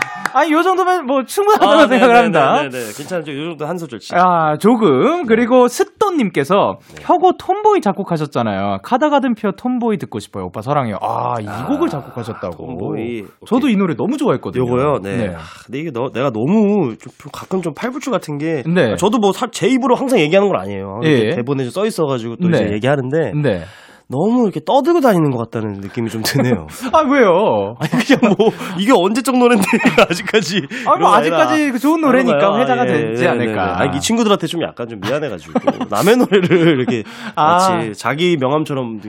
아니, 0.34 0.52
요 0.52 0.62
정도면 0.62 1.06
뭐 1.06 1.24
충분하다고 1.24 1.72
아, 1.72 1.86
생각을 1.88 2.16
합니다. 2.16 2.56
네네, 2.62 2.68
네, 2.70 2.78
괜찮죠. 2.96 3.32
요 3.36 3.44
정도 3.50 3.66
한 3.66 3.78
소절씩. 3.78 4.14
아, 4.16 4.56
조금. 4.58 5.26
그리고 5.26 5.66
습도님께서 5.68 6.78
네. 6.94 7.02
혁오 7.04 7.32
톰보이 7.38 7.80
작곡하셨잖아요. 7.80 8.78
카다가든표 8.82 9.52
톰보이 9.52 9.98
듣고 9.98 10.18
싶어요. 10.18 10.44
오빠 10.44 10.62
사랑해요. 10.62 10.98
아, 11.00 11.40
이 11.40 11.46
아, 11.48 11.66
곡을 11.66 11.88
작곡하셨다고. 11.88 12.56
톰보이. 12.56 13.24
저도 13.46 13.68
이 13.68 13.76
노래 13.76 13.94
너무 13.96 14.16
좋아했거든요. 14.16 14.64
요거요? 14.64 14.98
네. 15.02 15.16
네. 15.16 15.34
아, 15.34 15.40
근데 15.66 15.78
이게 15.80 15.90
너, 15.90 16.10
내가 16.12 16.30
너무 16.30 16.96
좀, 16.98 17.12
가끔 17.32 17.62
좀 17.62 17.74
팔불출 17.74 18.12
같은 18.12 18.38
게. 18.38 18.62
네. 18.66 18.94
저도 18.96 19.18
뭐 19.18 19.32
제 19.52 19.66
입으로 19.68 19.94
항상 19.94 20.18
얘기하는 20.20 20.48
건 20.48 20.60
아니에요. 20.60 21.00
예. 21.04 21.30
대본에 21.30 21.64
써 21.70 21.86
있어가지고 21.86 22.36
또 22.36 22.48
네. 22.48 22.58
이제 22.58 22.72
얘기하는데. 22.74 23.32
네. 23.42 23.62
너무 24.10 24.44
이렇게 24.44 24.60
떠들고 24.64 25.00
다니는 25.00 25.30
것 25.30 25.38
같다는 25.38 25.80
느낌이 25.80 26.08
좀 26.08 26.22
드네요. 26.22 26.66
아, 26.92 27.02
왜요? 27.02 27.74
아니, 27.78 27.90
그냥 27.90 28.34
뭐, 28.38 28.48
이게 28.78 28.90
언제적 28.94 29.36
노래인데, 29.36 29.66
아직까지. 30.08 30.62
아, 30.86 30.96
뭐, 30.96 31.12
아직까지 31.12 31.70
그 31.72 31.78
좋은 31.78 32.00
노래니까 32.00 32.58
회자가 32.58 32.86
예, 32.88 32.92
되지 32.92 33.24
예, 33.24 33.28
않을까. 33.28 33.80
아, 33.80 33.84
이 33.84 34.00
친구들한테 34.00 34.46
좀 34.46 34.62
약간 34.62 34.88
좀 34.88 35.00
미안해가지고. 35.00 35.52
남의 35.90 36.16
노래를 36.16 36.78
이렇게 36.78 37.02
아. 37.36 37.52
마치 37.52 37.92
자기 37.92 38.38
명함처럼 38.40 39.00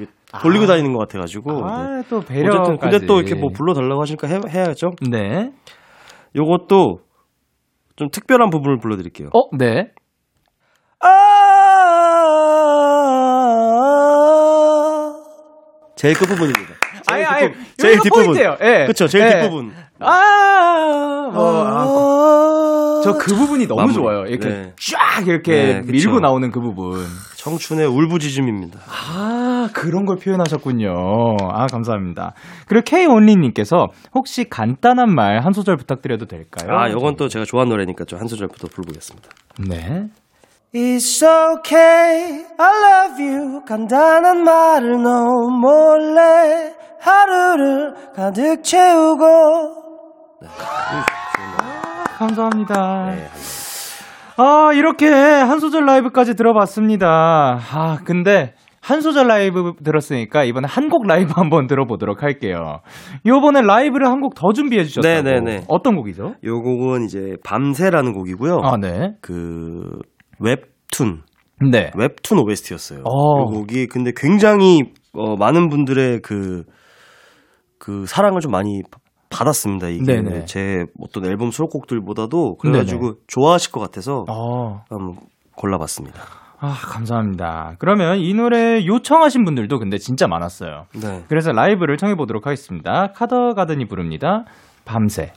돌리고 0.42 0.66
아. 0.66 0.68
다니는 0.68 0.92
것 0.92 1.00
같아가지고. 1.00 1.66
아, 1.66 1.88
네. 1.88 2.04
또 2.10 2.20
배려. 2.20 2.50
어쨌든, 2.50 2.78
근데 2.78 3.06
또 3.06 3.20
이렇게 3.20 3.36
뭐 3.36 3.52
불러달라고 3.54 4.02
하시니까 4.02 4.28
해, 4.28 4.40
해야죠. 4.50 4.92
네. 5.10 5.52
요것도 6.36 7.00
좀 7.96 8.10
특별한 8.10 8.50
부분을 8.50 8.80
불러드릴게요. 8.80 9.30
어, 9.34 9.56
네. 9.58 9.92
제일 16.00 16.16
끝부분입니다. 16.16 16.76
제일 17.10 17.26
아니, 17.26 17.48
뒷부분. 17.48 17.60
아니, 17.60 17.76
제일 17.78 18.00
뒷부분. 18.00 18.38
예. 18.62 18.86
그쵸, 18.88 19.06
제일 19.08 19.26
예. 19.26 19.30
뒷부분. 19.42 19.74
아, 20.00 21.30
뭐, 21.34 21.66
아, 21.68 23.02
저 23.04 23.18
그 23.18 23.36
부분이 23.36 23.68
너무 23.68 23.82
마무리. 23.82 23.94
좋아요. 23.96 24.26
이렇게 24.26 24.48
네. 24.48 24.74
쫙 24.80 25.28
이렇게 25.28 25.52
네, 25.52 25.82
밀고 25.86 26.22
나오는 26.22 26.50
그 26.52 26.62
부분. 26.62 27.06
청춘의 27.36 27.86
울부짖음입니다. 27.88 28.80
아, 28.88 29.70
그런 29.74 30.06
걸 30.06 30.16
표현하셨군요. 30.18 31.36
아, 31.52 31.68
감사합니다. 31.68 32.34
그리고 32.68 32.84
K온리님께서 32.86 33.88
혹시 34.14 34.46
간단한 34.50 35.14
말 35.14 35.42
한 35.44 35.52
소절 35.52 35.76
부탁드려도 35.76 36.28
될까요? 36.28 36.78
아, 36.78 36.88
이건 36.88 37.18
또 37.18 37.28
제가 37.28 37.44
좋아하는 37.46 37.72
노래니까 37.72 38.06
좀 38.06 38.20
한 38.20 38.28
소절부터 38.28 38.68
불러보겠습니다. 38.70 39.30
네. 39.70 40.08
It's 40.74 41.24
okay, 41.24 42.46
I 42.60 42.72
love 42.84 43.20
you. 43.20 43.62
간단한 43.66 44.44
말을 44.44 45.02
너 45.02 45.26
몰래 45.50 46.74
하루를 47.00 47.96
가득 48.16 48.64
채우고. 48.64 49.26
네. 50.44 50.48
아, 50.48 52.04
감사합니다. 52.20 53.06
네, 53.16 53.28
아, 54.38 54.72
이렇게 54.76 55.10
한 55.10 55.60
소절 55.60 55.86
라이브까지 55.86 56.36
들어봤습니다. 56.36 57.60
아, 57.74 57.98
근데 58.06 58.54
한 58.80 59.02
소절 59.02 59.26
라이브 59.28 59.74
들었으니까 59.84 60.44
이번에 60.44 60.68
한 60.70 60.88
곡 60.90 61.08
라이브 61.08 61.34
한번 61.36 61.66
들어보도록 61.66 62.22
할게요. 62.22 62.82
요번에 63.26 63.62
라이브를 63.64 64.06
한 64.08 64.22
곡 64.22 64.36
더 64.36 64.54
준비해 64.54 64.84
주셨다고. 64.84 65.24
네네네. 65.24 65.66
어떤 65.68 65.96
곡이죠? 65.96 66.36
요 66.44 66.62
곡은 66.62 67.06
이제 67.06 67.38
밤새라는 67.44 68.14
곡이고요. 68.14 68.60
아, 68.64 68.78
네. 68.78 69.16
그 69.22 70.00
웹툰. 70.40 71.24
네. 71.72 71.92
웹툰 71.96 72.40
OST였어요. 72.40 73.04
어. 73.06 73.44
이 73.44 73.54
곡이 73.54 73.88
근데 73.88 74.12
굉장히 74.16 74.82
어, 75.14 75.36
많은 75.36 75.70
분들의 75.70 76.22
그, 76.22 76.64
그 77.78 78.06
사랑을 78.06 78.42
좀 78.42 78.52
많이 78.52 78.82
받았습니다. 79.30 79.90
이게 79.90 80.22
네네. 80.22 80.46
제 80.46 80.86
어떤 81.00 81.26
앨범 81.26 81.52
수록곡들보다도 81.52 82.56
그래가지고 82.58 83.02
네네. 83.02 83.16
좋아하실 83.28 83.72
것 83.72 83.80
같아서 83.80 84.26
어. 84.28 84.82
한번 84.90 85.16
골라봤습니다. 85.56 86.20
아, 86.62 86.74
감사합니다. 86.74 87.76
그러면 87.80 88.20
이 88.20 88.34
노래 88.34 88.86
요청하신 88.86 89.46
분들도 89.46 89.80
근데 89.80 89.98
진짜 89.98 90.28
많았어요. 90.28 90.86
네. 91.02 91.24
그래서 91.30 91.52
라이브를 91.52 91.98
청해보도록 91.98 92.48
하겠습니다. 92.48 93.12
카더가든이 93.14 93.86
부릅니다. 93.86 94.44
밤새. 94.84 95.32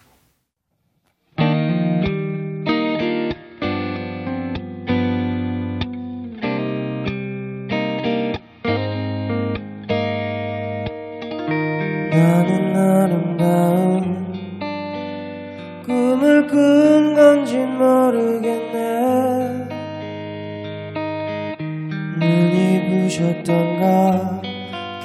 눈이 23.13 23.43
부셨던가? 23.43 24.41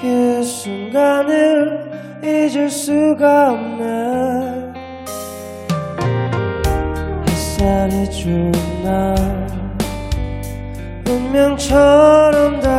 그 0.01 0.41
순간을 0.43 1.91
잊을 2.23 2.69
수가 2.69 3.51
없네. 3.51 4.73
햇살이 7.27 8.09
좋은 8.09 8.51
날 8.83 9.15
운명처럼 11.07 12.61
다 12.61 12.76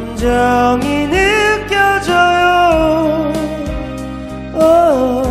감정이 0.00 1.06
느껴져요. 1.08 2.46
oh 4.54 5.28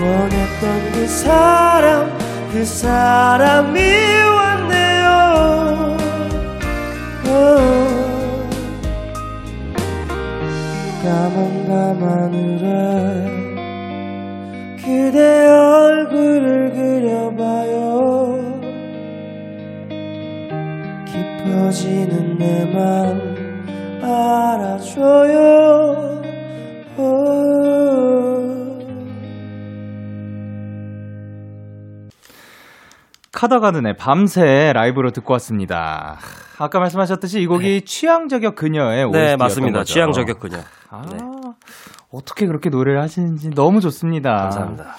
원했던 0.00 0.92
그 0.92 1.06
사람 1.08 2.16
그 2.52 2.64
사람이 2.64 3.80
왔네요. 4.36 5.96
oh 7.26 8.48
까만 11.02 11.66
밤하늘에 11.66 12.68
그대 14.76 15.48
얼굴을 15.48 16.70
그려봐요. 16.72 18.23
카더가든의 33.32 33.96
밤새 33.96 34.72
라이브로 34.72 35.10
듣고 35.10 35.32
왔습니다. 35.34 36.18
아까 36.58 36.78
말씀하셨듯이 36.78 37.40
이 37.40 37.46
곡이 37.46 37.66
네. 37.66 37.80
취향 37.80 38.28
저격 38.28 38.54
그녀의 38.54 39.04
OST였던 39.04 39.12
네, 39.12 39.36
맞습니다. 39.36 39.78
거죠. 39.80 39.92
취향 39.92 40.12
저격 40.12 40.40
그녀. 40.40 40.58
아, 40.90 41.02
네. 41.10 41.18
어떻게 42.10 42.46
그렇게 42.46 42.70
노래를 42.70 43.00
하시는지 43.00 43.50
너무 43.50 43.80
좋습니다. 43.80 44.36
감사합니다. 44.36 44.96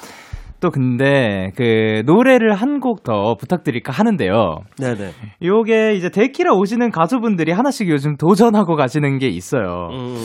또 0.66 0.72
근데 0.72 1.52
그 1.56 2.02
노래를 2.06 2.54
한 2.54 2.80
곡 2.80 3.04
더 3.04 3.36
부탁드릴까 3.40 3.92
하는데요. 3.94 4.62
네네. 4.80 5.12
요게 5.44 5.94
이제 5.94 6.10
데키라 6.10 6.54
오시는 6.54 6.90
가수분들이 6.92 7.52
하나씩 7.52 7.88
요즘 7.90 8.18
도전하고 8.18 8.76
가시는 8.76 9.20
게 9.20 9.28
있어요. 9.28 9.90
음... 9.92 10.16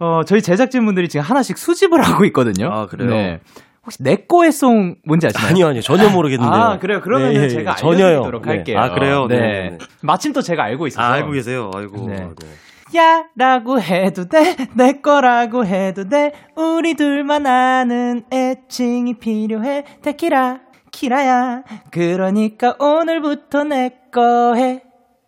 어, 0.00 0.22
저희 0.24 0.42
제작진분들이 0.42 1.08
지금 1.08 1.24
하나씩 1.24 1.56
수집을 1.56 2.00
하고 2.02 2.24
있거든요. 2.26 2.68
아, 2.70 2.86
그래요? 2.86 3.10
네. 3.10 3.38
혹시 3.84 4.02
내꺼의 4.02 4.50
송 4.52 4.96
뭔지 5.06 5.26
아시나요? 5.28 5.48
아니요, 5.50 5.66
아니요. 5.68 5.80
전혀 5.82 6.08
모르겠는데요. 6.10 6.60
아, 6.62 6.78
그래요. 6.78 7.00
그러면 7.02 7.32
네, 7.32 7.48
제가 7.48 7.76
알려 7.82 7.96
드리도록 7.96 8.42
네. 8.42 8.50
할게요. 8.50 8.78
아, 8.78 8.90
그래요? 8.92 9.26
네. 9.28 9.36
네. 9.38 9.78
마침 10.02 10.32
또 10.32 10.42
제가 10.42 10.64
알고 10.64 10.86
있어서. 10.88 11.06
아, 11.06 11.12
알고 11.12 11.30
계세요? 11.32 11.70
아이고. 11.74 12.06
네. 12.08 12.16
네. 12.16 12.28
야, 12.96 13.24
라고 13.36 13.80
해도 13.80 14.28
돼, 14.28 14.56
내 14.74 15.00
거라고 15.00 15.64
해도 15.64 16.08
돼, 16.08 16.32
우리 16.56 16.94
둘만 16.94 17.46
아는 17.46 18.24
애칭이 18.32 19.14
필요해, 19.14 19.84
데키라, 20.02 20.60
키라야, 20.90 21.62
그러니까 21.90 22.76
오늘부터 22.78 23.64
내 23.64 24.00
거 24.12 24.54
해. 24.54 24.82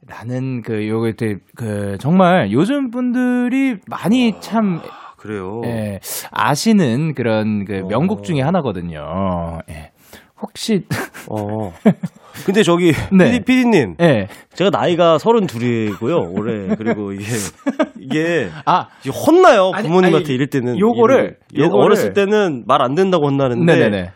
라는 0.06 0.62
그, 0.62 0.88
요게 0.88 1.14
그, 1.54 1.96
정말 2.00 2.50
요즘 2.50 2.90
분들이 2.90 3.78
많이 3.86 4.40
참 4.40 4.80
그래요. 5.16 5.62
예, 5.64 6.00
아시는 6.32 7.14
그런 7.14 7.64
그 7.64 7.82
어. 7.84 7.86
명곡 7.86 8.24
중에 8.24 8.40
하나거든요. 8.40 9.60
예. 9.70 9.92
혹시 10.40 10.84
어. 11.28 11.72
근데 12.44 12.62
저기 12.62 12.92
네. 13.16 13.40
PD, 13.40 13.64
님 13.66 13.94
네. 13.98 14.28
제가 14.54 14.70
나이가 14.70 15.16
32이고요. 15.18 16.38
올해 16.38 16.74
그리고 16.76 17.12
이게 17.12 17.24
이게 17.98 18.48
아 18.66 18.88
혼나요 19.26 19.70
아니, 19.74 19.86
부모님한테 19.86 20.26
아니, 20.26 20.34
이럴 20.34 20.48
때는 20.48 20.78
요거를, 20.78 21.36
요거를 21.56 21.84
어렸을 21.84 22.12
때는 22.12 22.64
말 22.66 22.82
안 22.82 22.94
된다고 22.96 23.26
혼나는데 23.28 23.74
네네네. 23.76 24.10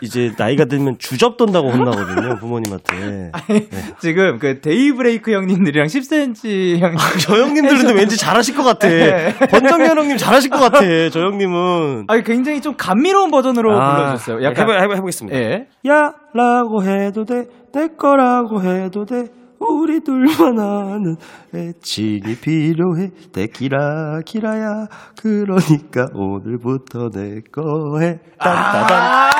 이제 0.00 0.30
나이가 0.38 0.66
들면 0.66 0.98
주접 1.00 1.36
돈다고 1.36 1.68
혼나거든요 1.72 2.36
부모님한테. 2.38 3.30
아니, 3.32 3.68
네. 3.68 3.78
지금 3.98 4.38
그 4.38 4.60
데이브레이크 4.60 5.32
형님들이랑 5.32 5.88
10cm 5.88 6.78
형님. 6.78 6.96
아, 6.98 7.18
저 7.18 7.36
형님들도 7.36 7.92
왠지 7.98 8.16
잘하실 8.16 8.54
것 8.54 8.62
같아. 8.62 8.86
네. 8.86 9.34
권정현 9.50 9.98
형님 9.98 10.16
잘하실 10.18 10.50
것 10.50 10.60
같아. 10.60 10.80
저 11.10 11.20
형님은. 11.22 12.04
아니 12.06 12.22
굉장히 12.22 12.60
좀 12.60 12.74
감미로운 12.76 13.32
버전으로 13.32 13.76
아, 13.76 13.96
불러주셨어요. 13.96 14.44
약간 14.44 14.70
해보, 14.70 14.80
해보, 14.84 14.94
해보겠습니다. 14.94 15.36
예. 15.36 15.66
야라고 15.84 16.84
해도 16.84 17.24
돼, 17.24 17.46
내 17.72 17.88
거라고 17.88 18.62
해도 18.62 19.04
돼. 19.04 19.28
우리 19.58 20.00
둘만 20.00 20.58
아는 20.58 21.16
애칭이 21.54 22.36
필요해 22.36 23.10
데키라 23.32 24.22
키라야 24.26 24.88
그러니까 25.16 26.08
오늘부터 26.12 27.10
내 27.10 27.40
거해 27.52 28.18
딴따단 28.38 28.90
아~ 28.90 29.30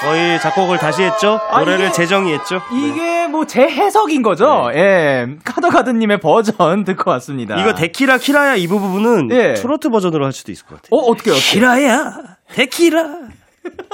거의 0.00 0.40
작곡을 0.40 0.78
다시 0.78 1.02
했죠. 1.02 1.38
노래를 1.52 1.88
아, 1.88 1.92
재정의했죠. 1.92 2.62
이게 2.72 3.00
네. 3.02 3.28
뭐제 3.28 3.60
해석인 3.60 4.22
거죠. 4.22 4.70
네. 4.72 4.78
예, 4.80 5.28
카더가드님의 5.44 6.20
버전 6.20 6.84
듣고 6.84 7.10
왔습니다. 7.12 7.60
이거 7.60 7.74
데키라 7.74 8.16
키라야 8.16 8.56
이 8.56 8.66
부분은 8.66 9.28
예. 9.30 9.54
트로트 9.54 9.90
버전으로 9.90 10.24
할 10.24 10.32
수도 10.32 10.52
있을 10.52 10.66
것 10.66 10.76
같아요. 10.76 10.88
어 10.90 11.10
어떻게 11.10 11.30
요 11.30 11.34
키라야 11.34 12.38
데키라 12.54 13.04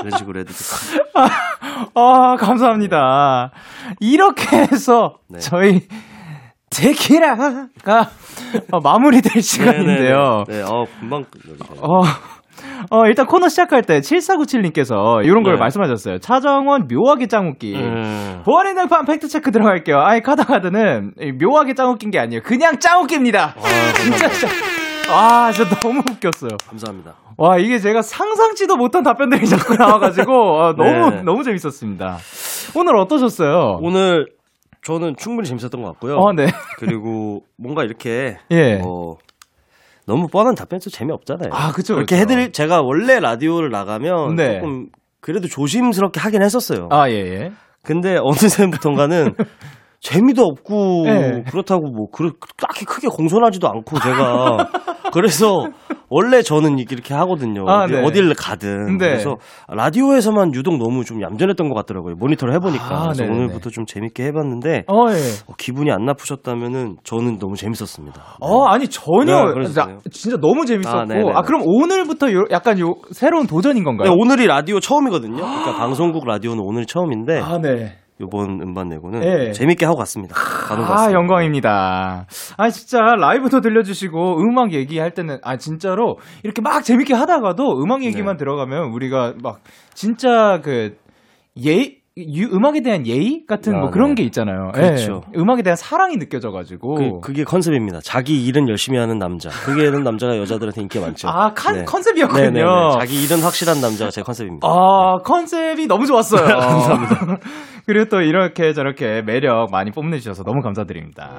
이런 0.00 0.18
식으로 0.18 0.40
해도 0.40 0.52
될것 0.52 1.12
같아요. 1.12 1.88
아, 1.94 2.36
감사합니다. 2.36 3.50
이렇게 4.00 4.56
해서 4.56 5.16
네. 5.28 5.38
저희 5.38 5.86
데키라가 6.70 7.68
마무리될 8.82 9.42
시간인데요. 9.42 10.44
네, 10.48 10.52
네, 10.52 10.58
네. 10.58 10.62
어 10.62 10.84
금방. 11.00 11.24
어. 11.80 12.02
어, 12.90 13.06
일단 13.06 13.26
코너 13.26 13.48
시작할 13.48 13.82
때 13.82 14.00
7497님께서 14.00 15.24
이런 15.24 15.42
걸 15.42 15.54
네. 15.54 15.60
말씀하셨어요. 15.60 16.18
차정원 16.18 16.88
묘하게 16.88 17.26
짱웃기. 17.26 17.74
음. 17.74 18.42
보안의 18.44 18.74
널판 18.74 19.04
팩트체크 19.04 19.50
들어갈게요. 19.50 20.00
아이, 20.00 20.20
카드카드는 20.20 21.14
묘하게 21.40 21.74
짱웃긴 21.74 22.10
게 22.10 22.18
아니에요. 22.18 22.42
그냥 22.42 22.78
짱웃깁니다. 22.78 23.54
아, 23.56 23.92
진짜, 23.94 24.28
진짜. 24.28 24.48
아, 25.10 25.50
진짜 25.52 25.74
너무 25.80 26.00
웃겼어요. 26.00 26.50
감사합니다. 26.68 27.14
와, 27.38 27.58
이게 27.58 27.78
제가 27.78 28.02
상상치도 28.02 28.76
못한 28.76 29.02
답변들이 29.02 29.46
자꾸 29.46 29.74
나와가지고, 29.74 30.60
아, 30.62 30.74
너무, 30.78 31.10
네. 31.10 31.22
너무 31.22 31.44
재밌었습니다. 31.44 32.18
오늘 32.74 32.96
어떠셨어요? 32.96 33.78
오늘 33.82 34.26
저는 34.82 35.16
충분히 35.18 35.46
재밌었던 35.48 35.82
것 35.82 35.88
같고요. 35.92 36.16
어, 36.16 36.32
네. 36.32 36.46
그리고 36.78 37.42
뭔가 37.56 37.82
이렇게, 37.84 38.38
예. 38.50 38.80
어, 38.84 39.16
너무 40.06 40.28
뻔한 40.28 40.54
답변도 40.54 40.88
재미없잖아요. 40.90 41.50
아, 41.52 41.72
그쵸. 41.72 41.94
이렇게 41.96 42.16
해드릴, 42.16 42.52
제가 42.52 42.80
원래 42.82 43.20
라디오를 43.20 43.70
나가면 43.70 44.36
네. 44.36 44.54
조금 44.60 44.88
그래도 45.20 45.48
조심스럽게 45.48 46.20
하긴 46.20 46.42
했었어요. 46.42 46.88
아, 46.92 47.10
예, 47.10 47.14
예. 47.14 47.52
근데 47.82 48.16
어느새부터인가는 48.20 49.34
재미도 50.00 50.44
없고 50.44 51.02
네. 51.04 51.42
그렇다고 51.50 51.90
뭐 51.90 52.06
그렇 52.10 52.32
딱히 52.56 52.84
크게 52.84 53.08
공손하지도 53.08 53.68
않고 53.68 53.98
제가 53.98 54.68
그래서 55.12 55.68
원래 56.08 56.42
저는 56.42 56.78
이렇게 56.78 57.14
하거든요. 57.14 57.68
아, 57.68 57.86
네. 57.86 58.02
어딜 58.04 58.32
가든. 58.34 58.98
네. 58.98 59.08
그래서 59.08 59.36
라디오에서만 59.68 60.54
유독 60.54 60.76
너무 60.78 61.04
좀 61.04 61.20
얌전했던 61.20 61.68
것 61.68 61.74
같더라고요. 61.74 62.14
모니터를 62.16 62.54
해보니까. 62.54 62.84
아, 62.84 63.02
그래서 63.04 63.24
네네. 63.24 63.34
오늘부터 63.34 63.70
좀 63.70 63.86
재밌게 63.86 64.24
해봤는데 64.26 64.84
어, 64.86 65.06
예. 65.10 65.14
어, 65.48 65.54
기분이 65.58 65.90
안 65.90 66.04
나쁘셨다면은 66.04 66.96
저는 67.02 67.38
너무 67.38 67.56
재밌었습니다. 67.56 68.22
어, 68.40 68.64
아니 68.66 68.88
전혀 68.88 69.54
네, 69.54 69.64
진짜, 69.64 69.98
진짜 70.10 70.36
너무 70.36 70.64
재밌었고. 70.64 71.32
아, 71.32 71.38
아, 71.38 71.42
그럼 71.42 71.62
오늘부터 71.64 72.32
요, 72.32 72.44
약간 72.50 72.78
요 72.78 72.94
새로운 73.12 73.46
도전인 73.46 73.82
건가요? 73.82 74.10
네, 74.10 74.16
오늘이 74.16 74.46
라디오 74.46 74.80
처음이거든요. 74.80 75.36
그러니까 75.36 75.76
방송국 75.76 76.26
라디오는 76.26 76.62
오늘 76.64 76.86
처음인데. 76.86 77.40
아, 77.40 77.58
네. 77.58 77.96
요번 78.20 78.60
음반 78.62 78.88
내고는 78.88 79.20
네. 79.20 79.52
재밌게 79.52 79.84
하고 79.84 79.98
갔습니다. 79.98 80.34
아, 80.36 81.12
영광입니다. 81.12 82.26
아, 82.56 82.70
진짜 82.70 83.00
라이브도 83.00 83.60
들려주시고 83.60 84.40
음악 84.40 84.72
얘기할 84.72 85.12
때는 85.12 85.38
아, 85.42 85.56
진짜로 85.58 86.18
이렇게 86.42 86.62
막 86.62 86.82
재밌게 86.82 87.12
하다가도 87.12 87.82
음악 87.82 88.04
얘기만 88.04 88.36
네. 88.36 88.38
들어가면 88.38 88.92
우리가 88.92 89.34
막 89.42 89.60
진짜 89.92 90.60
그 90.62 90.96
예, 91.64 91.95
유, 92.18 92.46
음악에 92.46 92.80
대한 92.80 93.06
예의 93.06 93.44
같은 93.46 93.74
아, 93.74 93.78
뭐 93.78 93.90
그런 93.90 94.14
네. 94.14 94.14
게 94.14 94.22
있잖아요. 94.24 94.72
그렇죠. 94.72 95.20
예, 95.34 95.38
음악에 95.38 95.62
대한 95.62 95.76
사랑이 95.76 96.16
느껴져가지고. 96.16 97.20
그, 97.20 97.32
게 97.34 97.44
컨셉입니다. 97.44 98.00
자기 98.02 98.42
일은 98.46 98.70
열심히 98.70 98.98
하는 98.98 99.18
남자. 99.18 99.50
그게 99.50 99.90
남자가 99.90 100.38
여자들한테 100.38 100.80
인기 100.80 100.98
많죠. 100.98 101.28
아, 101.28 101.52
칸, 101.52 101.74
네. 101.74 101.84
컨셉이었군요. 101.84 102.40
네네네. 102.40 102.64
네, 102.64 102.64
네. 102.64 102.98
자기 102.98 103.22
일은 103.22 103.40
확실한 103.40 103.82
남자가 103.82 104.10
제 104.10 104.22
컨셉입니다. 104.22 104.66
아, 104.66 105.18
컨셉이 105.24 105.86
너무 105.88 106.06
좋았어요. 106.06 106.40
감사합니다. 106.56 107.36
그리고 107.84 108.06
또 108.08 108.22
이렇게 108.22 108.72
저렇게 108.72 109.20
매력 109.20 109.70
많이 109.70 109.90
뽐내주셔서 109.90 110.42
너무 110.42 110.62
감사드립니다. 110.62 111.32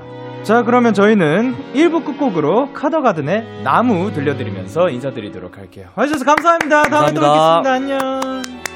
자, 0.44 0.62
그러면 0.62 0.94
저희는 0.94 1.74
1부 1.74 2.06
끝곡으로 2.06 2.74
카더가든의 2.74 3.64
나무 3.64 4.12
들려드리면서 4.12 4.90
인사드리도록 4.90 5.58
할게요. 5.58 5.88
와주셔서 5.96 6.24
감사합니다. 6.24 6.84
다음에 6.84 7.14
또 7.14 7.22
뵙겠습니다. 7.22 7.72
안녕. 7.72 8.67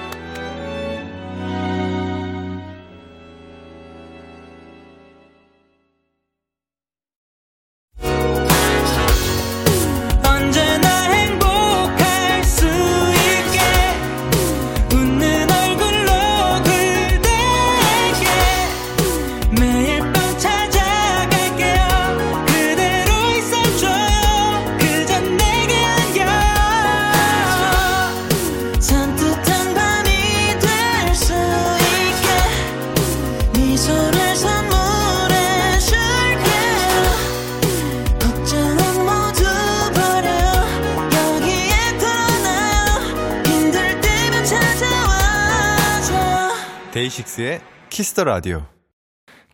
키스 48.11 48.20
더 48.20 48.25
라디오. 48.25 48.63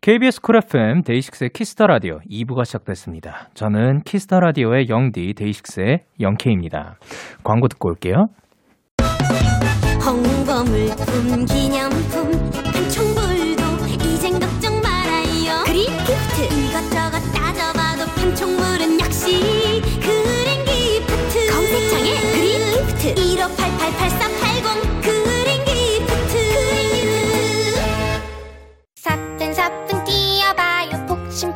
KBS 0.01 0.41
쿨 0.41 0.55
FM 0.57 1.03
데이식스의 1.03 1.51
키스 1.51 1.72
더 1.73 1.85
라디오 1.85 2.17
2부가 2.27 2.65
시작됐습니다. 2.65 3.49
저는 3.53 4.01
키스 4.01 4.25
더 4.25 4.39
라디오의 4.39 4.89
영디 4.89 5.35
데이식스의 5.35 6.05
영케이입니다. 6.19 6.97
광고 7.43 7.67
듣고 7.67 7.89
올게요. 7.89 8.29
홍보물품 10.03 11.45
기념품 11.45 12.46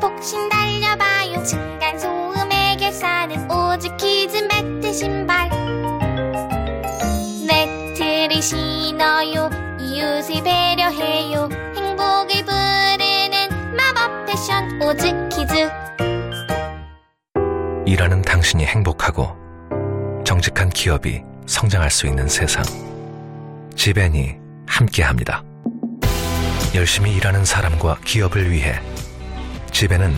폭신폭신 0.01 0.49
달려봐요. 0.49 1.43
층간소음 1.43 2.51
해결사는 2.51 3.49
오직 3.49 3.95
키즈 3.97 4.37
매트 4.37 4.91
신발. 4.91 5.49
매트를 7.47 8.41
신어요. 8.41 9.49
이웃을 9.79 10.43
배려해요. 10.43 11.47
행복을 11.75 12.43
부르는 12.43 13.75
마법 13.75 14.25
패션 14.25 14.81
오직 14.81 15.13
키즈. 15.29 15.69
일하는 17.85 18.21
당신이 18.23 18.65
행복하고 18.65 19.35
정직한 20.25 20.69
기업이 20.69 21.21
성장할 21.45 21.91
수 21.91 22.07
있는 22.07 22.27
세상. 22.27 22.63
지벤이 23.75 24.35
함께합니다. 24.65 25.43
열심히 26.73 27.13
일하는 27.15 27.43
사람과 27.43 27.97
기업을 28.05 28.49
위해 28.49 28.81
지벤은 29.71 30.13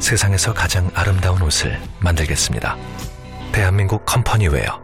세상에서 0.00 0.52
가장 0.52 0.90
아름다운 0.94 1.40
옷을 1.42 1.78
만들겠습니다. 2.00 2.76
대한민국 3.52 4.04
company 4.04 4.54
wear 4.54 4.82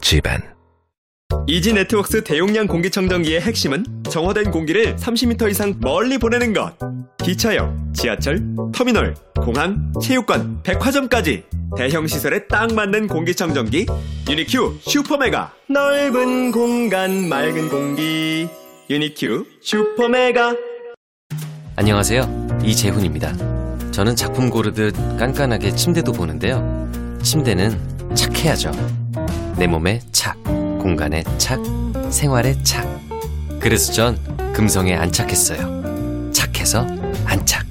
지벤. 0.00 0.40
이지 1.48 1.72
네트웍스 1.72 2.24
대용량 2.24 2.66
공기청정기의 2.66 3.40
핵심은 3.40 3.84
정화된 4.10 4.50
공기를 4.50 4.96
30m 4.96 5.50
이상 5.50 5.74
멀리 5.80 6.18
보내는 6.18 6.52
것. 6.52 6.76
기차역, 7.18 7.74
지하철, 7.94 8.40
터미널, 8.72 9.14
공항, 9.40 9.92
체육관, 10.00 10.62
백화점까지 10.62 11.44
대형 11.76 12.06
시설에 12.06 12.46
딱 12.46 12.72
맞는 12.72 13.08
공기청정기 13.08 13.86
유니큐 14.28 14.78
슈퍼메가. 14.80 15.52
넓은 15.68 16.52
공간 16.52 17.28
맑은 17.28 17.68
공기. 17.68 18.48
유니큐 18.88 19.44
슈퍼메가. 19.60 20.54
안녕하세요. 21.76 22.60
이재훈입니다 22.64 23.55
저는 23.96 24.14
작품 24.14 24.50
고르듯 24.50 24.94
깐깐하게 25.16 25.74
침대도 25.74 26.12
보는데요. 26.12 26.86
침대는 27.22 28.14
착해야죠. 28.14 28.70
내 29.56 29.66
몸에 29.66 30.00
착 30.12 30.36
공간에 30.44 31.24
착 31.38 31.58
생활에 32.10 32.62
착. 32.62 32.86
그래서 33.58 33.94
전 33.94 34.18
금성에 34.52 34.94
안착했어요. 34.94 36.30
착해서 36.30 36.86
안착. 37.24 37.64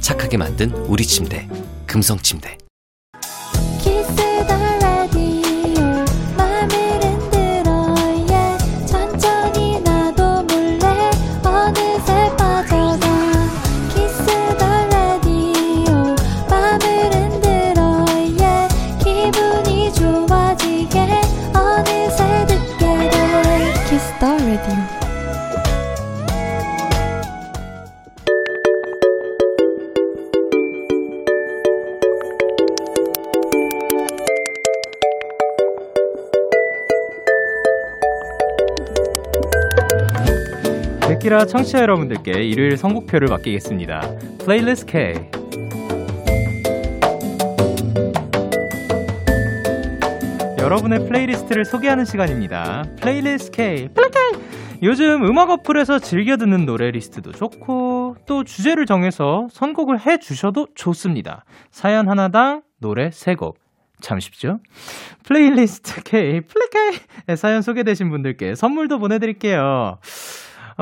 착하게 0.00 0.38
만든 0.38 0.72
우리 0.88 1.04
침대 1.04 1.48
금성 1.86 2.18
침대 2.18 2.58
키라 41.20 41.44
청취자 41.44 41.80
여러분들께 41.82 42.44
일요일 42.44 42.78
선곡표를 42.78 43.28
맡기겠습니다. 43.28 44.00
playlist 44.42 44.86
카 44.86 45.14
여러분의 50.58 51.06
playlist를 51.06 51.66
소개하는 51.66 52.06
시간입니다. 52.06 52.84
playlist 53.02 53.50
카 53.50 53.88
플리카 53.88 54.10
요즘 54.82 55.22
음악 55.26 55.50
어플에서 55.50 55.98
즐겨 55.98 56.38
듣는 56.38 56.64
노래 56.64 56.90
리스트도 56.90 57.32
좋고 57.32 58.16
또 58.24 58.42
주제를 58.42 58.86
정해서 58.86 59.46
선곡을 59.52 60.06
해 60.06 60.18
주셔도 60.18 60.68
좋습니다. 60.74 61.44
사연 61.70 62.08
하나당 62.08 62.62
노래 62.78 63.10
3곡 63.10 63.56
참 64.00 64.20
쉽죠? 64.20 64.60
playlist 65.24 66.02
카 66.02 66.40
플리카 66.40 67.36
사연 67.36 67.60
소개되신 67.60 68.08
분들께 68.08 68.54
선물도 68.54 68.98
보내드릴게요. 68.98 69.98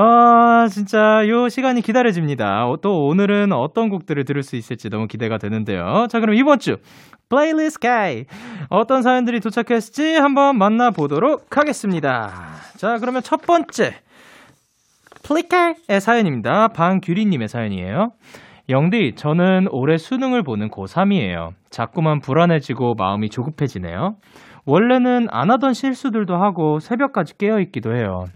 아, 0.00 0.68
진짜 0.70 1.26
요 1.26 1.48
시간이 1.48 1.80
기다려집니다. 1.80 2.68
어, 2.68 2.76
또 2.80 3.06
오늘은 3.08 3.52
어떤 3.52 3.88
곡들을 3.88 4.24
들을 4.24 4.44
수 4.44 4.54
있을지 4.54 4.88
너무 4.90 5.08
기대가 5.08 5.38
되는데요. 5.38 6.06
자, 6.08 6.20
그럼 6.20 6.36
이번 6.36 6.60
주 6.60 6.76
플레이리스트 7.28 7.80
가이 7.80 8.24
어떤 8.70 9.02
사연들이 9.02 9.40
도착했을지 9.40 10.14
한번 10.14 10.56
만나보도록 10.56 11.56
하겠습니다. 11.56 12.30
자, 12.76 12.98
그러면 13.00 13.22
첫 13.22 13.42
번째 13.42 13.96
플리카의 15.24 16.00
사연입니다. 16.00 16.68
방규리님의 16.68 17.48
사연이에요. 17.48 18.12
영디, 18.68 19.14
저는 19.16 19.66
올해 19.72 19.96
수능을 19.96 20.44
보는 20.44 20.68
고3이에요. 20.68 21.54
자꾸만 21.70 22.20
불안해지고 22.20 22.94
마음이 22.94 23.30
조급해지네요. 23.30 24.14
원래는 24.64 25.26
안 25.32 25.50
하던 25.50 25.72
실수들도 25.72 26.36
하고 26.36 26.78
새벽까지 26.78 27.36
깨어있기도 27.36 27.96
해요. 27.96 28.26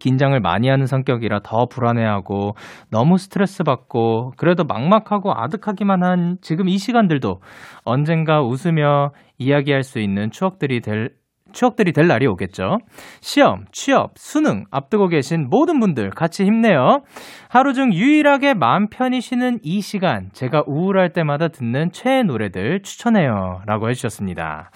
긴장을 0.00 0.38
많이 0.40 0.68
하는 0.68 0.86
성격이라 0.86 1.40
더 1.44 1.66
불안해하고 1.66 2.54
너무 2.90 3.18
스트레스 3.18 3.62
받고 3.62 4.32
그래도 4.36 4.64
막막하고 4.64 5.32
아득하기만 5.34 6.02
한 6.02 6.36
지금 6.40 6.68
이 6.68 6.78
시간들도 6.78 7.40
언젠가 7.84 8.42
웃으며 8.42 9.12
이야기할 9.38 9.82
수 9.82 9.98
있는 9.98 10.30
추억들이 10.30 10.80
될 10.80 11.10
추억들이 11.52 11.92
될 11.92 12.06
날이 12.06 12.26
오겠죠. 12.26 12.78
시험, 13.20 13.66
취업, 13.72 14.12
수능 14.16 14.64
앞두고 14.70 15.08
계신 15.08 15.48
모든 15.48 15.80
분들 15.80 16.10
같이 16.10 16.44
힘내요. 16.44 17.02
하루 17.48 17.74
중 17.74 17.92
유일하게 17.92 18.54
마음 18.54 18.88
편히 18.88 19.20
쉬는 19.20 19.58
이 19.62 19.80
시간 19.80 20.30
제가 20.32 20.64
우울할 20.66 21.12
때마다 21.12 21.48
듣는 21.48 21.92
최애 21.92 22.22
노래들 22.22 22.82
추천해요. 22.82 23.60
라고 23.66 23.90
해주셨습니다. 23.90 24.70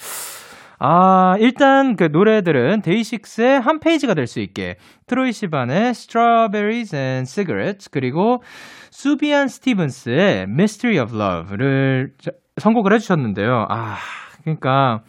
아, 0.79 1.37
일단 1.39 1.97
그 1.97 2.05
노래들은 2.05 2.83
데이식스의 2.83 3.61
한 3.61 3.79
페이지가 3.81 4.14
될 4.14 4.27
수 4.27 4.41
있게 4.41 4.77
트로이 5.07 5.33
시반의 5.33 5.91
Strawberries 5.91 6.95
and 6.95 7.31
Cigarettes 7.31 7.91
그리고 7.91 8.43
수비안 8.91 9.47
스티븐스의 9.49 10.43
Mystery 10.43 11.03
of 11.03 11.14
Love를 11.16 12.11
선곡을 12.57 12.93
해주셨는데요. 12.95 13.66
아, 13.68 13.97
그러니까 14.43 15.01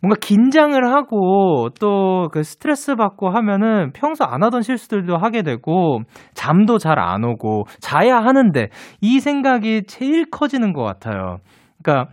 뭔가 0.00 0.16
긴장을 0.20 0.78
하고 0.92 1.68
또 1.80 2.28
그 2.32 2.42
스트레스 2.42 2.94
받고 2.94 3.28
하면은 3.30 3.92
평소 3.92 4.24
안 4.24 4.42
하던 4.42 4.62
실수들도 4.62 5.16
하게 5.16 5.42
되고 5.42 6.00
잠도 6.34 6.78
잘 6.78 6.98
안 6.98 7.24
오고 7.24 7.64
자야 7.80 8.16
하는데 8.16 8.68
이 9.00 9.20
생각이 9.20 9.82
제일 9.86 10.24
커지는 10.30 10.72
것 10.72 10.82
같아요. 10.82 11.38
그러니까 11.82 12.12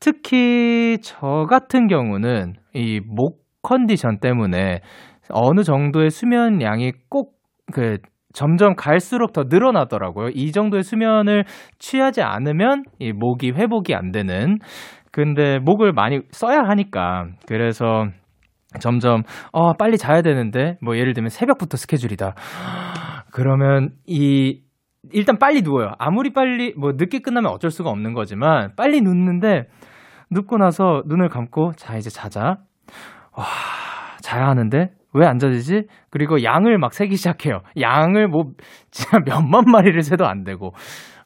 특히 0.00 0.98
저 1.02 1.46
같은 1.48 1.86
경우는 1.88 2.54
이 2.74 3.00
목 3.06 3.48
컨디션 3.62 4.18
때문에 4.18 4.80
어느 5.30 5.62
정도의 5.62 6.10
수면 6.10 6.62
양이 6.62 6.92
꼭그 7.10 7.98
점점 8.32 8.74
갈수록 8.76 9.32
더 9.32 9.44
늘어나더라고요. 9.48 10.28
이 10.34 10.52
정도의 10.52 10.82
수면을 10.82 11.44
취하지 11.78 12.22
않으면 12.22 12.84
이 12.98 13.12
목이 13.12 13.50
회복이 13.50 13.94
안 13.94 14.12
되는. 14.12 14.58
근데 15.10 15.58
목을 15.58 15.92
많이 15.92 16.20
써야 16.30 16.60
하니까 16.60 17.26
그래서 17.46 18.06
점점 18.80 19.22
어 19.52 19.72
빨리 19.74 19.96
자야 19.98 20.22
되는데 20.22 20.76
뭐 20.82 20.96
예를 20.96 21.14
들면 21.14 21.30
새벽부터 21.30 21.76
스케줄이다. 21.76 22.34
그러면 23.32 23.90
이 24.06 24.60
일단 25.12 25.38
빨리 25.38 25.62
누워요. 25.62 25.92
아무리 25.98 26.32
빨리 26.32 26.74
뭐 26.76 26.92
늦게 26.96 27.20
끝나면 27.20 27.50
어쩔 27.52 27.70
수가 27.70 27.90
없는 27.90 28.14
거지만 28.14 28.72
빨리 28.76 29.00
눕는데 29.00 29.68
눕고 30.30 30.58
나서 30.58 31.02
눈을 31.06 31.28
감고 31.28 31.72
자 31.76 31.96
이제 31.96 32.10
자자. 32.10 32.58
와 33.36 33.44
자야 34.22 34.48
하는데 34.48 34.90
왜 35.14 35.26
안 35.26 35.38
자지지? 35.38 35.84
그리고 36.10 36.42
양을 36.42 36.78
막 36.78 36.92
세기 36.92 37.16
시작해요. 37.16 37.60
양을 37.80 38.28
뭐 38.28 38.52
진짜 38.90 39.18
몇만 39.24 39.64
마리를 39.66 40.00
세도 40.02 40.26
안 40.26 40.44
되고. 40.44 40.72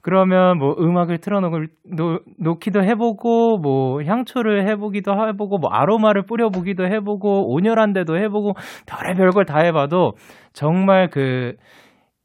그러면 0.02 0.58
뭐 0.58 0.74
음악을 0.78 1.18
틀어놓기도 1.18 2.82
해보고 2.82 3.58
뭐 3.58 4.02
향초를 4.02 4.68
해보기도 4.68 5.12
해보고 5.28 5.58
뭐 5.58 5.70
아로마를 5.70 6.24
뿌려보기도 6.26 6.86
해보고 6.86 7.52
온열한 7.54 7.92
데도 7.92 8.16
해보고 8.18 8.54
별의별 8.86 9.30
걸 9.30 9.44
다 9.44 9.58
해봐도 9.60 10.12
정말 10.52 11.08
그 11.08 11.54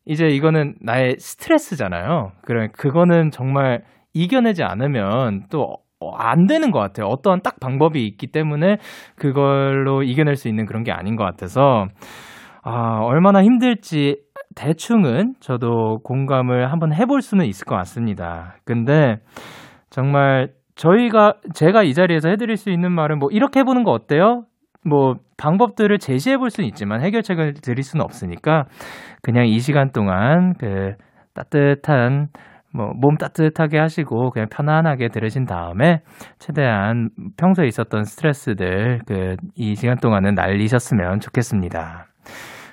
이제 0.07 0.27
이거는 0.27 0.75
나의 0.81 1.17
스트레스잖아요. 1.19 2.31
그래 2.41 2.69
그거는 2.71 3.29
정말 3.31 3.83
이겨내지 4.13 4.63
않으면 4.63 5.45
또 5.51 5.77
어, 5.99 6.11
안 6.15 6.47
되는 6.47 6.71
것 6.71 6.79
같아요. 6.79 7.07
어떤 7.07 7.41
딱 7.41 7.59
방법이 7.59 8.05
있기 8.05 8.27
때문에 8.27 8.77
그걸로 9.15 10.03
이겨낼 10.03 10.35
수 10.35 10.47
있는 10.47 10.65
그런 10.65 10.83
게 10.83 10.91
아닌 10.91 11.15
것 11.15 11.23
같아서 11.23 11.87
아, 12.63 12.99
얼마나 13.01 13.43
힘들지 13.43 14.17
대충은 14.55 15.35
저도 15.39 15.99
공감을 16.03 16.71
한번 16.71 16.93
해볼 16.93 17.21
수는 17.21 17.45
있을 17.45 17.65
것 17.65 17.75
같습니다. 17.75 18.55
근데 18.63 19.17
정말 19.89 20.51
저희가 20.75 21.35
제가 21.53 21.83
이 21.83 21.93
자리에서 21.93 22.29
해드릴 22.29 22.55
수 22.55 22.69
있는 22.69 22.91
말은 22.91 23.19
뭐 23.19 23.29
이렇게 23.31 23.59
해보는 23.61 23.83
거 23.83 23.91
어때요? 23.91 24.45
뭐 24.87 25.15
방법들을 25.37 25.97
제시해 25.99 26.37
볼 26.37 26.49
수는 26.49 26.67
있지만 26.69 27.01
해결책을 27.03 27.55
드릴 27.55 27.83
수는 27.83 28.03
없으니까 28.03 28.65
그냥 29.21 29.45
이 29.47 29.59
시간 29.59 29.91
동안 29.91 30.53
그 30.59 30.93
따뜻한 31.33 32.27
뭐 32.73 32.91
몸 32.95 33.15
따뜻하게 33.17 33.79
하시고 33.79 34.29
그냥 34.31 34.47
편안하게 34.49 35.07
들으신 35.09 35.45
다음에 35.45 36.01
최대한 36.37 37.09
평소에 37.37 37.65
있었던 37.67 38.03
스트레스들 38.03 38.99
그 39.07 39.35
이 39.55 39.73
시간 39.75 39.97
동안은 39.97 40.35
날리셨으면 40.35 41.19
좋겠습니다. 41.19 42.05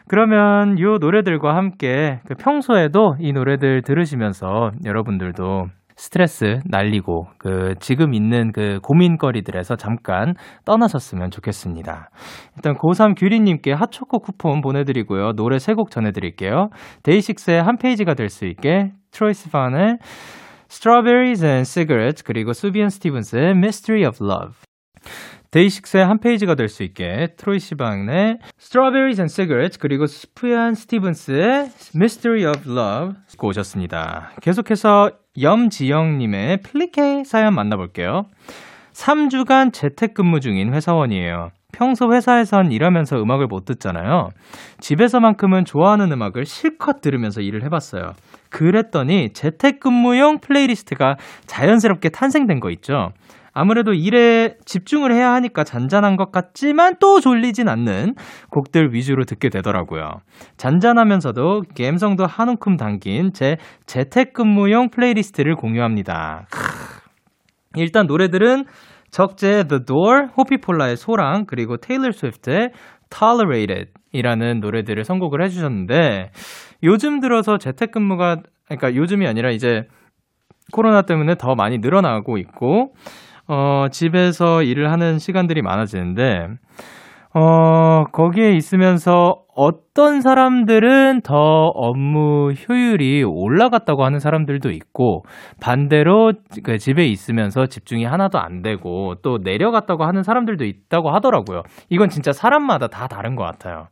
그러면 0.08 0.76
이 0.78 0.82
노래들과 0.82 1.56
함께 1.56 2.20
그 2.26 2.34
평소에도 2.34 3.16
이 3.20 3.32
노래들 3.32 3.82
들으시면서 3.82 4.72
여러분들도 4.84 5.66
스트레스 5.96 6.60
날리고 6.64 7.26
그 7.38 7.74
지금 7.80 8.14
있는 8.14 8.52
그 8.52 8.80
고민거리들에서 8.82 9.76
잠깐 9.76 10.34
떠나셨으면 10.64 11.30
좋겠습니다. 11.30 12.10
일단 12.56 12.74
고3 12.76 13.18
규리님께 13.18 13.72
핫초코 13.72 14.20
쿠폰 14.20 14.60
보내드리고요. 14.60 15.32
노래 15.34 15.58
세 15.58 15.74
곡 15.74 15.90
전해드릴게요. 15.90 16.68
데이식스의 17.02 17.62
한 17.62 17.76
페이지가 17.76 18.14
될 18.14 18.28
수 18.28 18.46
있게 18.46 18.92
트로이 19.12 19.50
시반의 19.50 19.98
Strawberries 20.70 21.44
and 21.44 21.68
Cigarettes 21.68 22.24
그리고 22.24 22.52
수프얀 22.52 22.88
스티븐스의 22.88 23.50
Mystery 23.50 24.04
of 24.08 24.24
Love 24.24 24.54
데이식스의 25.52 26.04
한 26.04 26.18
페이지가 26.18 26.56
될 26.56 26.68
수 26.68 26.82
있게 26.82 27.28
트로이 27.36 27.60
시반의 27.60 28.38
Strawberries 28.58 29.20
and 29.20 29.32
Cigarettes 29.32 29.78
그리고 29.78 30.06
수프얀 30.06 30.74
스티븐스의 30.74 31.70
Mystery 31.94 32.44
of 32.50 32.68
Love 32.68 33.14
듣고 33.28 33.48
오셨습니다. 33.48 34.32
계속해서 34.42 35.10
염지영님의 35.40 36.58
플리카 36.58 37.24
사연 37.24 37.54
만나볼게요. 37.54 38.26
3주간 38.92 39.72
재택근무 39.72 40.40
중인 40.40 40.72
회사원이에요. 40.72 41.50
평소 41.72 42.12
회사에선 42.12 42.70
일하면서 42.70 43.20
음악을 43.20 43.48
못 43.48 43.64
듣잖아요. 43.64 44.30
집에서만큼은 44.78 45.64
좋아하는 45.64 46.12
음악을 46.12 46.46
실컷 46.46 47.00
들으면서 47.00 47.40
일을 47.40 47.64
해봤어요. 47.64 48.14
그랬더니 48.48 49.32
재택근무용 49.32 50.38
playlist가 50.38 51.16
자연스럽게 51.46 52.10
탄생된 52.10 52.60
거 52.60 52.70
있죠. 52.70 53.12
아무래도 53.54 53.92
일에 53.92 54.56
집중을 54.64 55.14
해야 55.14 55.32
하니까 55.34 55.62
잔잔한 55.62 56.16
것 56.16 56.32
같지만 56.32 56.96
또 57.00 57.20
졸리진 57.20 57.68
않는 57.68 58.14
곡들 58.50 58.92
위주로 58.92 59.24
듣게 59.24 59.48
되더라고요. 59.48 60.10
잔잔하면서도 60.56 61.62
감성도 61.76 62.26
한 62.26 62.48
움큼 62.48 62.76
담긴 62.76 63.32
제 63.32 63.56
재택근무용 63.86 64.90
playlist를 64.90 65.54
공유합니다. 65.54 66.46
일단 67.76 68.06
노래들은 68.06 68.64
적재 69.10 69.64
The 69.68 69.84
Door, 69.86 70.30
호피폴라의 70.36 70.96
소랑, 70.96 71.44
그리고 71.46 71.76
테일러 71.76 72.10
스위프트의 72.10 72.72
Tolerated 73.08 73.92
이라는 74.10 74.58
노래들을 74.58 75.04
선곡을 75.04 75.44
해주셨는데 75.44 76.30
요즘 76.82 77.20
들어서 77.20 77.58
재택근무가 77.58 78.38
그러니까 78.66 78.94
요즘이 78.94 79.26
아니라 79.26 79.50
이제 79.50 79.82
코로나 80.72 81.02
때문에 81.02 81.36
더 81.36 81.54
많이 81.54 81.78
늘어나고 81.78 82.38
있고 82.38 82.94
어, 83.46 83.86
집에서 83.90 84.62
일을 84.62 84.90
하는 84.90 85.18
시간들이 85.18 85.62
많아지는데, 85.62 86.48
어, 87.34 88.04
거기에 88.12 88.52
있으면서 88.52 89.42
어떤 89.56 90.20
사람들은 90.20 91.22
더 91.22 91.66
업무 91.74 92.52
효율이 92.52 93.24
올라갔다고 93.24 94.04
하는 94.04 94.18
사람들도 94.20 94.70
있고, 94.70 95.24
반대로 95.60 96.32
그 96.62 96.78
집에 96.78 97.06
있으면서 97.06 97.66
집중이 97.66 98.04
하나도 98.04 98.38
안 98.38 98.62
되고, 98.62 99.16
또 99.22 99.38
내려갔다고 99.42 100.04
하는 100.04 100.22
사람들도 100.22 100.64
있다고 100.64 101.10
하더라고요. 101.10 101.62
이건 101.90 102.08
진짜 102.08 102.32
사람마다 102.32 102.86
다 102.86 103.08
다른 103.08 103.34
것 103.36 103.44
같아요. 103.44 103.88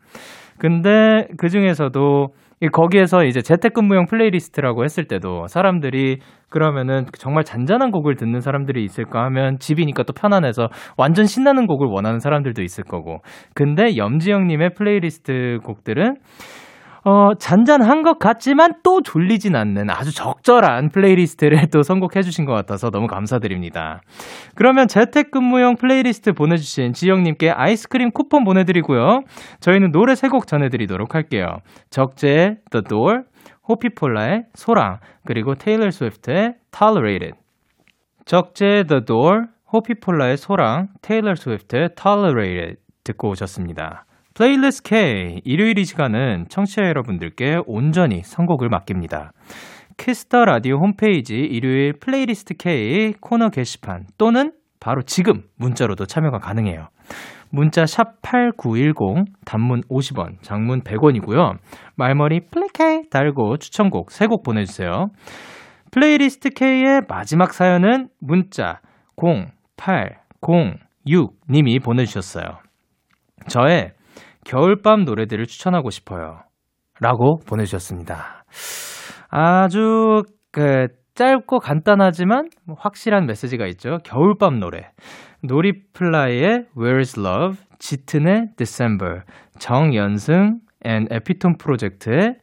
근데 0.59 1.27
그 1.37 1.49
중에서도 1.49 2.29
거기에서 2.69 3.25
이제 3.25 3.41
재택근무용 3.41 4.07
플레이리스트라고 4.07 4.85
했을 4.85 5.05
때도 5.05 5.47
사람들이 5.49 6.19
그러면은 6.49 7.07
정말 7.19 7.45
잔잔한 7.45 7.91
곡을 7.91 8.17
듣는 8.17 8.41
사람들이 8.41 8.85
있을까 8.85 9.25
하면 9.25 9.59
집이니까 9.59 10.05
또 10.05 10.13
편안해서 10.13 10.69
완전 10.97 11.25
신나는 11.25 11.67
곡을 11.67 11.89
원하는 11.91 12.21
사람들도 12.21 12.63
있을 12.63 12.85
거고. 12.85 13.21
근데 13.55 13.97
염지영님의 13.97 14.75
플레이리스트 14.75 15.59
곡들은 15.65 16.17
어, 17.05 17.35
잔잔한 17.35 18.03
것 18.03 18.19
같지만 18.19 18.75
또 18.85 19.03
졸리진 19.03 19.57
않는 19.57 19.91
아주 19.91 20.15
적절한 20.15 20.91
플레이리스트를 20.91 21.67
또 21.73 21.83
선곡해 21.83 22.23
주신 22.23 22.45
것 22.45 22.53
같아서 22.53 22.91
너무 22.91 23.07
감사드립니다. 23.09 24.01
그러면 24.55 24.87
재택근무용 24.87 25.77
플레이리스트 25.77 26.33
보내주신 26.33 26.93
지영님께 26.93 27.51
아이스크림 27.51 28.13
쿠폰 28.13 28.45
보내드리고요. 28.45 29.23
저희는 29.61 29.91
노래 29.93 30.15
세 30.15 30.29
곡 30.33 30.47
전해드리도록 30.47 31.15
할게요. 31.15 31.59
적재의 31.91 32.57
The 32.71 32.85
Door, 32.89 33.23
호피폴라의 33.69 34.45
소랑, 34.55 34.99
그리고 35.27 35.55
테일러 35.55 35.91
스위프트의 35.91 36.55
Tolerate 36.71 37.17
It. 37.17 37.35
적재의 38.25 38.87
The 38.87 39.05
Door, 39.05 39.47
호피폴라의 39.73 40.37
소랑, 40.39 40.89
테일러 41.03 41.35
스위프트의 41.35 41.91
Tolerate 42.01 42.62
It 42.62 42.77
듣고 43.05 43.29
오셨습니다. 43.31 44.07
플레이리스트 44.35 44.89
K 44.89 45.41
일요일 45.45 45.79
이 45.79 45.85
시간은 45.85 46.47
청취자 46.49 46.85
여러분들께 46.85 47.59
온전히 47.67 48.23
선곡을 48.23 48.71
맡깁니다. 48.71 49.33
키스 49.99 50.29
더 50.29 50.47
라디오 50.47 50.77
홈페이지 50.77 51.35
일요일 51.35 51.93
플레이리스트 51.93 52.55
K 52.55 53.13
코너 53.21 53.51
게시판 53.51 54.07
또는 54.17 54.53
바로 54.81 55.03
지금 55.03 55.43
문자로도 55.59 56.07
참여가 56.07 56.39
가능해요. 56.39 56.89
문자 57.51 57.85
샵 57.85 58.23
8910 58.23 59.27
단문 59.45 59.83
50원, 59.83 60.41
장문 60.41 60.81
100원이고요. 60.81 61.59
말머리 61.97 62.47
플레이K 62.51 63.11
달고 63.11 63.59
추천곡 63.59 64.09
3곡 64.09 64.45
보내 64.45 64.65
주세요. 64.65 65.09
플레이리스트 65.91 66.49
K의 66.49 67.03
마지막 67.07 67.53
사연은 67.53 68.09
문자 68.19 68.81
0806 69.17 71.35
님이 71.51 71.79
보내 71.81 72.07
주셨어요. 72.07 72.61
저의 73.47 73.93
겨울밤 74.45 75.05
노래들을 75.05 75.47
추천하고 75.47 75.91
싶어요. 75.91 76.41
라고 77.01 77.39
보내주셨습니다. 77.47 78.45
아주, 79.29 80.23
그, 80.51 80.89
짧고 81.15 81.59
간단하지만 81.59 82.49
확실한 82.79 83.27
메시지가 83.27 83.67
있죠. 83.69 83.99
겨울밤 84.05 84.61
노래. 84.61 84.91
노리플라이의 85.43 86.67
Where's 86.77 87.19
Love, 87.19 87.59
짙은의 87.79 88.53
December, 88.57 89.23
정연승 89.59 90.61
앤 90.85 91.07
에피톤 91.11 91.57
프로젝트의 91.59 92.37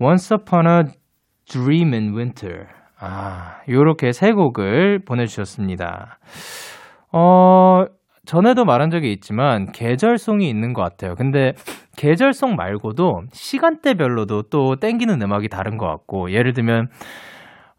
Once 0.00 0.34
Upon 0.34 0.66
a 0.66 0.82
Dream 1.46 1.92
in 1.92 2.16
Winter. 2.16 2.66
아, 2.98 3.60
요렇게 3.68 4.12
세 4.12 4.32
곡을 4.32 5.00
보내주셨습니다. 5.06 6.18
어, 7.12 7.84
전에도 8.28 8.66
말한 8.66 8.90
적이 8.90 9.10
있지만 9.12 9.72
계절송이 9.72 10.50
있는 10.50 10.74
것 10.74 10.82
같아요. 10.82 11.14
근데 11.14 11.54
계절송 11.96 12.56
말고도 12.56 13.22
시간대별로도 13.32 14.42
또 14.50 14.76
땡기는 14.76 15.22
음악이 15.22 15.48
다른 15.48 15.78
것 15.78 15.86
같고 15.86 16.30
예를 16.30 16.52
들면 16.52 16.88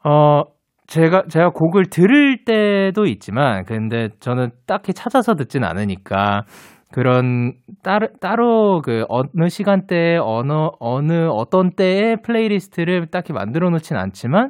어 0.04 0.42
제가 0.88 1.26
제가 1.30 1.52
곡을 1.52 1.92
들을 1.92 2.46
때도 2.46 3.06
있지만 3.06 3.64
근데 3.64 4.10
저는 4.22 4.50
딱히 4.66 4.92
찾아서 4.92 5.36
듣진 5.36 5.64
않으니까 5.64 6.46
그런 6.92 7.54
따로 7.84 8.08
따로 8.20 8.82
그 8.82 9.06
어느 9.08 9.50
시간대에 9.50 10.18
어느 10.18 10.52
어느 10.80 11.28
어떤 11.28 11.76
때의 11.76 12.24
플레이리스트를 12.24 13.06
딱히 13.12 13.34
만들어 13.34 13.70
놓진 13.70 13.98
않지만 13.98 14.50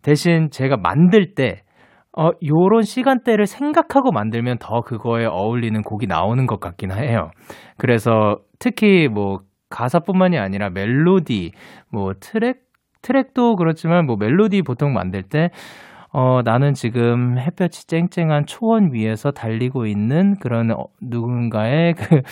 대신 0.00 0.48
제가 0.50 0.78
만들 0.78 1.34
때 1.34 1.64
어, 2.16 2.30
요런 2.46 2.82
시간대를 2.82 3.46
생각하고 3.46 4.10
만들면 4.12 4.58
더 4.58 4.80
그거에 4.80 5.26
어울리는 5.26 5.80
곡이 5.82 6.06
나오는 6.06 6.46
것 6.46 6.58
같긴 6.58 6.90
해요. 6.92 7.30
그래서 7.76 8.38
특히 8.58 9.08
뭐 9.08 9.40
가사뿐만이 9.70 10.38
아니라 10.38 10.70
멜로디, 10.70 11.52
뭐 11.92 12.12
트랙, 12.18 12.62
트랙도 13.02 13.56
그렇지만 13.56 14.06
뭐 14.06 14.16
멜로디 14.16 14.62
보통 14.62 14.92
만들 14.92 15.22
때 15.22 15.50
어, 16.10 16.40
나는 16.42 16.72
지금 16.72 17.38
햇볕이 17.38 17.86
쨍쨍한 17.86 18.46
초원 18.46 18.92
위에서 18.92 19.30
달리고 19.30 19.86
있는 19.86 20.36
그런 20.40 20.70
어, 20.70 20.84
누군가의 21.02 21.94
그, 21.94 22.22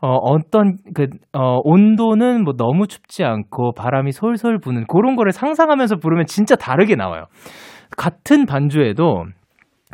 어, 0.00 0.14
어떤 0.14 0.76
그, 0.94 1.08
어, 1.32 1.58
온도는 1.64 2.44
뭐 2.44 2.54
너무 2.56 2.86
춥지 2.86 3.24
않고 3.24 3.72
바람이 3.72 4.12
솔솔 4.12 4.60
부는 4.60 4.86
그런 4.86 5.16
거를 5.16 5.32
상상하면서 5.32 5.96
부르면 5.96 6.26
진짜 6.26 6.54
다르게 6.54 6.94
나와요. 6.94 7.24
같은 7.96 8.46
반주에도 8.46 9.24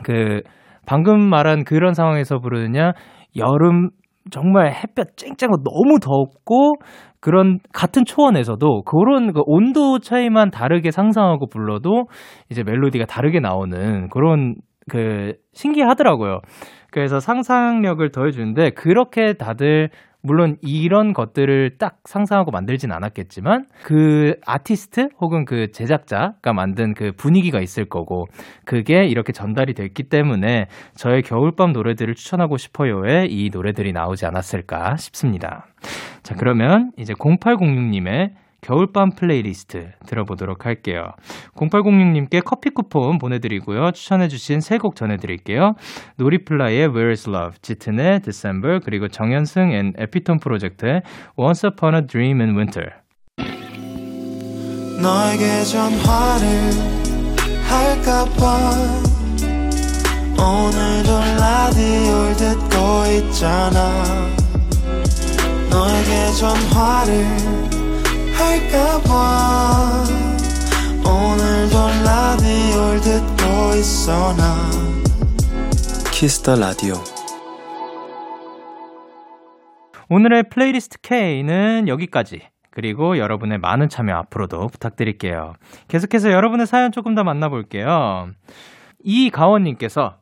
그 0.03 0.41
방금 0.87 1.21
말한 1.21 1.65
그런 1.65 1.95
상황에서 1.95 2.39
부르느냐 2.39 2.93
여름 3.37 3.91
정말 4.31 4.73
햇볕 4.73 5.17
쨍쨍하고 5.17 5.63
너무 5.63 5.99
덥고 6.01 6.77
그런 7.21 7.59
같은 7.73 8.05
초원에서도 8.05 8.83
그런 8.83 9.33
그 9.33 9.41
온도 9.47 9.99
차이만 9.99 10.51
다르게 10.51 10.91
상상하고 10.91 11.47
불러도 11.49 12.07
이제 12.51 12.63
멜로디가 12.63 13.07
다르게 13.07 13.41
나오는 13.41 14.09
그런 14.11 14.57
그 14.91 15.33
신기하더라고요. 15.53 16.41
그래서 16.91 17.21
상상력을 17.21 18.11
더해주는데 18.11 18.71
그렇게 18.71 19.33
다들 19.35 19.89
물론 20.25 20.57
이런 20.63 21.13
것들을 21.13 21.77
딱 21.79 21.99
상상하고 22.05 22.51
만들진 22.51 22.93
않았겠지만 22.93 23.67
그 23.83 24.37
아티스트 24.47 25.11
혹은 25.21 25.45
그 25.45 25.71
제작자가 25.71 26.55
만든 26.55 26.95
그 26.95 27.13
분위기가 27.13 27.61
있을 27.61 27.85
거고 27.85 28.25
그게 28.65 29.05
이렇게 29.05 29.33
전달이 29.33 29.75
됐기 29.75 30.05
때문에 30.05 30.69
저의 30.95 31.21
겨울밤 31.21 31.73
노래들을 31.73 32.15
추천하고 32.15 32.57
싶어요에 32.57 33.27
이 33.29 33.51
노래들이 33.53 33.93
나오지 33.93 34.25
않았을까 34.25 34.97
싶습니다. 34.97 35.67
자, 36.23 36.35
그러면 36.39 36.91
이제 36.97 37.13
0806님의 37.13 38.31
겨울밤 38.65 39.11
플레이리스트 39.11 39.91
들어보도록 40.07 40.65
할게요. 40.65 41.13
0806님께 41.57 42.43
커피 42.43 42.71
쿠폰 42.71 43.19
보내드리고요. 43.19 43.91
추천해주신 43.93 44.61
세 44.61 44.79
곡 44.79 44.97
전해드릴게요. 44.97 45.75
노리플라이의 46.17 46.89
Where's 46.89 47.29
Love, 47.29 47.59
짙은의 47.63 48.21
December, 48.21 48.81
그리고 48.85 49.09
정현승 49.09 49.73
앤 49.73 49.93
에피톤 49.99 50.41
프로젝트의 50.41 51.03
Once 51.37 51.69
Upon 51.69 51.95
a 51.95 52.07
Dream 52.07 52.41
in 52.41 52.57
Winter. 52.57 52.91
너에게 55.01 55.63
전화를 55.65 56.49
할까봐 57.69 58.71
오늘도 60.39 61.11
라디오를 61.39 62.37
듣고 62.37 62.77
있잖아 63.19 64.05
너에게 65.71 66.33
전화를 66.39 67.74
할까봐 68.35 70.05
오늘도 71.07 71.77
라디오를 72.05 73.01
듣고 73.01 73.75
있어 73.79 74.35
나 74.37 74.71
키스 76.13 76.40
더 76.40 76.57
라디오 76.57 76.95
오늘의 80.09 80.45
플레이리스트 80.51 80.99
K는 81.03 81.89
여기까지 81.89 82.43
그리고 82.71 83.19
여러분의 83.19 83.59
많은 83.59 83.89
참여 83.89 84.15
앞으로도 84.17 84.67
부탁드릴게요. 84.67 85.55
계속해서 85.87 86.33
여러분의 86.33 86.67
사연 86.67 86.91
조금 86.91 87.15
더 87.15 87.23
만나볼게요. 87.23 88.31
이가원님께서 89.05 90.17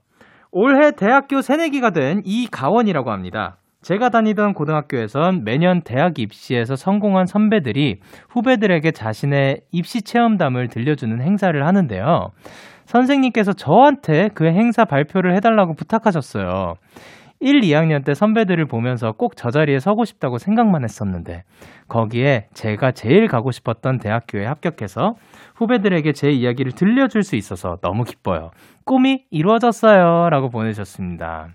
올해 0.50 0.90
대학교 0.92 1.40
새내기가 1.40 1.90
된 1.90 2.20
이가원이라고 2.24 3.10
합니다. 3.10 3.56
제가 3.82 4.08
다니던 4.10 4.54
고등학교에선 4.54 5.44
매년 5.44 5.82
대학 5.82 6.18
입시에서 6.18 6.76
성공한 6.76 7.26
선배들이 7.26 8.00
후배들에게 8.30 8.90
자신의 8.92 9.62
입시 9.72 10.02
체험담을 10.02 10.68
들려주는 10.68 11.20
행사를 11.20 11.66
하는데요. 11.66 12.30
선생님께서 12.86 13.52
저한테 13.52 14.28
그 14.34 14.46
행사 14.46 14.84
발표를 14.84 15.34
해달라고 15.36 15.74
부탁하셨어요. 15.74 16.74
1, 17.40 17.60
2학년 17.62 18.04
때 18.04 18.14
선배들을 18.14 18.66
보면서 18.66 19.10
꼭 19.12 19.34
저 19.34 19.50
자리에 19.50 19.80
서고 19.80 20.04
싶다고 20.04 20.38
생각만 20.38 20.84
했었는데 20.84 21.42
거기에 21.88 22.46
제가 22.54 22.92
제일 22.92 23.26
가고 23.26 23.50
싶었던 23.50 23.98
대학교에 23.98 24.46
합격해서 24.46 25.16
후배들에게 25.56 26.12
제 26.12 26.30
이야기를 26.30 26.72
들려줄 26.72 27.24
수 27.24 27.34
있어서 27.34 27.78
너무 27.82 28.04
기뻐요. 28.04 28.52
꿈이 28.84 29.24
이루어졌어요. 29.30 30.30
라고 30.30 30.50
보내셨습니다. 30.50 31.48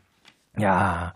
야. 0.64 1.14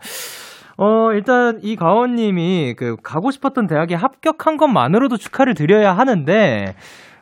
어, 0.78 1.12
일단 1.12 1.58
이 1.62 1.76
가원님이 1.76 2.74
그 2.76 2.96
가고 3.02 3.30
싶었던 3.30 3.66
대학에 3.66 3.94
합격한 3.94 4.56
것만으로도 4.56 5.16
축하를 5.16 5.54
드려야 5.54 5.92
하는데 5.92 6.74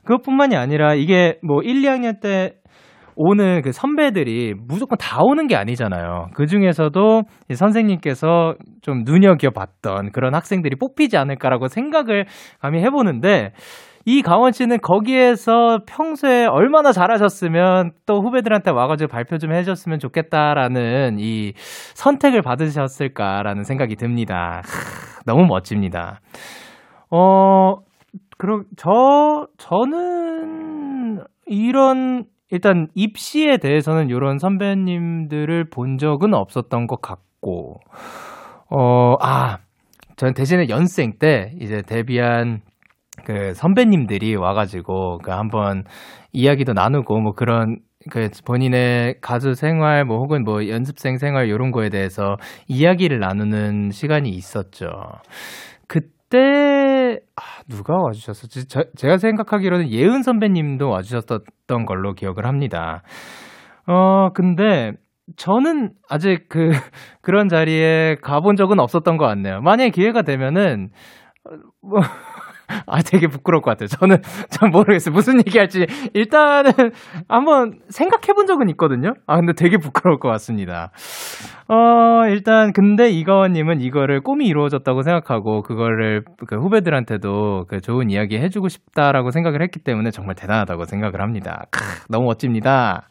그것뿐만이 0.04 0.56
아니라 0.56 0.94
이게 0.94 1.38
뭐 1.42 1.62
1, 1.62 1.82
2학년 1.82 2.20
때 2.20 2.54
오는 3.16 3.60
그 3.60 3.72
선배들이 3.72 4.54
무조건 4.66 4.96
다 4.96 5.18
오는 5.20 5.46
게 5.46 5.54
아니잖아요. 5.54 6.28
그 6.34 6.46
중에서도 6.46 7.22
선생님께서 7.52 8.54
좀 8.80 9.02
눈여겨봤던 9.04 10.12
그런 10.12 10.34
학생들이 10.34 10.76
뽑히지 10.78 11.18
않을까라고 11.18 11.68
생각을 11.68 12.24
감히 12.60 12.80
해보는데 12.80 13.52
이 14.12 14.22
강원 14.22 14.50
씨는 14.50 14.78
거기에서 14.82 15.78
평소에 15.86 16.44
얼마나 16.46 16.90
잘하셨으면 16.90 17.92
또 18.06 18.20
후배들한테 18.22 18.72
와가지고 18.72 19.06
발표 19.06 19.38
좀 19.38 19.52
해줬으면 19.52 20.00
좋겠다라는 20.00 21.18
이 21.20 21.52
선택을 21.94 22.42
받으셨을까라는 22.42 23.62
생각이 23.62 23.94
듭니다. 23.94 24.62
하, 24.64 25.22
너무 25.26 25.46
멋집니다. 25.46 26.18
어, 27.08 27.76
그럼 28.36 28.64
저, 28.76 29.46
저는 29.58 31.22
이런 31.46 32.24
일단 32.50 32.88
입시에 32.96 33.58
대해서는 33.58 34.08
이런 34.08 34.38
선배님들을 34.38 35.70
본 35.70 35.98
적은 35.98 36.34
없었던 36.34 36.88
것 36.88 37.00
같고, 37.00 37.76
어, 38.70 39.14
아, 39.20 39.58
전 40.16 40.34
대신에 40.34 40.68
연생 40.68 41.12
때 41.20 41.52
이제 41.60 41.80
데뷔한 41.86 42.62
그 43.24 43.54
선배님들이 43.54 44.36
와가지고 44.36 45.18
그 45.18 45.30
한번 45.30 45.84
이야기도 46.32 46.72
나누고 46.72 47.20
뭐 47.20 47.32
그런 47.32 47.78
그 48.10 48.28
본인의 48.46 49.16
가수 49.20 49.54
생활 49.54 50.04
뭐 50.04 50.18
혹은 50.18 50.44
뭐 50.44 50.66
연습생 50.68 51.18
생활 51.18 51.48
이런 51.48 51.70
거에 51.70 51.90
대해서 51.90 52.36
이야기를 52.66 53.18
나누는 53.18 53.90
시간이 53.90 54.30
있었죠. 54.30 54.86
그때 55.86 57.18
아, 57.36 57.62
누가 57.68 57.96
와주셨었지? 57.96 58.68
저, 58.68 58.84
제가 58.96 59.18
생각하기로는 59.18 59.90
예은 59.90 60.22
선배님도 60.22 60.88
와주셨던 60.88 61.84
걸로 61.86 62.14
기억을 62.14 62.46
합니다. 62.46 63.02
어 63.86 64.30
근데 64.32 64.92
저는 65.36 65.90
아직 66.08 66.48
그 66.48 66.70
그런 67.20 67.48
자리에 67.48 68.16
가본 68.22 68.56
적은 68.56 68.80
없었던 68.80 69.16
것 69.16 69.26
같네요. 69.26 69.60
만약에 69.60 69.90
기회가 69.90 70.22
되면은 70.22 70.88
뭐 71.82 72.00
아, 72.86 73.02
되게 73.02 73.26
부끄러울 73.26 73.62
것 73.62 73.70
같아요. 73.70 73.86
저는 73.88 74.18
잘 74.50 74.70
모르겠어요. 74.70 75.12
무슨 75.14 75.38
얘기 75.38 75.58
할지. 75.58 75.86
일단은 76.14 76.72
한번 77.28 77.78
생각해 77.88 78.32
본 78.34 78.46
적은 78.46 78.68
있거든요. 78.70 79.14
아, 79.26 79.36
근데 79.36 79.52
되게 79.52 79.76
부끄러울 79.78 80.18
것 80.18 80.28
같습니다. 80.30 80.90
어, 81.68 82.26
일단, 82.28 82.72
근데 82.72 83.10
이가원님은 83.10 83.80
이거를 83.80 84.20
꿈이 84.22 84.46
이루어졌다고 84.46 85.02
생각하고, 85.02 85.62
그거를 85.62 86.24
그 86.48 86.56
후배들한테도 86.56 87.66
그 87.68 87.80
좋은 87.80 88.10
이야기 88.10 88.38
해주고 88.38 88.68
싶다라고 88.68 89.30
생각을 89.30 89.62
했기 89.62 89.78
때문에 89.78 90.10
정말 90.10 90.34
대단하다고 90.34 90.84
생각을 90.84 91.20
합니다. 91.20 91.64
크, 91.70 91.80
너무 92.08 92.24
멋집니다. 92.26 93.08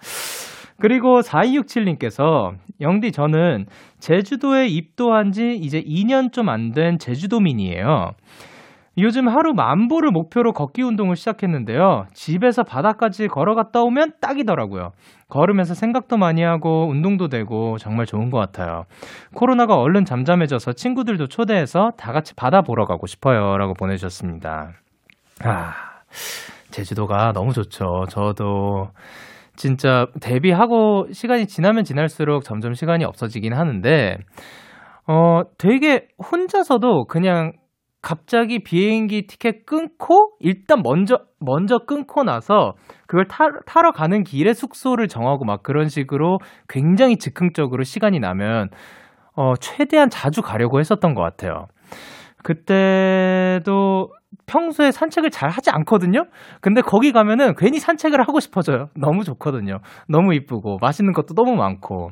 그리고 0.81 1.19
4267님께서 1.21 2.53
영디 2.79 3.11
저는 3.11 3.65
제주도에 3.99 4.67
입도한 4.67 5.31
지 5.31 5.55
이제 5.55 5.81
2년 5.81 6.31
좀 6.31 6.47
안 6.49 6.71
된 6.73 6.97
제주도민이에요. 6.97 8.11
요즘 9.01 9.27
하루 9.27 9.53
만보를 9.53 10.11
목표로 10.11 10.53
걷기 10.53 10.81
운동을 10.81 11.15
시작했는데요. 11.15 12.05
집에서 12.13 12.63
바다까지 12.63 13.27
걸어갔다 13.27 13.81
오면 13.81 14.13
딱이더라고요. 14.21 14.91
걸으면서 15.27 15.73
생각도 15.73 16.17
많이 16.17 16.41
하고 16.41 16.87
운동도 16.89 17.27
되고 17.27 17.77
정말 17.77 18.05
좋은 18.05 18.29
것 18.29 18.39
같아요. 18.39 18.83
코로나가 19.35 19.75
얼른 19.75 20.05
잠잠해져서 20.05 20.73
친구들도 20.73 21.27
초대해서 21.27 21.91
다 21.97 22.11
같이 22.11 22.35
바다 22.35 22.61
보러 22.61 22.85
가고 22.85 23.05
싶어요. 23.05 23.57
라고 23.57 23.73
보내주셨습니다. 23.73 24.71
아, 25.43 25.73
제주도가 26.71 27.31
너무 27.33 27.53
좋죠. 27.53 28.05
저도 28.09 28.89
진짜 29.55 30.07
데뷔하고 30.21 31.07
시간이 31.11 31.45
지나면 31.47 31.83
지날수록 31.83 32.43
점점 32.43 32.73
시간이 32.73 33.03
없어지긴 33.03 33.53
하는데, 33.53 34.17
어, 35.05 35.41
되게 35.57 36.07
혼자서도 36.31 37.05
그냥 37.05 37.53
갑자기 38.01 38.63
비행기 38.63 39.27
티켓 39.27 39.65
끊고 39.65 40.31
일단 40.39 40.81
먼저 40.81 41.19
먼저 41.39 41.79
끊고 41.79 42.23
나서 42.23 42.73
그걸 43.07 43.27
타, 43.27 43.45
타러 43.65 43.91
가는 43.91 44.23
길에 44.23 44.53
숙소를 44.53 45.07
정하고 45.07 45.45
막 45.45 45.63
그런 45.63 45.89
식으로 45.89 46.39
굉장히 46.67 47.17
즉흥적으로 47.17 47.83
시간이 47.83 48.19
나면 48.19 48.69
어 49.35 49.53
최대한 49.59 50.09
자주 50.09 50.41
가려고 50.41 50.79
했었던 50.79 51.13
것 51.13 51.21
같아요. 51.21 51.67
그때도 52.43 54.09
평소에 54.45 54.91
산책을 54.91 55.29
잘 55.29 55.49
하지 55.49 55.69
않거든요. 55.69 56.25
근데 56.61 56.81
거기 56.81 57.11
가면은 57.11 57.53
괜히 57.55 57.79
산책을 57.79 58.21
하고 58.21 58.39
싶어져요. 58.39 58.89
너무 58.95 59.23
좋거든요. 59.23 59.79
너무 60.07 60.33
이쁘고 60.33 60.77
맛있는 60.81 61.13
것도 61.13 61.35
너무 61.35 61.55
많고. 61.55 62.11